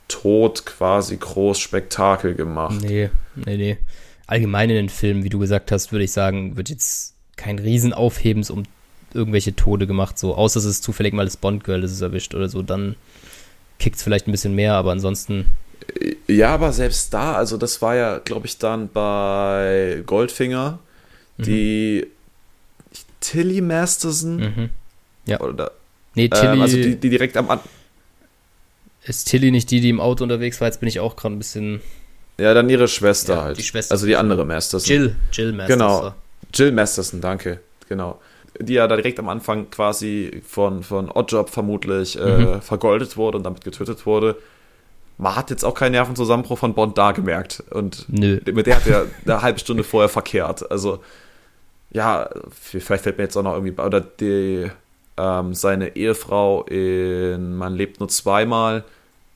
[0.07, 2.77] Tod quasi groß Spektakel gemacht.
[2.83, 3.79] Nee, nee, nee
[4.27, 8.51] allgemein in den Filmen, wie du gesagt hast, würde ich sagen, wird jetzt kein Riesenaufhebens
[8.51, 8.65] um
[9.13, 12.49] irgendwelche Tode gemacht, so außer es ist zufällig mal das Bond-Girl, das es erwischt oder
[12.49, 12.97] so, dann
[13.85, 15.45] kickt es vielleicht ein bisschen mehr, aber ansonsten.
[16.27, 20.79] Ja, aber selbst da, also das war ja, glaube ich, dann bei Goldfinger,
[21.37, 22.97] die mhm.
[23.21, 24.37] Tilly Masterson.
[24.37, 24.71] Mhm.
[25.27, 25.39] Ja.
[25.41, 25.73] Oder,
[26.15, 26.55] nee, Tilly.
[26.55, 27.69] Ähm, also die, die direkt am Anfang.
[29.05, 30.69] Ist Tilly nicht die, die im Auto unterwegs war?
[30.69, 31.83] Jetzt bin ich auch gerade ein bisschen
[32.39, 33.59] ja, dann ihre Schwester ja, halt.
[33.59, 33.93] Die Schwester.
[33.93, 34.91] Also die andere Masterson.
[34.91, 35.17] Jill.
[35.31, 35.79] Jill Masterson.
[35.79, 36.15] Genau.
[36.55, 37.61] Jill Masterson, danke.
[37.91, 38.19] Genau.
[38.61, 42.63] Die ja da direkt am Anfang quasi von, von Oddjob vermutlich äh, mhm.
[42.63, 44.37] vergoldet wurde und damit getötet wurde.
[45.17, 47.63] Man hat jetzt auch keinen Nervenzusammenbruch von Bond da gemerkt.
[47.71, 48.41] Und Nö.
[48.53, 50.71] mit der hat er eine halbe Stunde vorher verkehrt.
[50.71, 51.01] Also,
[51.93, 54.71] ja, vielleicht fällt mir jetzt auch noch irgendwie, oder die,
[55.17, 58.85] ähm, seine Ehefrau in Man lebt nur zweimal.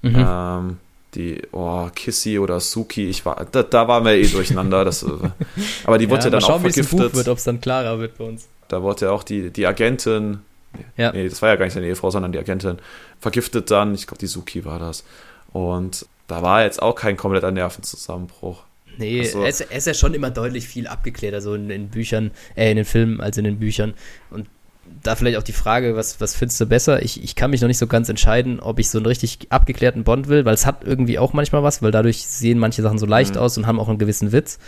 [0.03, 0.17] Mhm.
[0.17, 0.77] Ähm,
[1.15, 4.85] die, oh, Kissy oder Suki, ich war, da, da waren wir eh durcheinander.
[4.85, 5.05] Das,
[5.85, 6.99] aber die wurde ja, ja dann schauen, auch vergiftet.
[6.99, 8.49] Buch wird, ob es dann klarer wird bei uns.
[8.69, 10.41] Da wurde ja auch die, die Agentin,
[10.97, 11.13] ja.
[11.13, 12.79] nee, das war ja gar nicht seine Ehefrau, sondern die Agentin,
[13.21, 15.05] vergiftet dann, ich glaube, die Suki war das.
[15.53, 18.65] Und da war jetzt auch kein kompletter Nervenzusammenbruch.
[18.99, 21.89] Nee, also, er, ist, er ist ja schon immer deutlich viel abgeklärt, also in den
[21.89, 23.95] Büchern, äh, in den Filmen als in den Büchern.
[24.31, 24.49] Und
[25.03, 27.03] da vielleicht auch die Frage, was, was findest du besser?
[27.03, 30.05] Ich, ich kann mich noch nicht so ganz entscheiden, ob ich so einen richtig abgeklärten
[30.05, 33.07] Bond will, weil es hat irgendwie auch manchmal was, weil dadurch sehen manche Sachen so
[33.07, 33.41] leicht mhm.
[33.41, 34.59] aus und haben auch einen gewissen Witz.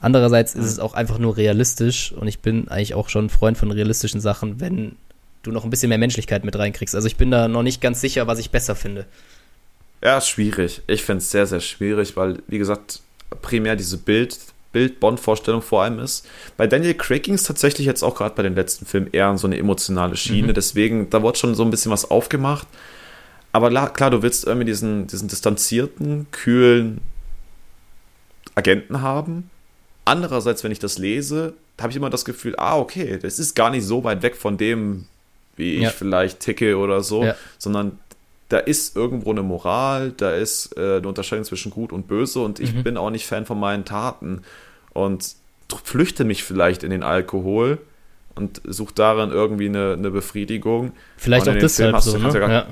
[0.00, 3.58] Andererseits ist es auch einfach nur realistisch und ich bin eigentlich auch schon ein Freund
[3.58, 4.96] von realistischen Sachen, wenn
[5.42, 6.94] du noch ein bisschen mehr Menschlichkeit mit reinkriegst.
[6.94, 9.06] Also ich bin da noch nicht ganz sicher, was ich besser finde.
[10.02, 10.80] Ja, schwierig.
[10.86, 13.00] Ich finde es sehr, sehr schwierig, weil, wie gesagt,
[13.42, 14.38] primär diese Bild,
[14.72, 16.26] Bild-Bond-Vorstellung vor allem ist.
[16.56, 19.36] Bei Daniel Craig ging es tatsächlich jetzt auch gerade bei den letzten Filmen eher an
[19.36, 20.48] so eine emotionale Schiene.
[20.48, 20.54] Mhm.
[20.54, 22.66] Deswegen, da wurde schon so ein bisschen was aufgemacht.
[23.52, 27.00] Aber klar, du willst irgendwie diesen, diesen distanzierten, kühlen
[28.54, 29.50] Agenten haben.
[30.04, 33.70] Andererseits, wenn ich das lese, habe ich immer das Gefühl, ah, okay, das ist gar
[33.70, 35.06] nicht so weit weg von dem,
[35.56, 35.90] wie ich ja.
[35.90, 37.36] vielleicht ticke oder so, ja.
[37.58, 37.98] sondern
[38.48, 42.58] da ist irgendwo eine Moral, da ist äh, eine Unterscheidung zwischen gut und böse und
[42.58, 42.82] ich mhm.
[42.82, 44.42] bin auch nicht Fan von meinen Taten
[44.92, 45.34] und
[45.84, 47.78] flüchte mich vielleicht in den Alkohol
[48.34, 50.92] und suche darin irgendwie eine, eine Befriedigung.
[51.16, 52.28] Vielleicht auch deshalb so, ne?
[52.32, 52.66] ja, gar,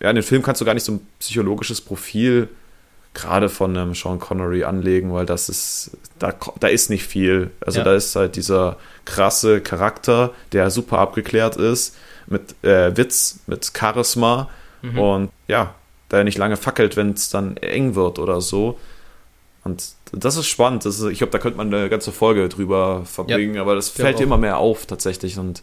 [0.00, 2.48] ja, in den Film kannst du gar nicht so ein psychologisches Profil
[3.14, 7.50] gerade von einem Sean Connery anlegen, weil das ist, da, da ist nicht viel.
[7.64, 7.84] Also ja.
[7.84, 11.96] da ist halt dieser krasse Charakter, der super abgeklärt ist,
[12.26, 14.48] mit äh, Witz, mit Charisma
[14.84, 14.98] Mhm.
[14.98, 15.74] Und ja,
[16.08, 18.78] da er nicht lange fackelt, wenn es dann eng wird oder so.
[19.64, 20.84] Und das ist spannend.
[20.84, 23.88] Das ist, ich glaube, da könnte man eine ganze Folge drüber verbringen, ja, aber das
[23.88, 25.38] fällt immer mehr auf tatsächlich.
[25.38, 25.62] Und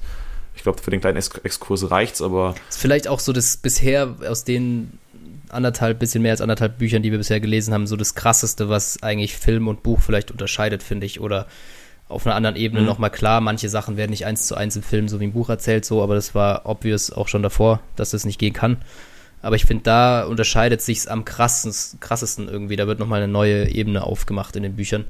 [0.56, 2.56] ich glaube, für den kleinen Exkurs reicht es, aber.
[2.70, 4.98] Ist vielleicht auch so das bisher aus den
[5.52, 9.02] anderthalb, bisschen mehr als anderthalb Büchern, die wir bisher gelesen haben, so das krasseste, was
[9.04, 11.20] eigentlich Film und Buch vielleicht unterscheidet, finde ich.
[11.20, 11.48] Oder
[12.08, 12.88] auf einer anderen Ebene mhm.
[12.88, 15.50] nochmal klar, manche Sachen werden nicht eins zu eins im Film so wie im Buch
[15.50, 18.78] erzählt, so, aber das war obvious auch schon davor, dass das nicht gehen kann.
[19.42, 22.76] Aber ich finde, da unterscheidet sich am krassesten, krassesten irgendwie.
[22.76, 25.06] Da wird nochmal eine neue Ebene aufgemacht in den Büchern,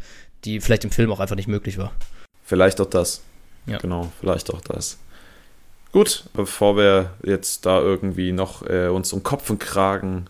[0.45, 1.91] die vielleicht im Film auch einfach nicht möglich war.
[2.43, 3.21] Vielleicht auch das.
[3.65, 3.77] Ja.
[3.79, 4.97] Genau, vielleicht auch das.
[5.91, 10.27] Gut, bevor wir jetzt da irgendwie noch äh, uns um Kopf und Kragen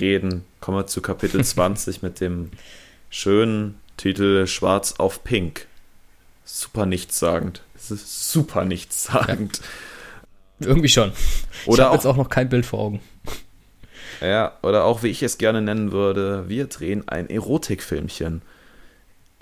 [0.00, 2.50] reden, kommen wir zu Kapitel 20 mit dem
[3.10, 5.66] schönen Titel Schwarz auf Pink.
[6.44, 7.62] Super nichtssagend.
[7.74, 9.60] Es ist super nichtssagend.
[10.60, 10.66] Ja.
[10.68, 11.12] Irgendwie schon.
[11.66, 13.00] Oder ich habe jetzt auch noch kein Bild vor Augen.
[14.20, 18.42] Ja, oder auch wie ich es gerne nennen würde, wir drehen ein Erotikfilmchen.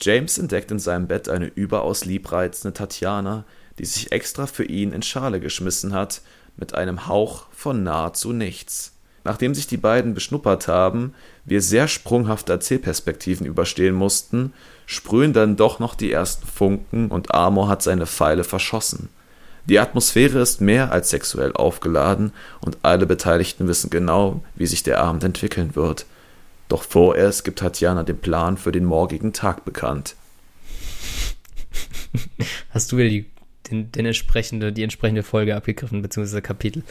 [0.01, 3.45] James entdeckt in seinem Bett eine überaus liebreizende Tatjana,
[3.79, 6.23] die sich extra für ihn in Schale geschmissen hat,
[6.57, 8.95] mit einem Hauch von nahezu nichts.
[9.25, 11.15] Nachdem sich die beiden beschnuppert haben,
[11.45, 14.53] wir sehr sprunghafte Erzählperspektiven überstehen mussten,
[14.87, 19.11] sprühen dann doch noch die ersten Funken und Amor hat seine Pfeile verschossen.
[19.67, 25.01] Die Atmosphäre ist mehr als sexuell aufgeladen und alle Beteiligten wissen genau, wie sich der
[25.01, 26.07] Abend entwickeln wird.
[26.69, 30.17] Doch vorerst gibt Tatjana den Plan für den morgigen Tag bekannt.
[32.71, 33.27] Hast du wieder die,
[33.71, 36.83] den, den entsprechende, die entsprechende Folge abgegriffen, beziehungsweise Kapitel?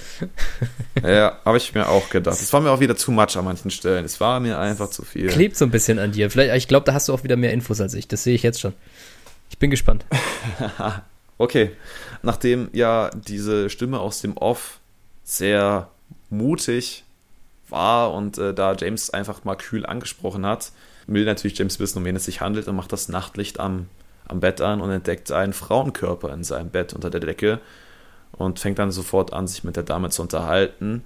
[1.03, 2.39] ja, habe ich mir auch gedacht.
[2.41, 4.05] Es war mir auch wieder zu much an manchen Stellen.
[4.05, 5.27] Es war mir einfach zu viel.
[5.27, 6.29] Klebt so ein bisschen an dir.
[6.29, 8.07] Vielleicht, ich glaube, da hast du auch wieder mehr Infos als ich.
[8.07, 8.73] Das sehe ich jetzt schon.
[9.49, 10.05] Ich bin gespannt.
[11.41, 11.71] Okay,
[12.21, 14.81] nachdem ja diese Stimme aus dem Off
[15.23, 15.89] sehr
[16.29, 17.05] mutig
[17.69, 20.73] war und äh, da James einfach mal kühl angesprochen hat,
[21.07, 23.87] will natürlich James wissen, um wen es sich handelt und macht das Nachtlicht am,
[24.29, 27.59] am Bett an und entdeckt einen Frauenkörper in seinem Bett unter der Decke
[28.31, 31.03] und fängt dann sofort an, sich mit der Dame zu unterhalten,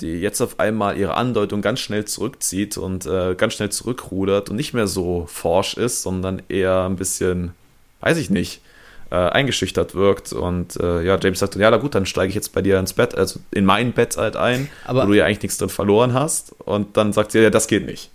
[0.00, 4.56] die jetzt auf einmal ihre Andeutung ganz schnell zurückzieht und äh, ganz schnell zurückrudert und
[4.56, 7.52] nicht mehr so forsch ist, sondern eher ein bisschen,
[8.00, 8.62] weiß ich nicht,
[9.10, 10.32] äh, eingeschüchtert wirkt.
[10.32, 12.92] Und äh, ja, James sagt, ja, na gut, dann steige ich jetzt bei dir ins
[12.92, 16.14] Bett, also in mein Bett halt ein, Aber wo du ja eigentlich nichts drin verloren
[16.14, 16.54] hast.
[16.60, 18.10] Und dann sagt sie, ja, das geht nicht.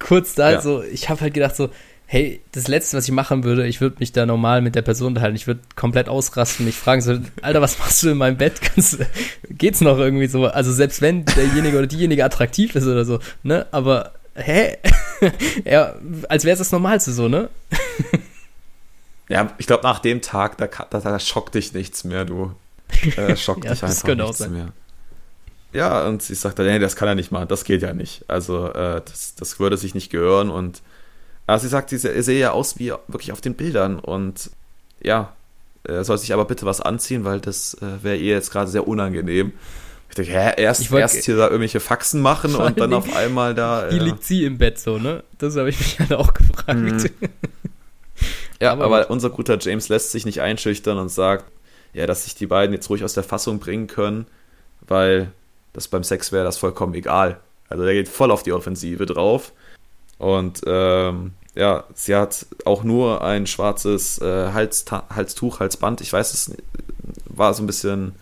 [0.00, 0.60] Kurz da, ja.
[0.60, 1.70] so, ich habe halt gedacht, so,
[2.06, 5.08] hey, das Letzte, was ich machen würde, ich würde mich da normal mit der Person
[5.08, 5.36] unterhalten.
[5.36, 8.60] Ich würde komplett ausrasten, mich fragen so, Alter, was machst du in meinem Bett?
[8.60, 8.98] Kannst,
[9.50, 10.46] geht's noch irgendwie so?
[10.46, 13.66] Also selbst wenn derjenige oder diejenige attraktiv ist oder so, ne?
[13.72, 14.76] Aber hä?
[15.64, 15.94] ja,
[16.28, 17.48] als wäre es das Normalste so, ne?
[19.28, 22.54] Ja, ich glaube, nach dem Tag, da, da, da, schockt dich nichts mehr, du.
[23.16, 24.52] Äh, schockt ja, dich einfach nichts sein.
[24.52, 24.72] mehr.
[25.72, 28.24] Ja, und sie sagt dann, nee, das kann er nicht machen, das geht ja nicht.
[28.28, 30.50] Also, äh, das, das würde sich nicht gehören.
[30.50, 30.82] Und
[31.46, 33.98] aber sie sagt, sie sehe ja aus wie wirklich auf den Bildern.
[33.98, 34.50] Und
[35.02, 35.32] ja,
[35.84, 38.88] er soll sich aber bitte was anziehen, weil das äh, wäre ihr jetzt gerade sehr
[38.88, 39.52] unangenehm.
[40.08, 43.54] Ich dachte, hä, erst, wollt- erst hier da irgendwelche Faxen machen und dann auf einmal
[43.54, 43.90] da.
[43.90, 45.24] Wie äh, liegt sie im Bett so, ne?
[45.38, 46.78] Das habe ich mich halt auch gefragt.
[46.78, 47.04] Mhm.
[48.60, 51.44] Ja, Aber aber, unser guter James lässt sich nicht einschüchtern und sagt,
[51.92, 54.26] ja, dass sich die beiden jetzt ruhig aus der Fassung bringen können,
[54.86, 55.32] weil
[55.72, 57.40] das beim Sex wäre das vollkommen egal.
[57.68, 59.52] Also der geht voll auf die Offensive drauf.
[60.24, 66.00] Und ähm, ja, sie hat auch nur ein schwarzes äh, Halsta Halstuch, Halsband.
[66.00, 66.56] Ich weiß es,
[67.26, 68.14] war so ein bisschen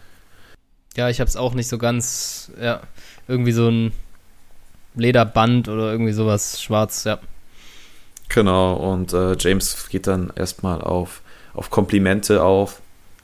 [0.96, 2.80] Ja, ich habe es auch nicht so ganz, ja,
[3.28, 3.92] irgendwie so ein
[4.96, 7.20] Lederband oder irgendwie sowas schwarz, ja.
[8.28, 11.22] Genau, und äh, James geht dann erstmal auf,
[11.54, 12.80] auf Komplimente auf,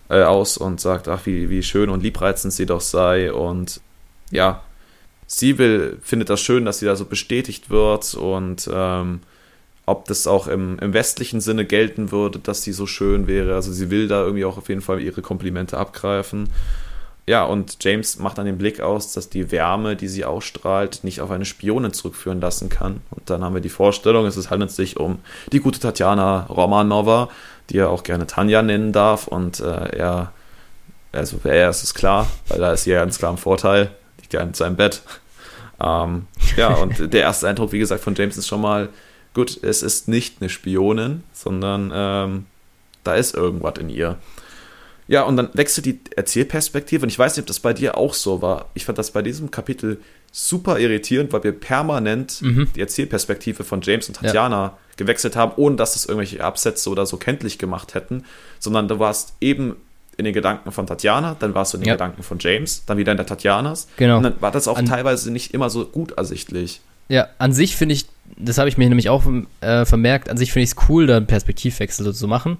[0.08, 3.32] äh, aus und sagt, ach, wie, wie schön und liebreizend sie doch sei.
[3.32, 3.80] Und
[4.30, 4.62] ja,
[5.28, 9.20] sie will, findet das schön, dass sie da so bestätigt wird und ähm,
[9.86, 13.54] ob das auch im, im westlichen Sinne gelten würde, dass sie so schön wäre.
[13.54, 16.48] Also sie will da irgendwie auch auf jeden Fall ihre Komplimente abgreifen.
[17.26, 21.20] Ja, und James macht dann den Blick aus, dass die Wärme, die sie ausstrahlt, nicht
[21.20, 23.02] auf eine Spionin zurückführen lassen kann.
[23.10, 25.18] Und dann haben wir die Vorstellung, es handelt sich um
[25.52, 27.28] die gute Tatjana Romanova,
[27.68, 29.26] die er auch gerne Tanja nennen darf.
[29.26, 30.32] Und äh, er,
[31.12, 33.90] also er ist es klar, weil da ist sie ja ganz klar im Vorteil,
[34.28, 35.02] liegt ja in seinem Bett.
[35.80, 36.26] Ähm,
[36.56, 38.88] ja, und der erste Eindruck, wie gesagt, von James ist schon mal,
[39.34, 42.46] gut, es ist nicht eine Spionin, sondern ähm,
[43.04, 44.16] da ist irgendwas in ihr.
[45.06, 47.04] Ja, und dann wechselt die Erzählperspektive.
[47.04, 48.66] Und ich weiß nicht, ob das bei dir auch so war.
[48.74, 50.00] Ich fand das bei diesem Kapitel
[50.30, 52.68] super irritierend, weil wir permanent Mhm.
[52.76, 57.16] die Erzählperspektive von James und Tatjana gewechselt haben, ohne dass das irgendwelche Absätze oder so
[57.16, 58.24] kenntlich gemacht hätten,
[58.58, 59.76] sondern du warst eben
[60.18, 61.94] in den Gedanken von Tatjana, dann warst du in den Ja.
[61.94, 63.88] Gedanken von James, dann wieder in der Tatjanas.
[63.96, 64.18] Genau.
[64.18, 66.80] Und dann war das auch An- teilweise nicht immer so gut ersichtlich.
[67.08, 68.04] Ja, an sich finde ich,
[68.36, 69.24] das habe ich mir nämlich auch
[69.62, 72.58] äh, vermerkt, an sich finde ich es cool, da einen Perspektivwechsel so zu machen.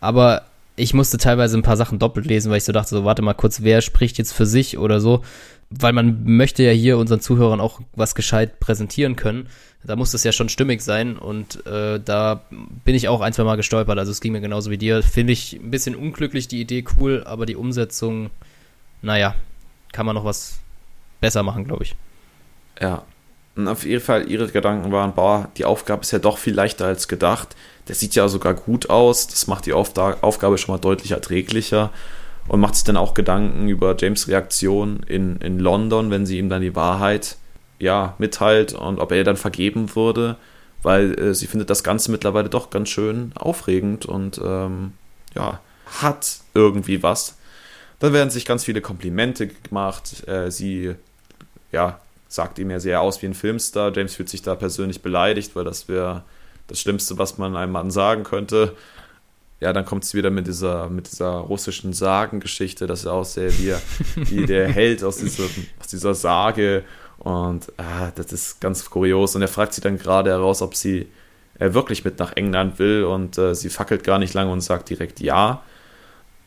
[0.00, 0.42] Aber
[0.76, 3.34] ich musste teilweise ein paar Sachen doppelt lesen, weil ich so dachte, so warte mal
[3.34, 5.22] kurz, wer spricht jetzt für sich oder so.
[5.70, 9.48] Weil man möchte ja hier unseren Zuhörern auch was gescheit präsentieren können.
[9.82, 12.42] Da muss das ja schon stimmig sein und äh, da
[12.84, 13.98] bin ich auch ein, zwei Mal gestolpert.
[13.98, 15.02] Also es ging mir genauso wie dir.
[15.02, 18.30] Finde ich ein bisschen unglücklich, die Idee cool, aber die Umsetzung,
[19.02, 19.34] naja,
[19.92, 20.58] kann man noch was
[21.20, 21.96] besser machen, glaube ich.
[22.80, 23.04] Ja.
[23.56, 26.86] Und auf jeden Fall, ihre Gedanken waren, boah, die Aufgabe ist ja doch viel leichter
[26.86, 27.54] als gedacht.
[27.86, 29.28] Der sieht ja sogar gut aus.
[29.28, 31.90] Das macht die Aufgabe schon mal deutlich erträglicher.
[32.46, 36.48] Und macht sich dann auch Gedanken über James' Reaktion in, in London, wenn sie ihm
[36.48, 37.36] dann die Wahrheit
[37.78, 40.36] ja, mitteilt und ob er dann vergeben würde.
[40.82, 44.92] Weil äh, sie findet das Ganze mittlerweile doch ganz schön aufregend und ähm,
[45.34, 47.36] ja, hat irgendwie was.
[47.98, 50.28] Dann werden sich ganz viele Komplimente gemacht.
[50.28, 50.94] Äh, sie
[51.72, 53.92] ja, sagt ihm ja sehr aus wie ein Filmstar.
[53.94, 56.22] James fühlt sich da persönlich beleidigt, weil das wäre
[56.66, 58.74] das Schlimmste, was man einem Mann sagen könnte.
[59.64, 63.74] Ja, dann kommt es wieder mit dieser, mit dieser russischen Sagengeschichte, dass er aussähe wie,
[64.16, 65.46] wie der Held aus, diesem,
[65.80, 66.84] aus dieser Sage.
[67.16, 69.34] Und ah, das ist ganz kurios.
[69.34, 71.08] Und er fragt sie dann gerade heraus, ob sie
[71.58, 73.04] äh, wirklich mit nach England will.
[73.04, 75.62] Und äh, sie fackelt gar nicht lange und sagt direkt ja.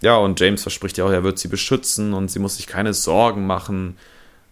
[0.03, 2.93] Ja, und James verspricht ja auch, er wird sie beschützen und sie muss sich keine
[2.93, 3.97] Sorgen machen.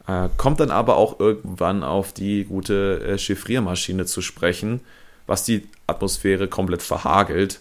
[0.07, 4.79] Äh, kommt dann aber auch irgendwann auf die gute äh, Chiffriermaschine zu sprechen,
[5.27, 7.59] was die Atmosphäre komplett verhagelt,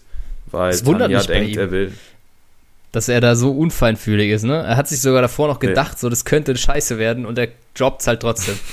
[0.55, 1.59] weil Das wundert Tanja mich bei denkt, ihm.
[1.59, 1.93] er will.
[2.93, 4.63] dass er da so unfeinfühlig ist, ne?
[4.63, 8.07] Er hat sich sogar davor noch gedacht, so das könnte scheiße werden und er droppt
[8.07, 8.59] halt trotzdem.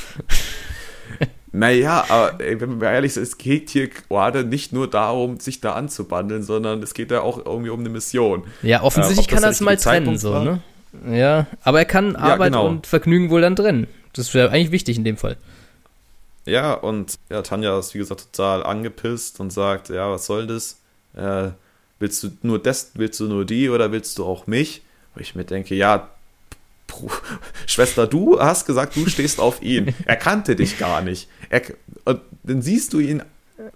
[1.54, 5.74] Naja, aber wenn wir ehrlich sind, es geht hier gerade nicht nur darum, sich da
[5.74, 8.44] anzubandeln, sondern es geht ja auch irgendwie um eine Mission.
[8.62, 10.62] Ja, offensichtlich Äh, ob das kann er es mal trennen, so, ne?
[11.12, 12.68] Ja, aber er kann Arbeit genau.
[12.68, 13.88] und Vergnügen wohl dann trennen.
[14.14, 15.36] Das wäre eigentlich wichtig in dem Fall.
[16.46, 20.78] Ja, und ja, Tanja ist wie gesagt total angepisst und sagt, ja, was soll das?
[21.16, 21.50] Äh,
[22.02, 24.82] willst du nur das, willst du nur die oder willst du auch mich?
[25.16, 26.10] Wo ich mir denke, ja,
[27.68, 29.94] Schwester, du hast gesagt, du stehst auf ihn.
[30.06, 31.30] Er kannte dich gar nicht.
[31.50, 31.62] Er,
[32.06, 33.24] und dann siehst du ihn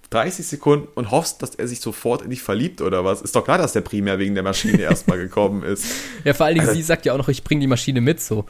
[0.10, 3.22] 30 Sekunden und hoffst, dass er sich sofort in dich verliebt oder was.
[3.22, 5.85] Ist doch klar, dass der primär wegen der Maschine erstmal gekommen ist.
[6.23, 8.19] Ja, vor allen Dingen, Also- sie sagt ja auch noch, ich bringe die Maschine mit,
[8.19, 8.45] so.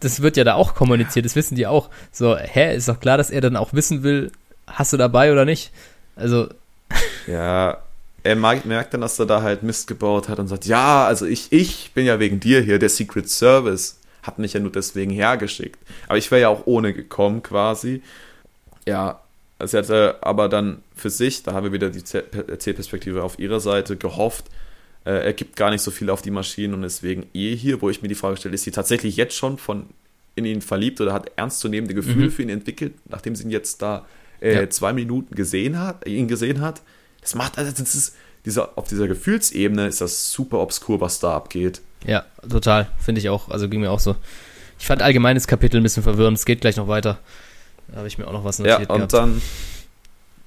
[0.00, 1.90] Das wird ja da auch kommuniziert, das wissen die auch.
[2.12, 4.30] So, hä, ist doch klar, dass er dann auch wissen will,
[4.66, 5.72] hast du dabei oder nicht?
[6.16, 6.48] Also,
[7.26, 7.78] Ja,
[8.22, 11.52] er merkt dann, dass er da halt Mist gebaut hat und sagt, ja, also ich,
[11.52, 15.78] ich bin ja wegen dir hier, der Secret Service hat mich ja nur deswegen hergeschickt.
[16.06, 18.02] Aber ich wäre ja auch ohne gekommen quasi.
[18.86, 19.20] Ja,
[19.64, 22.02] sie hatte aber dann für sich, da haben wir wieder die
[22.48, 24.46] Erzählperspektive auf ihrer Seite, gehofft,
[25.06, 27.88] äh, er gibt gar nicht so viel auf die Maschinen und deswegen eh hier, wo
[27.88, 29.86] ich mir die Frage stelle, ist sie tatsächlich jetzt schon von
[30.36, 32.30] in ihn verliebt oder hat ernstzunehmende Gefühle Mhm.
[32.30, 34.06] für ihn entwickelt, nachdem sie ihn jetzt da
[34.42, 34.70] äh, Ja.
[34.70, 36.82] zwei Minuten gesehen hat, ihn gesehen hat?
[37.20, 38.14] Das macht, also das ist,
[38.44, 41.80] dieser, auf dieser Gefühlsebene ist das super obskur, was da abgeht.
[42.06, 43.48] ja, total, finde ich auch.
[43.50, 44.16] Also ging mir auch so.
[44.78, 46.38] Ich fand allgemein das Kapitel ein bisschen verwirrend.
[46.38, 47.18] Es geht gleich noch weiter.
[47.88, 48.80] Da habe ich mir auch noch was notiert.
[48.80, 49.12] Ja, und gehabt.
[49.12, 49.42] dann.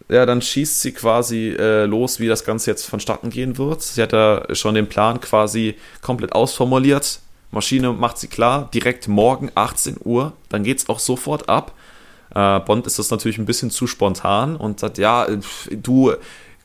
[0.09, 3.81] Ja, dann schießt sie quasi äh, los, wie das Ganze jetzt vonstatten gehen wird.
[3.81, 7.19] Sie hat ja schon den Plan quasi komplett ausformuliert.
[7.51, 11.73] Maschine macht sie klar, direkt morgen 18 Uhr, dann geht es auch sofort ab.
[12.35, 15.27] Äh, Bond ist das natürlich ein bisschen zu spontan und sagt, ja,
[15.71, 16.13] du,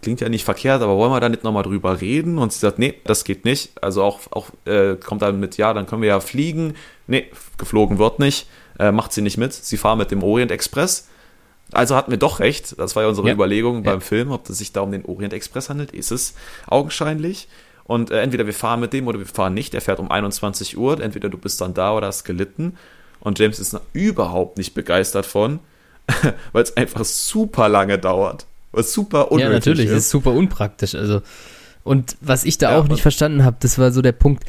[0.03, 2.39] klingt ja nicht verkehrt, aber wollen wir da nicht nochmal drüber reden?
[2.39, 3.83] Und sie sagt, nee, das geht nicht.
[3.83, 6.75] Also auch, auch äh, kommt dann mit, ja, dann können wir ja fliegen.
[7.07, 7.27] Nee,
[7.57, 8.49] geflogen wird nicht.
[8.79, 9.53] Äh, macht sie nicht mit.
[9.53, 11.09] Sie fahren mit dem Orient Express.
[11.73, 12.79] Also hatten wir doch recht.
[12.79, 13.35] Das war ja unsere ja.
[13.35, 14.01] Überlegung beim ja.
[14.01, 15.93] Film, ob es sich da um den Orient Express handelt.
[15.93, 16.35] Ist es
[16.67, 17.49] augenscheinlich.
[17.85, 19.75] Und äh, entweder wir fahren mit dem oder wir fahren nicht.
[19.75, 21.01] Er fährt um 21 Uhr.
[21.01, 22.77] Entweder du bist dann da oder hast gelitten.
[23.21, 25.59] Und James ist überhaupt nicht begeistert von,
[26.53, 28.47] weil es einfach super lange dauert.
[28.73, 29.93] Was super unnötig Ja, natürlich, ist.
[29.93, 30.95] das ist super unpraktisch.
[30.95, 31.23] Also.
[31.85, 34.45] Und was ich da ja, auch nicht verstanden habe, das war so der Punkt,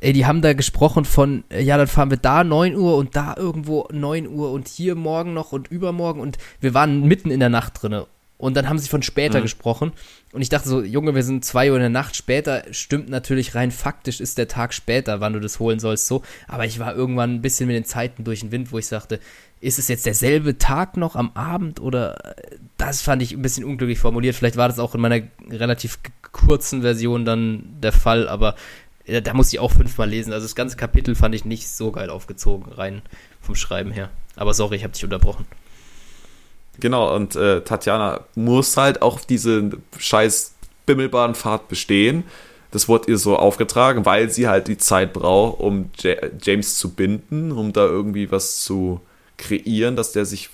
[0.00, 3.34] ey, die haben da gesprochen von, ja, dann fahren wir da 9 Uhr und da
[3.36, 7.48] irgendwo 9 Uhr und hier morgen noch und übermorgen und wir waren mitten in der
[7.48, 8.06] Nacht drinne.
[8.38, 9.44] Und dann haben sie von später mhm.
[9.44, 9.92] gesprochen.
[10.32, 12.64] Und ich dachte so, Junge, wir sind 2 Uhr in der Nacht später.
[12.70, 16.22] Stimmt natürlich rein faktisch ist der Tag später, wann du das holen sollst, so.
[16.46, 19.20] Aber ich war irgendwann ein bisschen mit den Zeiten durch den Wind, wo ich sagte,
[19.66, 22.36] ist es jetzt derselbe Tag noch am Abend oder
[22.76, 24.36] das fand ich ein bisschen unglücklich formuliert.
[24.36, 25.98] Vielleicht war das auch in meiner relativ
[26.30, 28.54] kurzen Version dann der Fall, aber
[29.06, 30.32] ja, da muss ich auch fünfmal lesen.
[30.32, 33.02] Also das ganze Kapitel fand ich nicht so geil aufgezogen, rein
[33.40, 34.10] vom Schreiben her.
[34.36, 35.46] Aber sorry, ich habe dich unterbrochen.
[36.78, 40.54] Genau, und äh, Tatjana muss halt auch diese scheiß
[40.86, 42.22] Bimmelbahnfahrt bestehen.
[42.70, 46.94] Das wurde ihr so aufgetragen, weil sie halt die Zeit braucht, um J James zu
[46.94, 49.00] binden, um da irgendwie was zu
[49.36, 50.50] kreieren, dass der sich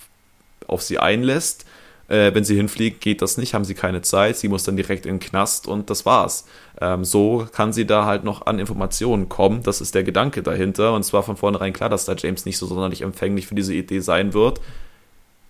[0.67, 1.65] auf sie einlässt.
[2.09, 4.37] Äh, wenn sie hinfliegt, geht das nicht, haben sie keine Zeit.
[4.37, 6.45] Sie muss dann direkt in den Knast und das war's.
[6.81, 9.63] Ähm, so kann sie da halt noch an Informationen kommen.
[9.63, 10.93] Das ist der Gedanke dahinter.
[10.93, 13.99] Und zwar von vornherein klar, dass da James nicht so sonderlich empfänglich für diese Idee
[13.99, 14.59] sein wird.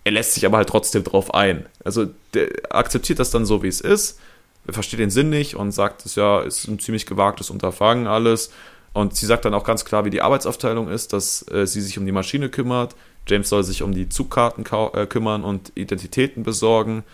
[0.04, 1.66] Er lässt sich aber halt trotzdem drauf ein.
[1.82, 4.20] Also der akzeptiert das dann so, wie es ist.
[4.66, 8.50] Er versteht den Sinn nicht und sagt, es ja ist ein ziemlich gewagtes Unterfangen alles.
[8.92, 11.98] Und sie sagt dann auch ganz klar, wie die Arbeitsaufteilung ist, dass äh, sie sich
[11.98, 12.94] um die Maschine kümmert,
[13.26, 17.04] James soll sich um die Zugkarten äh, kümmern und Identitäten besorgen.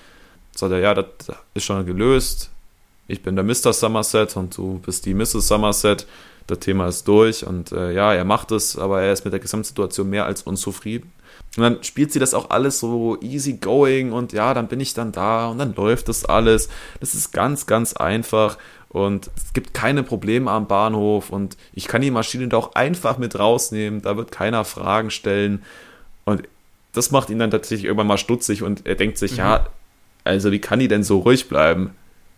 [0.55, 1.07] Sagt er, ja, das
[1.55, 2.51] ist schon gelöst.
[3.07, 3.73] Ich bin der Mr.
[3.73, 5.49] Somerset und du bist die Mrs.
[5.49, 6.07] Somerset.
[6.47, 9.41] Das Thema ist durch und äh, ja, er macht es, aber er ist mit der
[9.41, 11.13] Gesamtsituation mehr als unzufrieden.
[11.57, 14.95] Und dann spielt sie das auch alles so easy going und ja, dann bin ich
[14.95, 16.69] dann da und dann läuft das alles.
[16.99, 18.59] Das ist ganz, ganz einfach
[18.89, 23.19] und es gibt keine Probleme am Bahnhof und ich kann die Maschine da auch einfach
[23.19, 24.03] mit rausnehmen.
[24.03, 25.63] Da wird keiner Fragen stellen
[26.25, 26.43] und
[26.93, 29.39] das macht ihn dann tatsächlich irgendwann mal stutzig und er denkt sich, mhm.
[29.39, 29.67] ja,
[30.25, 31.91] also wie kann die denn so ruhig bleiben?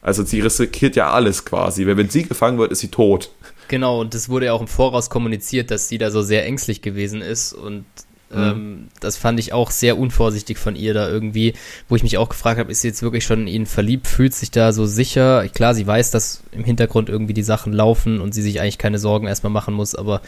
[0.02, 1.86] Also sie riskiert ja alles quasi.
[1.86, 3.30] Wenn sie gefangen wird, ist sie tot.
[3.68, 6.82] Genau, und das wurde ja auch im Voraus kommuniziert, dass sie da so sehr ängstlich
[6.82, 7.52] gewesen ist.
[7.52, 7.84] Und
[8.30, 8.36] mhm.
[8.36, 11.54] ähm, das fand ich auch sehr unvorsichtig von ihr da irgendwie,
[11.88, 14.34] wo ich mich auch gefragt habe, ist sie jetzt wirklich schon in ihn verliebt, fühlt
[14.34, 15.48] sich da so sicher?
[15.48, 18.98] Klar, sie weiß, dass im Hintergrund irgendwie die Sachen laufen und sie sich eigentlich keine
[18.98, 20.20] Sorgen erstmal machen muss, aber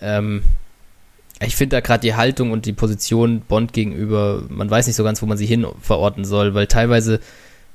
[0.00, 0.44] ähm,
[1.40, 5.04] ich finde da gerade die Haltung und die Position Bond gegenüber, man weiß nicht so
[5.04, 7.20] ganz, wo man sie hin verorten soll, weil teilweise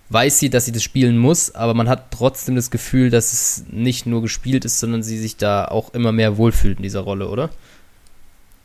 [0.09, 3.65] weiß sie, dass sie das spielen muss, aber man hat trotzdem das Gefühl, dass es
[3.69, 7.29] nicht nur gespielt ist, sondern sie sich da auch immer mehr wohlfühlt in dieser Rolle,
[7.29, 7.49] oder?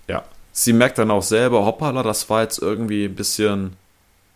[0.09, 0.25] Ja.
[0.53, 3.77] Sie merkt dann auch selber, hoppala, das war jetzt irgendwie ein bisschen,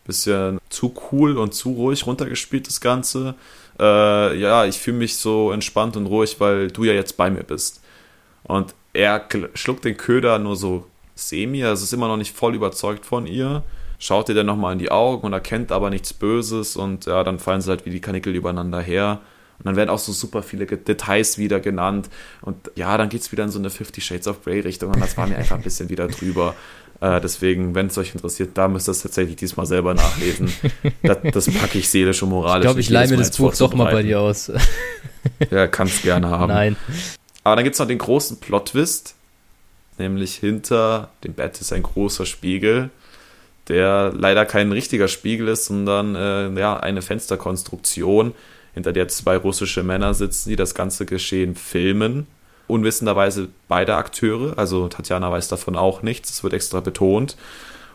[0.06, 3.34] bisschen zu cool und zu ruhig runtergespielt, das Ganze.
[3.80, 7.43] Äh, ja, ich fühle mich so entspannt und ruhig, weil du ja jetzt bei mir
[7.43, 7.80] bist.
[8.44, 13.06] Und er schluckt den Köder nur so semi, also ist immer noch nicht voll überzeugt
[13.06, 13.62] von ihr.
[13.98, 17.39] Schaut ihr dann nochmal in die Augen und erkennt aber nichts Böses und ja, dann
[17.39, 19.20] fallen sie halt wie die Kanickel übereinander her.
[19.59, 22.10] Und dann werden auch so super viele Details wieder genannt.
[22.40, 25.01] Und ja, dann geht es wieder in so eine Fifty Shades of Grey Richtung und
[25.01, 26.56] das war mir einfach ein bisschen wieder drüber.
[27.01, 30.52] Äh, deswegen, wenn es euch interessiert, da müsst ihr es tatsächlich diesmal selber nachlesen.
[31.02, 32.64] das, das packe ich seelisch und moralisch.
[32.64, 34.51] Ich glaube, ich leihe mir das Buch doch mal bei dir aus.
[35.51, 36.52] ja, kannst gerne haben.
[36.52, 36.77] Nein.
[37.44, 39.14] Aber dann gibt es noch den großen Plot-Twist,
[39.98, 42.90] nämlich hinter dem Bett ist ein großer Spiegel,
[43.69, 48.35] der leider kein richtiger Spiegel ist, sondern äh, ja, eine Fensterkonstruktion,
[48.74, 52.27] hinter der zwei russische Männer sitzen, die das ganze Geschehen filmen.
[52.69, 57.36] Unwissenderweise beide Akteure, also Tatjana weiß davon auch nichts, es wird extra betont.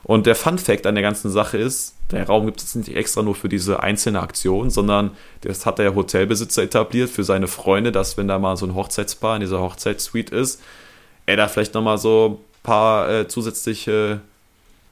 [0.08, 3.22] Und der Fun Fact an der ganzen Sache ist, der Raum gibt es nicht extra
[3.22, 5.12] nur für diese einzelne Aktion, sondern
[5.42, 9.36] das hat der Hotelbesitzer etabliert für seine Freunde, dass wenn da mal so ein Hochzeitspaar
[9.36, 10.62] in dieser Hochzeitssuite ist,
[11.26, 14.22] er da vielleicht nochmal so ein paar äh, zusätzliche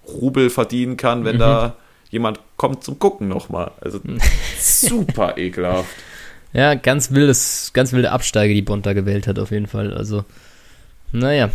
[0.06, 1.40] Rubel verdienen kann, wenn mhm.
[1.40, 1.76] da
[2.10, 3.72] jemand kommt zum Gucken nochmal.
[3.80, 4.02] Also
[4.60, 5.90] super ekelhaft.
[6.52, 9.94] Ja, ganz wildes, ganz wilde Absteige, die Bond da gewählt hat, auf jeden Fall.
[9.94, 10.26] Also,
[11.14, 11.52] naja.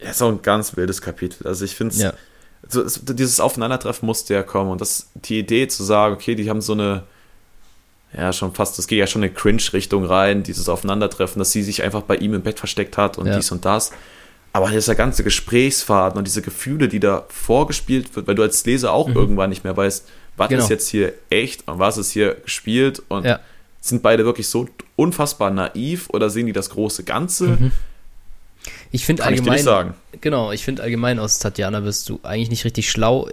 [0.00, 1.46] Ja, so ein ganz wildes Kapitel.
[1.46, 2.12] Also ich finde Ja.
[2.68, 6.48] So, es- dieses Aufeinandertreffen musste ja kommen und das, die Idee zu sagen, okay, die
[6.48, 7.02] haben so eine,
[8.16, 11.62] ja, schon fast, das geht ja schon in eine Cringe-Richtung rein, dieses Aufeinandertreffen, dass sie
[11.62, 13.36] sich einfach bei ihm im Bett versteckt hat und Ja.
[13.36, 13.90] dies und das.
[14.54, 18.92] Aber dieser ganze Gesprächsfaden und diese Gefühle, die da vorgespielt wird, weil du als Leser
[18.92, 20.06] auch irgendwann nicht mehr weißt,
[20.36, 20.62] was Genau.
[20.62, 23.40] ist jetzt hier echt und was ist hier gespielt und Ja.
[23.80, 27.72] sind beide wirklich so unfassbar naiv oder sehen die das große Ganze?
[28.92, 29.94] Ich finde Kann ich allgemein, sagen.
[30.20, 33.28] genau, ich finde allgemein aus Tatjana wirst du eigentlich nicht richtig schlau,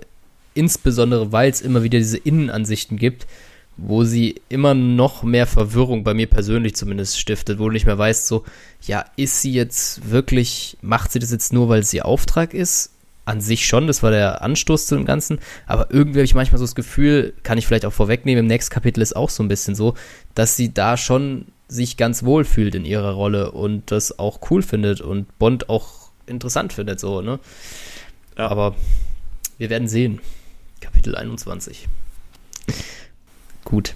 [0.53, 3.27] insbesondere weil es immer wieder diese Innenansichten gibt,
[3.75, 7.97] wo sie immer noch mehr Verwirrung bei mir persönlich zumindest stiftet, wo du nicht mehr
[7.97, 8.45] weißt, so,
[8.85, 12.91] ja, ist sie jetzt wirklich, macht sie das jetzt nur, weil es ihr Auftrag ist?
[13.25, 16.57] An sich schon, das war der Anstoß zu dem Ganzen, aber irgendwie habe ich manchmal
[16.57, 19.49] so das Gefühl, kann ich vielleicht auch vorwegnehmen, im nächsten Kapitel ist auch so ein
[19.49, 19.93] bisschen so,
[20.33, 24.61] dass sie da schon sich ganz wohl fühlt in ihrer Rolle und das auch cool
[24.61, 27.39] findet und Bond auch interessant findet, so, ne?
[28.37, 28.47] Ja.
[28.47, 28.75] Aber
[29.57, 30.19] wir werden sehen.
[30.81, 31.87] Kapitel 21.
[33.63, 33.95] Gut.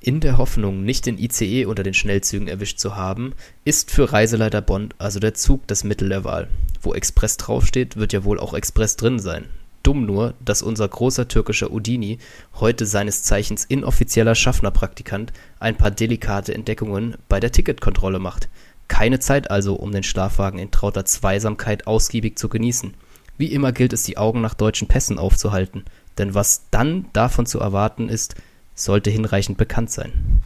[0.00, 3.34] In der Hoffnung, nicht den ICE unter den Schnellzügen erwischt zu haben,
[3.64, 6.48] ist für Reiseleiter Bond also der Zug das Mittel der Wahl.
[6.80, 9.44] Wo Express draufsteht, wird ja wohl auch Express drin sein.
[9.88, 12.18] Dumm nur, dass unser großer türkischer Udini,
[12.60, 18.50] heute seines Zeichens inoffizieller Schaffnerpraktikant, ein paar delikate Entdeckungen bei der Ticketkontrolle macht.
[18.88, 22.92] Keine Zeit also, um den Schlafwagen in trauter Zweisamkeit ausgiebig zu genießen.
[23.38, 25.86] Wie immer gilt es, die Augen nach deutschen Pässen aufzuhalten,
[26.18, 28.34] denn was dann davon zu erwarten ist,
[28.74, 30.42] sollte hinreichend bekannt sein.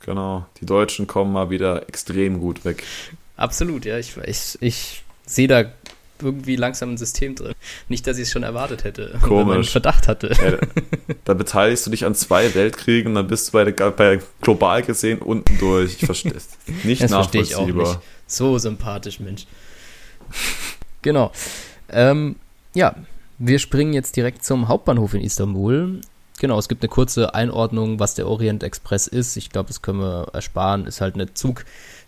[0.00, 2.84] Genau, die Deutschen kommen mal wieder extrem gut weg.
[3.36, 3.98] Absolut, ja.
[3.98, 5.64] Ich, ich, ich sehe da
[6.22, 7.54] irgendwie langsam ein System drin.
[7.88, 9.46] Nicht, dass ich es schon erwartet hätte, Komisch.
[9.46, 10.30] meinen Verdacht hatte.
[10.42, 14.20] Ja, da, beteiligst du dich an zwei Weltkriegen und dann bist du bei, der, bei
[14.40, 15.94] global gesehen unten durch.
[16.00, 16.48] Ich verstehe es.
[16.84, 17.94] Nicht Das verstehe ich auch nachvollziehbar.
[17.96, 18.00] nicht.
[18.26, 19.46] So sympathisch, Mensch.
[21.02, 21.32] Genau.
[21.90, 22.36] Ähm,
[22.74, 22.94] ja,
[23.38, 26.00] wir springen jetzt direkt zum Hauptbahnhof in Istanbul.
[26.40, 29.36] Genau, es gibt eine kurze Einordnung, was der Orient Express ist.
[29.36, 30.86] Ich glaube, das können wir ersparen.
[30.86, 31.32] Ist halt eine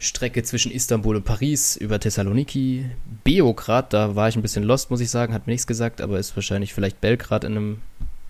[0.01, 2.87] Zugstrecke zwischen Istanbul und Paris über Thessaloniki.
[3.23, 6.19] Beograd, da war ich ein bisschen lost, muss ich sagen, hat mir nichts gesagt, aber
[6.19, 7.79] ist wahrscheinlich vielleicht Belgrad in einem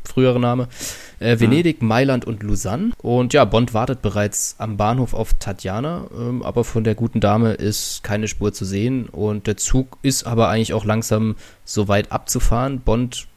[0.04, 0.66] früheren Name.
[1.20, 2.90] Äh, Venedig, Mailand und Lausanne.
[2.98, 7.52] Und ja, Bond wartet bereits am Bahnhof auf Tatjana, ähm, aber von der guten Dame
[7.52, 9.06] ist keine Spur zu sehen.
[9.06, 12.80] Und der Zug ist aber eigentlich auch langsam so weit abzufahren.
[12.80, 13.28] Bond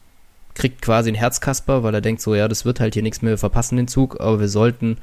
[0.54, 3.32] kriegt quasi ein Herzkasper, weil er denkt so, ja, das wird halt hier nichts mehr,
[3.32, 4.98] wir verpassen den Zug, aber wir sollten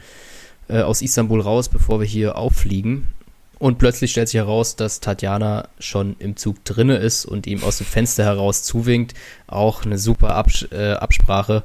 [0.67, 3.07] äh, aus Istanbul raus, bevor wir hier auffliegen.
[3.61, 7.77] Und plötzlich stellt sich heraus, dass Tatjana schon im Zug drinne ist und ihm aus
[7.77, 9.13] dem Fenster heraus zuwinkt.
[9.45, 11.61] Auch eine super Abs äh, Absprache.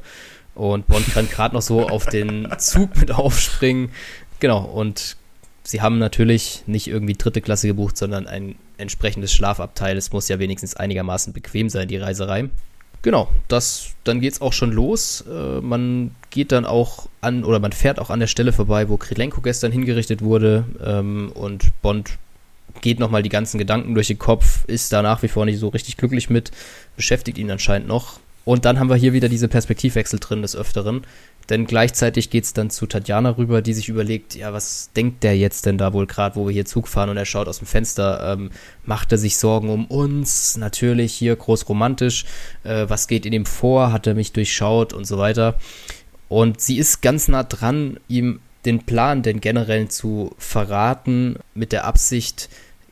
[0.54, 3.92] Und Bond kann gerade noch so auf den Zug mit aufspringen.
[4.40, 5.16] Genau, und
[5.62, 9.96] sie haben natürlich nicht irgendwie dritte Klasse gebucht, sondern ein entsprechendes Schlafabteil.
[9.96, 12.50] Es muss ja wenigstens einigermaßen bequem sein, die Reiserei.
[13.06, 15.24] Genau, das, dann geht's auch schon los.
[15.30, 18.96] Äh, man geht dann auch an, oder man fährt auch an der Stelle vorbei, wo
[18.96, 20.64] Krilenko gestern hingerichtet wurde.
[20.84, 22.18] Ähm, und Bond
[22.80, 25.68] geht nochmal die ganzen Gedanken durch den Kopf, ist da nach wie vor nicht so
[25.68, 26.50] richtig glücklich mit,
[26.96, 28.18] beschäftigt ihn anscheinend noch.
[28.46, 31.02] Und dann haben wir hier wieder diese Perspektivwechsel drin des Öfteren.
[31.48, 35.66] Denn gleichzeitig geht's dann zu Tatjana rüber, die sich überlegt, ja, was denkt der jetzt
[35.66, 38.34] denn da wohl gerade, wo wir hier Zug fahren und er schaut aus dem Fenster,
[38.34, 38.50] ähm,
[38.84, 42.24] macht er sich Sorgen um uns, natürlich hier groß romantisch,
[42.62, 45.56] äh, was geht in ihm vor, hat er mich durchschaut und so weiter.
[46.28, 51.84] Und sie ist ganz nah dran, ihm den Plan, den generellen zu verraten, mit der
[51.84, 52.48] Absicht,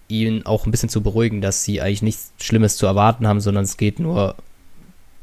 [0.09, 3.64] ihn auch ein bisschen zu beruhigen, dass sie eigentlich nichts Schlimmes zu erwarten haben, sondern
[3.64, 4.35] es geht nur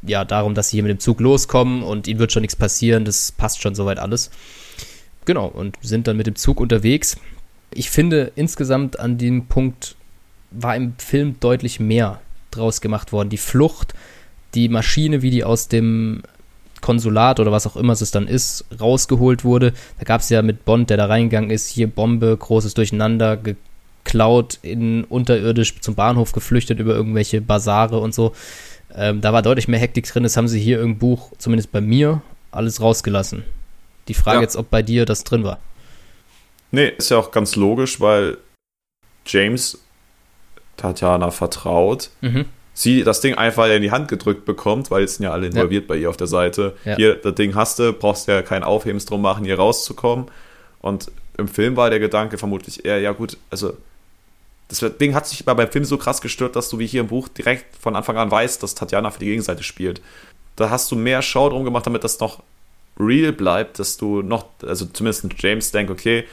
[0.03, 3.05] ja, darum, dass sie hier mit dem Zug loskommen und ihnen wird schon nichts passieren,
[3.05, 4.31] das passt schon soweit alles.
[5.25, 7.17] Genau, und sind dann mit dem Zug unterwegs.
[7.73, 9.95] Ich finde, insgesamt an dem Punkt
[10.49, 12.19] war im Film deutlich mehr
[12.49, 13.29] draus gemacht worden.
[13.29, 13.93] Die Flucht,
[14.55, 16.23] die Maschine, wie die aus dem
[16.81, 19.73] Konsulat oder was auch immer es dann ist, rausgeholt wurde.
[19.99, 24.59] Da gab es ja mit Bond, der da reingegangen ist, hier Bombe, großes Durcheinander, geklaut,
[24.63, 28.33] in unterirdisch zum Bahnhof geflüchtet über irgendwelche Basare und so.
[28.95, 30.23] Ähm, da war deutlich mehr Hektik drin.
[30.23, 33.43] Das haben sie hier im Buch, zumindest bei mir, alles rausgelassen.
[34.07, 34.41] Die Frage Ja.
[34.41, 35.59] jetzt, ob bei dir das drin war.
[36.71, 38.37] Nee, ist ja auch ganz logisch, weil
[39.25, 39.79] James
[40.77, 42.09] Tatjana vertraut.
[42.21, 42.45] Mhm.
[42.73, 45.87] Sie das Ding einfach in die Hand gedrückt bekommt, weil jetzt sind ja alle involviert
[45.87, 46.75] bei ihr auf der Seite.
[46.85, 46.95] Ja.
[46.95, 50.27] Hier, das Ding hast du, brauchst ja kein Aufhebens drum machen, hier rauszukommen.
[50.79, 53.73] Und im Film war der Gedanke vermutlich eher, ja gut, also
[54.71, 57.07] das Ding hat sich aber beim Film so krass gestört, dass du wie hier im
[57.07, 60.01] Buch direkt von Anfang an weißt, dass Tatjana für die Gegenseite spielt.
[60.55, 62.41] Da hast du mehr Show drum gemacht, damit das noch
[62.99, 66.25] real bleibt, dass du noch, also zumindest James denkt, okay,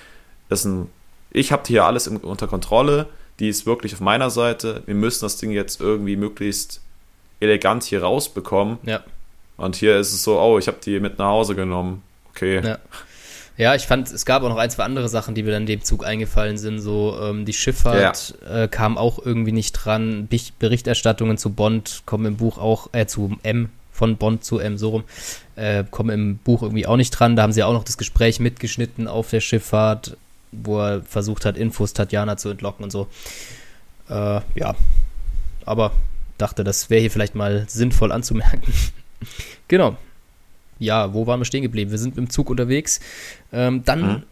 [0.49, 0.91] das ist ein,
[1.31, 3.07] ich habe hier alles im, unter Kontrolle,
[3.39, 4.83] die ist wirklich auf meiner Seite.
[4.87, 6.81] Wir müssen das Ding jetzt irgendwie möglichst
[7.41, 8.79] elegant hier rausbekommen.
[8.85, 9.05] Ja.
[9.57, 12.03] Und hier ist es so, oh, ich habe die mit nach Hause genommen.
[12.31, 12.65] Okay.
[12.65, 12.79] Ja.
[13.59, 15.67] Ja, ich fand, es gab auch noch ein, zwei andere Sachen, die mir dann in
[15.67, 16.79] dem Zug eingefallen sind.
[16.79, 18.63] So, ähm, die Schifffahrt ja.
[18.63, 20.29] äh, kam auch irgendwie nicht dran.
[20.61, 24.91] Berichterstattungen zu Bond kommen im Buch auch, äh, zu M, von Bond zu M, so
[24.91, 25.05] rum,
[25.57, 27.35] äh, kommen im Buch irgendwie auch nicht dran.
[27.35, 30.17] Da haben sie auch noch das Gespräch mitgeschnitten auf der Schifffahrt,
[30.53, 33.09] wo er versucht hat, Infos Tatjana zu entlocken und so.
[34.09, 34.77] Äh, ja.
[35.67, 35.91] Aber
[36.39, 38.73] dachte, das wäre hier vielleicht mal sinnvoll anzumerken.
[39.67, 39.97] genau
[40.79, 41.91] ja, wo waren wir stehen geblieben?
[41.91, 43.01] Wir sind im Zug unterwegs.
[43.53, 44.23] Ähm, dann mhm.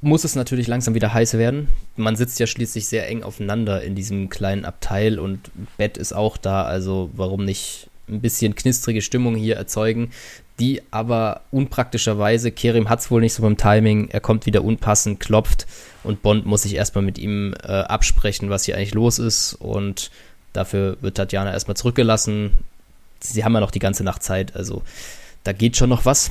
[0.00, 1.68] muss es natürlich langsam wieder heiß werden.
[1.96, 6.36] Man sitzt ja schließlich sehr eng aufeinander in diesem kleinen Abteil und Bett ist auch
[6.36, 10.10] da, also warum nicht ein bisschen knistrige Stimmung hier erzeugen,
[10.58, 15.20] die aber unpraktischerweise, Kerim hat es wohl nicht so beim Timing, er kommt wieder unpassend,
[15.20, 15.66] klopft
[16.02, 20.10] und Bond muss sich erstmal mit ihm äh, absprechen, was hier eigentlich los ist und
[20.52, 22.52] dafür wird Tatjana erstmal zurückgelassen.
[23.20, 24.82] Sie haben ja noch die ganze Nacht Zeit, also
[25.46, 26.30] da geht schon noch was.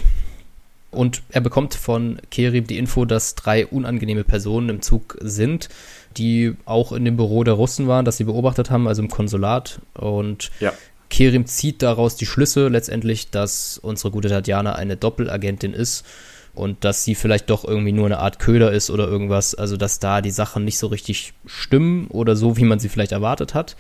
[0.92, 5.68] Und er bekommt von Kerim die Info, dass drei unangenehme Personen im Zug sind,
[6.16, 9.82] die auch in dem Büro der Russen waren, das sie beobachtet haben, also im Konsulat.
[9.94, 10.72] Und ja.
[11.10, 16.06] Kerim zieht daraus die Schlüsse letztendlich, dass unsere gute Tatjana eine Doppelagentin ist
[16.54, 19.54] und dass sie vielleicht doch irgendwie nur eine Art Köder ist oder irgendwas.
[19.54, 23.12] Also, dass da die Sachen nicht so richtig stimmen oder so, wie man sie vielleicht
[23.12, 23.76] erwartet hat.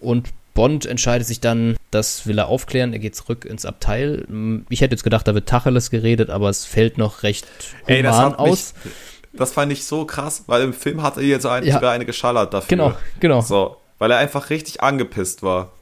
[0.00, 4.26] Und Bond entscheidet sich dann, das will er aufklären, er geht zurück ins Abteil.
[4.68, 7.46] Ich hätte jetzt gedacht, da wird Tacheles geredet, aber es fällt noch recht
[7.82, 8.74] human Ey, das aus.
[8.84, 8.94] Mich,
[9.32, 11.74] das fand ich so krass, weil im Film hat er jetzt ein, ja.
[11.74, 12.68] sogar eine geschallert dafür.
[12.68, 13.40] Genau, genau.
[13.40, 15.72] So, weil er einfach richtig angepisst war.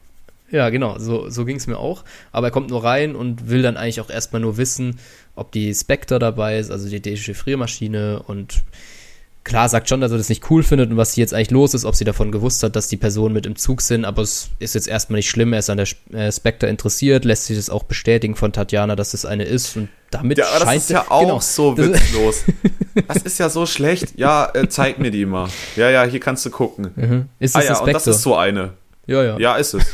[0.51, 2.03] Ja, genau, so, so ging es mir auch.
[2.31, 4.99] Aber er kommt nur rein und will dann eigentlich auch erstmal nur wissen,
[5.35, 8.63] ob die Spectre dabei ist, also die Dechiffriermaschine und
[9.43, 11.73] klar sagt schon, dass er das nicht cool findet und was hier jetzt eigentlich los
[11.73, 14.49] ist, ob sie davon gewusst hat, dass die Personen mit im Zug sind, aber es
[14.59, 17.69] ist jetzt erstmal nicht schlimm, er ist an der äh, Spectre interessiert, lässt sich das
[17.69, 20.89] auch bestätigen von Tatjana, dass das eine ist und damit ja, aber scheint das ist
[20.89, 22.43] ja auch genau, so witzlos.
[23.07, 24.17] das ist ja so schlecht.
[24.17, 25.49] Ja, äh, zeig mir die mal.
[25.75, 26.91] Ja, ja, hier kannst du gucken.
[26.95, 27.29] Mhm.
[27.39, 28.73] Ist das ah ja, und das ist so eine.
[29.05, 29.37] Ja, ja.
[29.37, 29.85] Ja, ist es.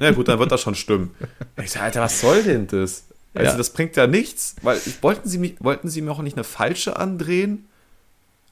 [0.00, 1.14] Na gut, dann wird das schon stimmen.
[1.62, 3.04] Ich sag, Alter, was soll denn das?
[3.34, 3.56] Also, ja.
[3.56, 6.96] das bringt ja nichts, weil wollten sie, mich, wollten sie mir auch nicht eine falsche
[6.96, 7.68] andrehen?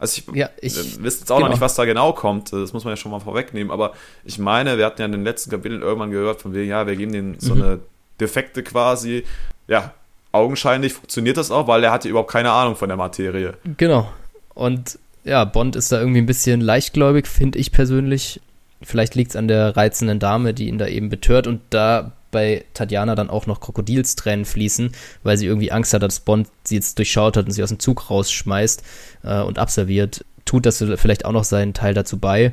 [0.00, 1.48] Also ich, ja, ich wisst jetzt auch genau.
[1.48, 2.52] noch nicht, was da genau kommt.
[2.52, 3.70] Das muss man ja schon mal vorwegnehmen.
[3.70, 3.92] Aber
[4.24, 6.96] ich meine, wir hatten ja in den letzten Kapiteln irgendwann gehört von wegen, ja, wir
[6.96, 7.62] geben denen so mhm.
[7.62, 7.80] eine
[8.18, 9.24] Defekte quasi.
[9.68, 9.92] Ja,
[10.32, 13.54] augenscheinlich funktioniert das auch, weil er hatte überhaupt keine Ahnung von der Materie.
[13.76, 14.10] Genau.
[14.54, 18.40] Und ja, Bond ist da irgendwie ein bisschen leichtgläubig, finde ich persönlich.
[18.82, 21.46] Vielleicht liegt es an der reizenden Dame, die ihn da eben betört.
[21.46, 24.92] Und da bei Tatjana dann auch noch Krokodilstränen fließen,
[25.22, 27.78] weil sie irgendwie Angst hat, dass Bond sie jetzt durchschaut hat und sie aus dem
[27.78, 28.82] Zug rausschmeißt
[29.24, 30.24] äh, und abserviert.
[30.44, 32.52] Tut das vielleicht auch noch seinen Teil dazu bei.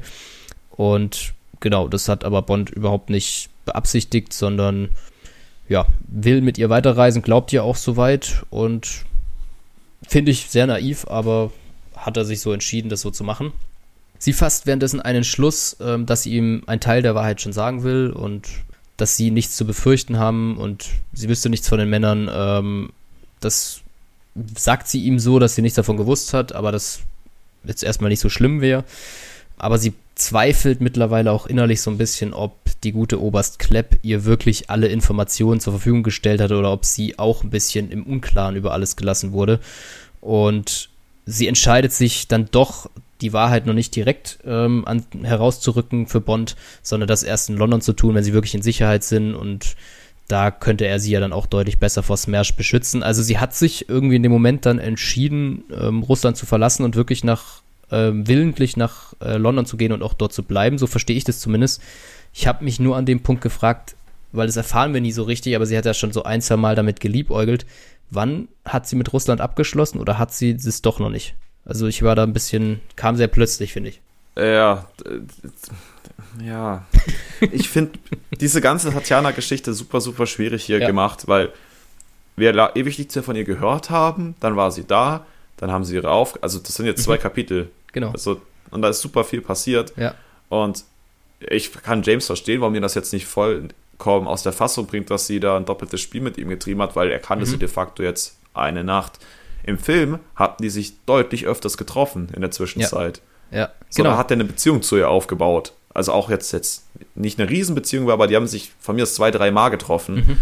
[0.71, 4.89] Und genau, das hat aber Bond überhaupt nicht beabsichtigt, sondern
[5.69, 9.05] ja, will mit ihr weiterreisen, glaubt ihr auch soweit und
[10.07, 11.51] finde ich sehr naiv, aber
[11.95, 13.51] hat er sich so entschieden, das so zu machen.
[14.19, 17.83] Sie fasst währenddessen einen Schluss, ähm, dass sie ihm einen Teil der Wahrheit schon sagen
[17.83, 18.47] will und
[18.97, 22.29] dass sie nichts zu befürchten haben und sie wüsste nichts von den Männern.
[22.33, 22.89] Ähm,
[23.39, 23.81] das
[24.55, 27.01] sagt sie ihm so, dass sie nichts davon gewusst hat, aber das
[27.63, 28.83] jetzt erstmal nicht so schlimm wäre.
[29.57, 34.25] Aber sie zweifelt mittlerweile auch innerlich so ein bisschen, ob die gute Oberst Klepp ihr
[34.25, 38.55] wirklich alle Informationen zur Verfügung gestellt hat oder ob sie auch ein bisschen im Unklaren
[38.55, 39.59] über alles gelassen wurde.
[40.21, 40.89] Und
[41.25, 42.89] sie entscheidet sich dann doch
[43.21, 47.81] die Wahrheit noch nicht direkt ähm, an, herauszurücken für Bond, sondern das erst in London
[47.81, 49.75] zu tun, wenn sie wirklich in Sicherheit sind und
[50.27, 53.01] da könnte er sie ja dann auch deutlich besser vor Smash beschützen.
[53.01, 56.95] Also sie hat sich irgendwie in dem Moment dann entschieden, ähm, Russland zu verlassen und
[56.95, 57.61] wirklich nach
[57.91, 60.77] ähm, willentlich nach äh, London zu gehen und auch dort zu bleiben.
[60.77, 61.81] So verstehe ich das zumindest.
[62.33, 63.95] Ich habe mich nur an dem Punkt gefragt,
[64.33, 66.57] weil das erfahren wir nie so richtig, aber sie hat ja schon so ein, zwei
[66.57, 67.65] Mal damit geliebäugelt.
[68.09, 71.35] Wann hat sie mit Russland abgeschlossen oder hat sie es doch noch nicht?
[71.67, 74.01] Also ich war da ein bisschen, kam sehr plötzlich, finde ich.
[74.37, 74.87] Ja,
[76.43, 76.85] ja.
[77.51, 77.99] Ich finde
[78.39, 80.87] diese ganze Tatjana-Geschichte super, super schwierig hier ja.
[80.87, 81.51] gemacht, weil
[82.35, 85.25] wir ewig nichts mehr von ihr gehört haben, dann war sie da,
[85.57, 86.41] dann haben sie ihre Auf...
[86.41, 87.21] Also das sind jetzt zwei mhm.
[87.21, 87.69] Kapitel.
[87.91, 88.11] Genau.
[88.11, 89.93] Also, und da ist super viel passiert.
[89.97, 90.13] Ja.
[90.49, 90.85] Und
[91.39, 95.27] ich kann James verstehen, warum ihr das jetzt nicht vollkommen aus der Fassung bringt, dass
[95.27, 97.49] sie da ein doppeltes Spiel mit ihm getrieben hat, weil er kannte mhm.
[97.49, 99.19] sie de facto jetzt eine Nacht.
[99.67, 103.21] Im Film hatten die sich deutlich öfters getroffen in der Zwischenzeit.
[103.51, 104.11] Ja, ja so, genau.
[104.11, 105.73] Da hat er eine Beziehung zu ihr aufgebaut.
[105.93, 106.85] Also auch jetzt, jetzt
[107.15, 110.15] nicht eine Riesenbeziehung, aber die haben sich von mir aus zwei, drei Mal getroffen.
[110.15, 110.37] Mhm.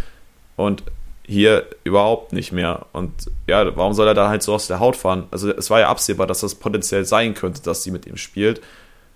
[0.58, 0.84] Und
[1.26, 2.86] hier überhaupt nicht mehr.
[2.94, 3.12] Und
[3.48, 5.26] ja, warum soll er da halt so aus der Haut fahren?
[5.32, 8.62] Also es war ja absehbar, dass das potenziell sein könnte, dass sie mit ihm spielt.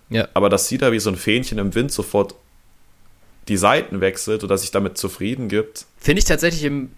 [0.09, 0.27] Ja.
[0.33, 2.33] Aber dass sie da wie so ein Fähnchen im Wind sofort
[3.47, 5.85] die Seiten wechselt oder sich damit zufrieden gibt.
[5.99, 6.89] Finde ich tatsächlich im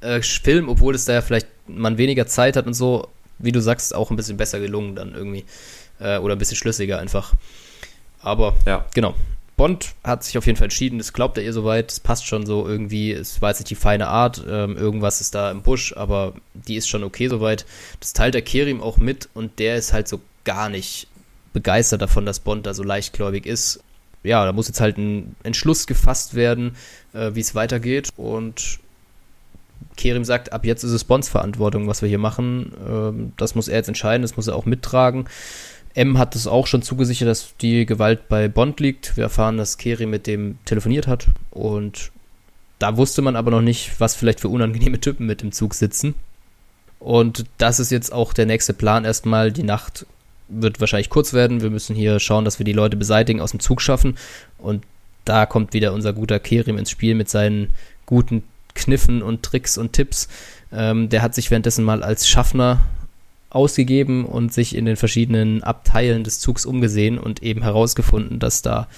[0.00, 3.08] äh, Film, obwohl es da ja vielleicht man weniger Zeit hat und so,
[3.38, 5.44] wie du sagst, auch ein bisschen besser gelungen dann irgendwie.
[6.00, 7.34] Äh, oder ein bisschen schlüssiger einfach.
[8.20, 8.86] Aber ja.
[8.94, 9.14] genau.
[9.56, 12.46] Bond hat sich auf jeden Fall entschieden, das glaubt er ihr soweit, es passt schon
[12.46, 15.94] so irgendwie, es war jetzt nicht die feine Art, ähm, irgendwas ist da im Busch,
[15.94, 17.66] aber die ist schon okay soweit.
[18.00, 21.06] Das teilt der Kerim auch mit und der ist halt so gar nicht
[21.52, 23.80] begeistert davon, dass Bond da so leichtgläubig ist.
[24.24, 26.76] Ja, da muss jetzt halt ein Entschluss gefasst werden,
[27.12, 28.78] äh, wie es weitergeht und
[29.96, 32.72] Kerim sagt, ab jetzt ist es Bonds Verantwortung, was wir hier machen.
[32.88, 35.26] Ähm, das muss er jetzt entscheiden, das muss er auch mittragen.
[35.94, 39.16] M hat es auch schon zugesichert, dass die Gewalt bei Bond liegt.
[39.16, 42.12] Wir erfahren, dass Kerim mit dem telefoniert hat und
[42.82, 46.16] da wusste man aber noch nicht, was vielleicht für unangenehme Typen mit im Zug sitzen.
[46.98, 49.04] Und das ist jetzt auch der nächste Plan.
[49.04, 50.04] Erstmal die Nacht
[50.48, 51.60] wird wahrscheinlich kurz werden.
[51.60, 54.16] Wir müssen hier schauen, dass wir die Leute beseitigen, aus dem Zug schaffen.
[54.58, 54.84] Und
[55.24, 57.70] da kommt wieder unser guter Kerim ins Spiel mit seinen
[58.04, 58.42] guten
[58.74, 60.28] Kniffen und Tricks und Tipps.
[60.72, 62.80] Ähm, der hat sich währenddessen mal als Schaffner
[63.50, 68.88] ausgegeben und sich in den verschiedenen Abteilen des Zugs umgesehen und eben herausgefunden, dass da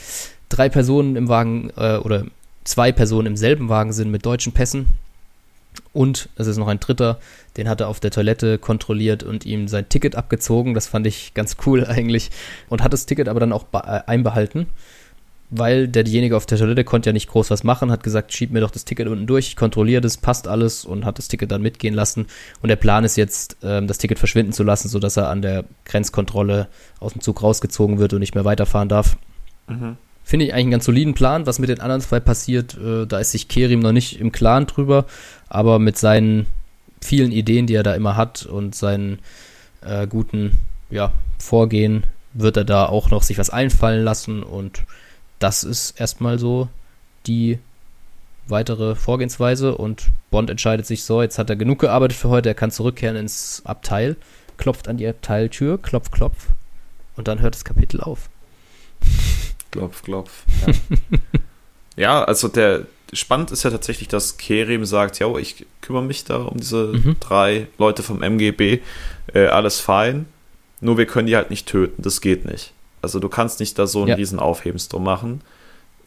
[0.48, 2.24] drei Personen im Wagen äh, oder
[2.62, 4.86] zwei Personen im selben Wagen sind mit deutschen Pässen.
[5.92, 7.18] Und es ist noch ein dritter,
[7.56, 10.74] den hat er auf der Toilette kontrolliert und ihm sein Ticket abgezogen.
[10.74, 12.30] Das fand ich ganz cool eigentlich.
[12.68, 14.66] Und hat das Ticket aber dann auch äh, einbehalten
[15.56, 18.60] weil derjenige auf der Toilette konnte ja nicht groß was machen, hat gesagt, schieb mir
[18.60, 21.62] doch das Ticket unten durch, ich kontrolliere das, passt alles und hat das Ticket dann
[21.62, 22.26] mitgehen lassen.
[22.60, 25.64] Und der Plan ist jetzt, ähm, das Ticket verschwinden zu lassen, sodass er an der
[25.84, 26.66] Grenzkontrolle
[26.98, 29.16] aus dem Zug rausgezogen wird und nicht mehr weiterfahren darf.
[29.68, 29.96] Mhm.
[30.24, 31.46] Finde ich eigentlich einen ganz soliden Plan.
[31.46, 34.66] Was mit den anderen zwei passiert, äh, da ist sich Kerim noch nicht im Klaren
[34.66, 35.06] drüber,
[35.48, 36.46] aber mit seinen
[37.00, 39.20] vielen Ideen, die er da immer hat und seinen
[39.82, 40.52] äh, guten
[40.90, 44.82] ja, Vorgehen, wird er da auch noch sich was einfallen lassen und
[45.44, 46.70] das ist erstmal so
[47.26, 47.58] die
[48.46, 52.54] weitere Vorgehensweise und Bond entscheidet sich so, jetzt hat er genug gearbeitet für heute, er
[52.54, 54.16] kann zurückkehren ins Abteil,
[54.56, 56.46] klopft an die Abteiltür, klopf, klopf
[57.16, 58.30] und dann hört das Kapitel auf.
[59.70, 60.44] Klopf, klopf.
[60.66, 60.72] Ja,
[61.96, 66.36] ja also der spannend ist ja tatsächlich, dass Kerim sagt, ja, ich kümmere mich da
[66.36, 67.16] um diese mhm.
[67.20, 68.80] drei Leute vom MGB,
[69.34, 70.24] äh, alles fein,
[70.80, 72.73] nur wir können die halt nicht töten, das geht nicht.
[73.04, 74.14] Also du kannst nicht da so einen ja.
[74.16, 75.42] riesen Aufhebens drum machen.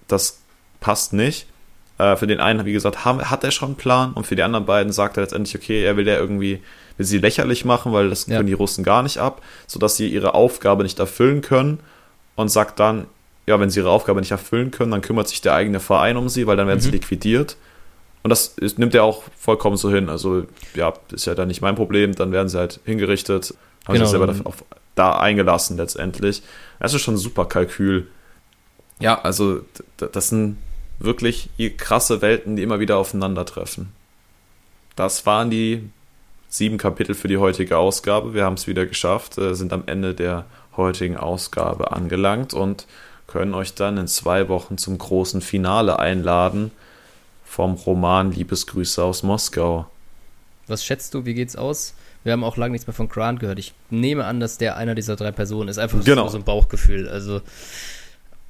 [0.07, 0.40] Das
[0.82, 1.48] passt nicht.
[1.98, 4.44] Äh, für den einen, wie gesagt, haben, hat er schon einen Plan und für die
[4.44, 6.61] anderen beiden sagt er letztendlich, okay, er will ja irgendwie
[6.98, 8.44] will sie lächerlich machen, weil das können ja.
[8.44, 11.80] die Russen gar nicht ab, sodass sie ihre Aufgabe nicht erfüllen können
[12.36, 13.06] und sagt dann,
[13.45, 16.28] ja, wenn sie ihre Aufgabe nicht erfüllen können, dann kümmert sich der eigene Verein um
[16.28, 16.84] sie, weil dann werden mhm.
[16.84, 17.56] sie liquidiert.
[18.24, 20.10] Und das ist, nimmt er auch vollkommen so hin.
[20.10, 20.44] Also,
[20.74, 23.53] ja, ist ja dann nicht mein Problem, dann werden sie halt hingerichtet,
[23.88, 24.65] haben genau, sich selber auf,
[24.98, 26.44] da eingelassen letztendlich.
[26.80, 28.07] Das ist schon ein super Kalkül.
[28.99, 29.61] Ja, also
[29.98, 30.57] das sind
[30.99, 33.90] wirklich krasse Welten, die immer wieder aufeinandertreffen.
[34.95, 35.90] Das waren die
[36.49, 38.34] sieben Kapitel für die heutige Ausgabe.
[38.34, 40.45] Wir haben es wieder geschafft, äh, sind am Ende der
[40.76, 42.88] heutigen Ausgabe angelangt und
[43.28, 46.72] können euch dann in zwei Wochen zum großen Finale einladen
[47.45, 49.88] vom Roman Liebesgrüße aus Moskau.
[50.68, 51.94] Was schätzt du, wie geht's aus?
[52.28, 53.58] Wir haben auch lange nichts mehr von Grant gehört.
[53.58, 55.78] Ich nehme an, dass der einer dieser drei Personen ist.
[55.78, 56.28] Einfach genau.
[56.28, 57.08] so ein Bauchgefühl.
[57.08, 57.40] Also,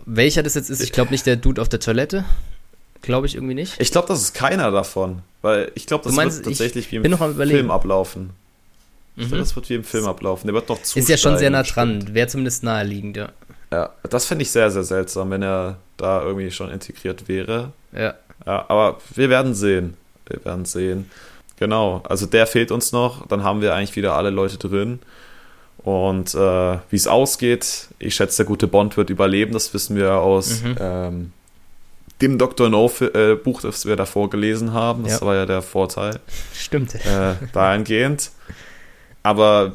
[0.04, 2.26] welcher das jetzt ist, ich glaube nicht der Dude auf der Toilette.
[3.04, 3.76] Glaube ich irgendwie nicht.
[3.80, 5.22] Ich glaube, das ist keiner davon.
[5.44, 8.32] Weil ich glaube, das meinst, wird tatsächlich wie im Film ablaufen.
[9.16, 9.30] Mhm.
[9.30, 10.48] das wird wie im Film ablaufen.
[10.48, 10.98] Der wird noch zu.
[10.98, 12.16] Ist ja schon sehr nah dran.
[12.16, 13.30] Wäre zumindest naheliegend, ja.
[13.72, 17.74] Ja, das fände ich sehr, sehr seltsam, wenn er da irgendwie schon integriert wäre.
[17.94, 18.16] Ja.
[18.44, 19.98] Ja, aber wir werden sehen.
[20.26, 21.12] Wir werden sehen.
[21.58, 23.28] Genau, also der fehlt uns noch.
[23.28, 25.00] Dann haben wir eigentlich wieder alle Leute drin.
[25.78, 29.54] Und äh, wie es ausgeht, ich schätze, der gute Bond wird überleben.
[29.54, 30.76] Das wissen wir aus mhm.
[30.80, 31.34] ähm,
[32.22, 32.70] dem Dr.
[32.70, 35.04] No-Buch, das wir davor gelesen haben.
[35.04, 35.26] Das ja.
[35.26, 36.20] war ja der Vorteil.
[36.54, 36.96] Stimmt.
[36.96, 38.32] Äh, dahingehend.
[39.24, 39.74] Aber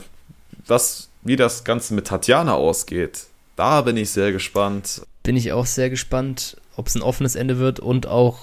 [0.66, 3.24] was, wie das Ganze mit Tatjana ausgeht,
[3.56, 5.02] da bin ich sehr gespannt.
[5.22, 8.38] Bin ich auch sehr gespannt, ob es ein offenes Ende wird und auch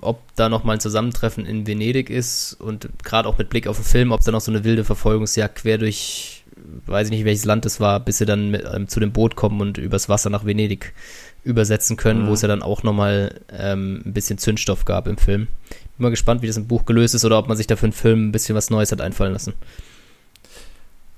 [0.00, 3.76] ob da noch mal ein Zusammentreffen in Venedig ist und gerade auch mit Blick auf
[3.76, 6.44] den Film, ob da noch so eine wilde Verfolgungsjagd quer durch,
[6.86, 9.36] weiß ich nicht welches Land es war, bis sie dann mit, ähm, zu dem Boot
[9.36, 10.92] kommen und übers Wasser nach Venedig
[11.44, 12.28] übersetzen können, mhm.
[12.28, 15.48] wo es ja dann auch noch mal ähm, ein bisschen Zündstoff gab im Film.
[15.68, 17.86] Bin mal gespannt, wie das im Buch gelöst ist oder ob man sich da für
[17.86, 19.54] einen Film ein bisschen was Neues hat einfallen lassen.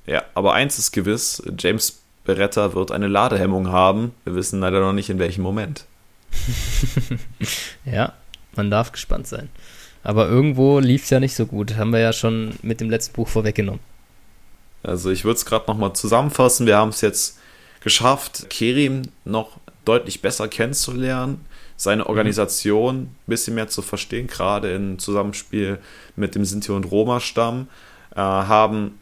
[0.06, 4.12] Ja, aber eins ist gewiss, James Beretta wird eine Ladehemmung haben.
[4.24, 5.84] Wir wissen leider noch nicht in welchem Moment.
[7.84, 8.14] ja,
[8.56, 9.48] man darf gespannt sein.
[10.02, 11.76] Aber irgendwo lief es ja nicht so gut.
[11.76, 13.80] Haben wir ja schon mit dem letzten Buch vorweggenommen.
[14.82, 16.66] Also ich würde es gerade nochmal zusammenfassen.
[16.66, 17.38] Wir haben es jetzt
[17.80, 21.44] geschafft, Kerim noch deutlich besser kennenzulernen,
[21.76, 25.78] seine Organisation ein bisschen mehr zu verstehen, gerade im Zusammenspiel
[26.16, 27.68] mit dem Sinti- und Roma-Stamm,
[28.14, 28.98] äh, haben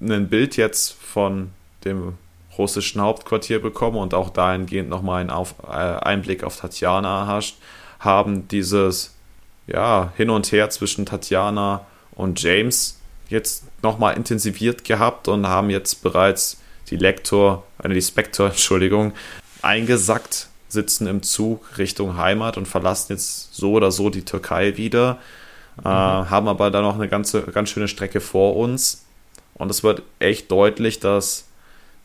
[0.00, 1.50] ein Bild jetzt von
[1.84, 2.14] dem
[2.58, 7.56] russischen Hauptquartier bekommen und auch dahingehend nochmal einen auf, äh, Einblick auf Tatjana erhascht,
[7.98, 9.14] haben dieses
[9.66, 12.98] ja, Hin und Her zwischen Tatjana und James
[13.28, 16.58] jetzt nochmal intensiviert gehabt und haben jetzt bereits
[16.90, 19.12] die Lektor, äh, die Spector, Entschuldigung,
[19.62, 25.18] eingesackt, sitzen im Zug Richtung Heimat und verlassen jetzt so oder so die Türkei wieder,
[25.84, 25.94] äh, mhm.
[25.94, 29.04] äh, haben aber dann noch eine ganze, ganz schöne Strecke vor uns.
[29.54, 31.46] Und es wird echt deutlich, dass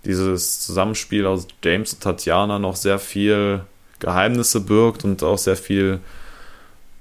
[0.05, 3.61] dieses Zusammenspiel aus James und Tatjana noch sehr viel
[3.99, 5.99] Geheimnisse birgt und auch sehr viel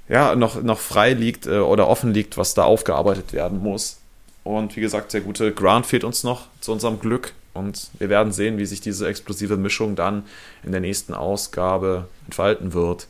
[0.09, 3.99] ja, noch, noch frei liegt äh, oder offen liegt, was da aufgearbeitet werden muss.
[4.45, 7.33] Und wie gesagt, der gute Grant fehlt uns noch zu unserem Glück.
[7.53, 10.25] Und wir werden sehen, wie sich diese explosive Mischung dann
[10.63, 13.09] in der nächsten Ausgabe entfalten wird.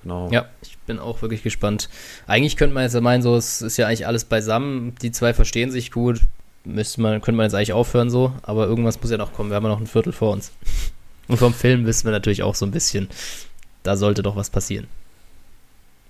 [0.00, 0.30] Genau.
[0.30, 1.88] Ja, ich bin auch wirklich gespannt.
[2.26, 4.94] Eigentlich könnte man jetzt meinen, so, es ist ja eigentlich alles beisammen.
[5.02, 6.20] Die zwei verstehen sich gut.
[6.64, 8.32] Müsste man, könnte man jetzt eigentlich aufhören so.
[8.42, 9.50] Aber irgendwas muss ja noch kommen.
[9.50, 10.52] Wir haben ja noch ein Viertel vor uns.
[11.28, 13.08] Und vom Film wissen wir natürlich auch so ein bisschen.
[13.82, 14.86] Da sollte doch was passieren.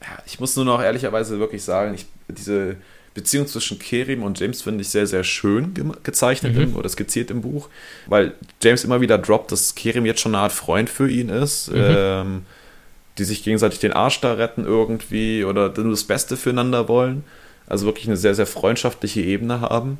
[0.02, 2.76] Ja, ich muss nur noch ehrlicherweise wirklich sagen, ich, diese
[3.14, 6.62] Beziehung zwischen Kerim und James finde ich sehr, sehr schön ge gezeichnet mhm.
[6.62, 7.68] im, oder skizziert im Buch,
[8.06, 11.70] weil James immer wieder droppt, dass Kerim jetzt schon eine Art Freund für ihn ist,
[11.70, 11.76] mhm.
[11.78, 12.42] ähm,
[13.18, 17.24] die sich gegenseitig den Arsch da retten irgendwie oder nur das Beste füreinander wollen.
[17.66, 19.98] Also wirklich eine sehr, sehr freundschaftliche Ebene haben.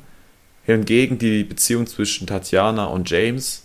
[0.65, 3.63] Hingegen die Beziehung zwischen Tatjana und James,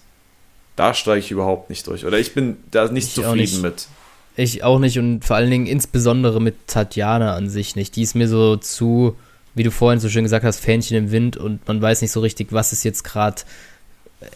[0.76, 2.04] da steige ich überhaupt nicht durch.
[2.04, 3.62] Oder ich bin da nicht ich zufrieden nicht.
[3.62, 3.88] mit.
[4.36, 7.96] Ich auch nicht und vor allen Dingen insbesondere mit Tatjana an sich nicht.
[7.96, 9.16] Die ist mir so zu
[9.58, 12.20] wie du vorhin so schön gesagt hast, Fähnchen im Wind und man weiß nicht so
[12.20, 13.42] richtig, was ist jetzt gerade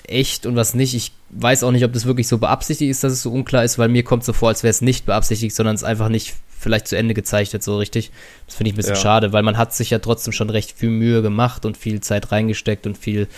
[0.06, 0.94] echt und was nicht.
[0.94, 3.78] Ich weiß auch nicht, ob das wirklich so beabsichtigt ist, dass es so unklar ist,
[3.78, 6.89] weil mir kommt so vor, als wäre es nicht beabsichtigt, sondern es einfach nicht vielleicht
[6.89, 8.10] zu Ende gezeichnet, so richtig.
[8.47, 9.01] Das finde ich ein bisschen ja.
[9.01, 12.32] schade, weil man hat sich ja trotzdem schon recht viel Mühe gemacht und viel Zeit
[12.32, 13.28] reingesteckt und viel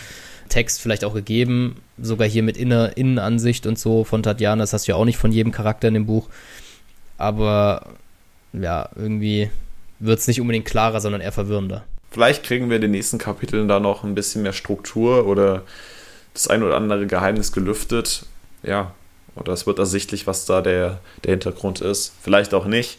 [0.49, 4.87] Text vielleicht auch gegeben, sogar hier mit Inner Innenansicht und so von Tatjana, das hast
[4.87, 6.29] du ja auch nicht von jedem Charakter in dem Buch.
[7.17, 7.87] Aber
[8.53, 9.51] ja, irgendwie
[9.99, 11.85] wird es nicht unbedingt klarer, sondern eher verwirrender.
[12.11, 15.63] Vielleicht kriegen wir in den nächsten Kapiteln da noch ein bisschen mehr Struktur oder
[16.33, 18.27] das ein oder andere Geheimnis gelüftet.
[18.63, 18.93] Ja,
[19.37, 22.13] oder es wird ersichtlich, was da der, der Hintergrund ist.
[22.23, 22.99] Vielleicht auch nicht.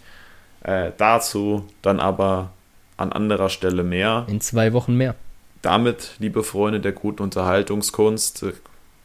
[0.65, 2.49] Äh, dazu dann aber
[2.97, 4.25] an anderer Stelle mehr.
[4.27, 5.13] In zwei Wochen mehr.
[5.61, 8.53] Damit, liebe Freunde der guten Unterhaltungskunst, äh,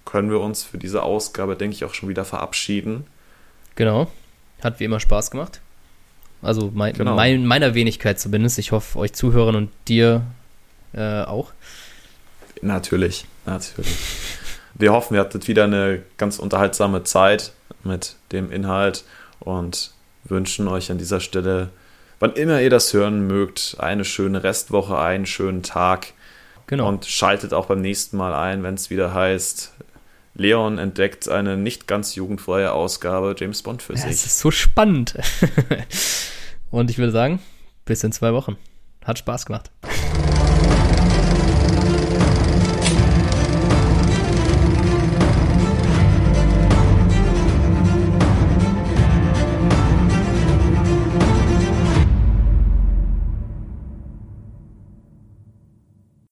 [0.06, 3.06] können wir uns für diese Ausgabe, denke ich, auch schon wieder verabschieden.
[3.74, 4.10] Genau.
[4.62, 5.60] Hat wie immer Spaß gemacht.
[6.40, 7.14] Also mein, genau.
[7.14, 8.58] mein, meiner Wenigkeit zumindest.
[8.58, 10.22] Ich hoffe, euch Zuhörern und dir
[10.94, 11.52] äh, auch.
[12.62, 13.96] Natürlich, natürlich.
[14.74, 17.52] Wir hoffen, ihr hattet wieder eine ganz unterhaltsame Zeit
[17.84, 19.04] mit dem Inhalt
[19.40, 19.92] und
[20.24, 21.70] wünschen euch an dieser Stelle,
[22.18, 26.12] wann immer ihr das hören mögt, eine schöne Restwoche, einen schönen Tag.
[26.66, 26.88] Genau.
[26.88, 29.72] Und schaltet auch beim nächsten Mal ein, wenn es wieder heißt,
[30.34, 34.10] Leon entdeckt eine nicht ganz jugendfreie Ausgabe James Bond für sich.
[34.10, 35.14] Es ist so spannend.
[36.70, 37.40] Und ich würde sagen,
[37.84, 38.56] bis in zwei Wochen.
[39.04, 39.70] Hat Spaß gemacht.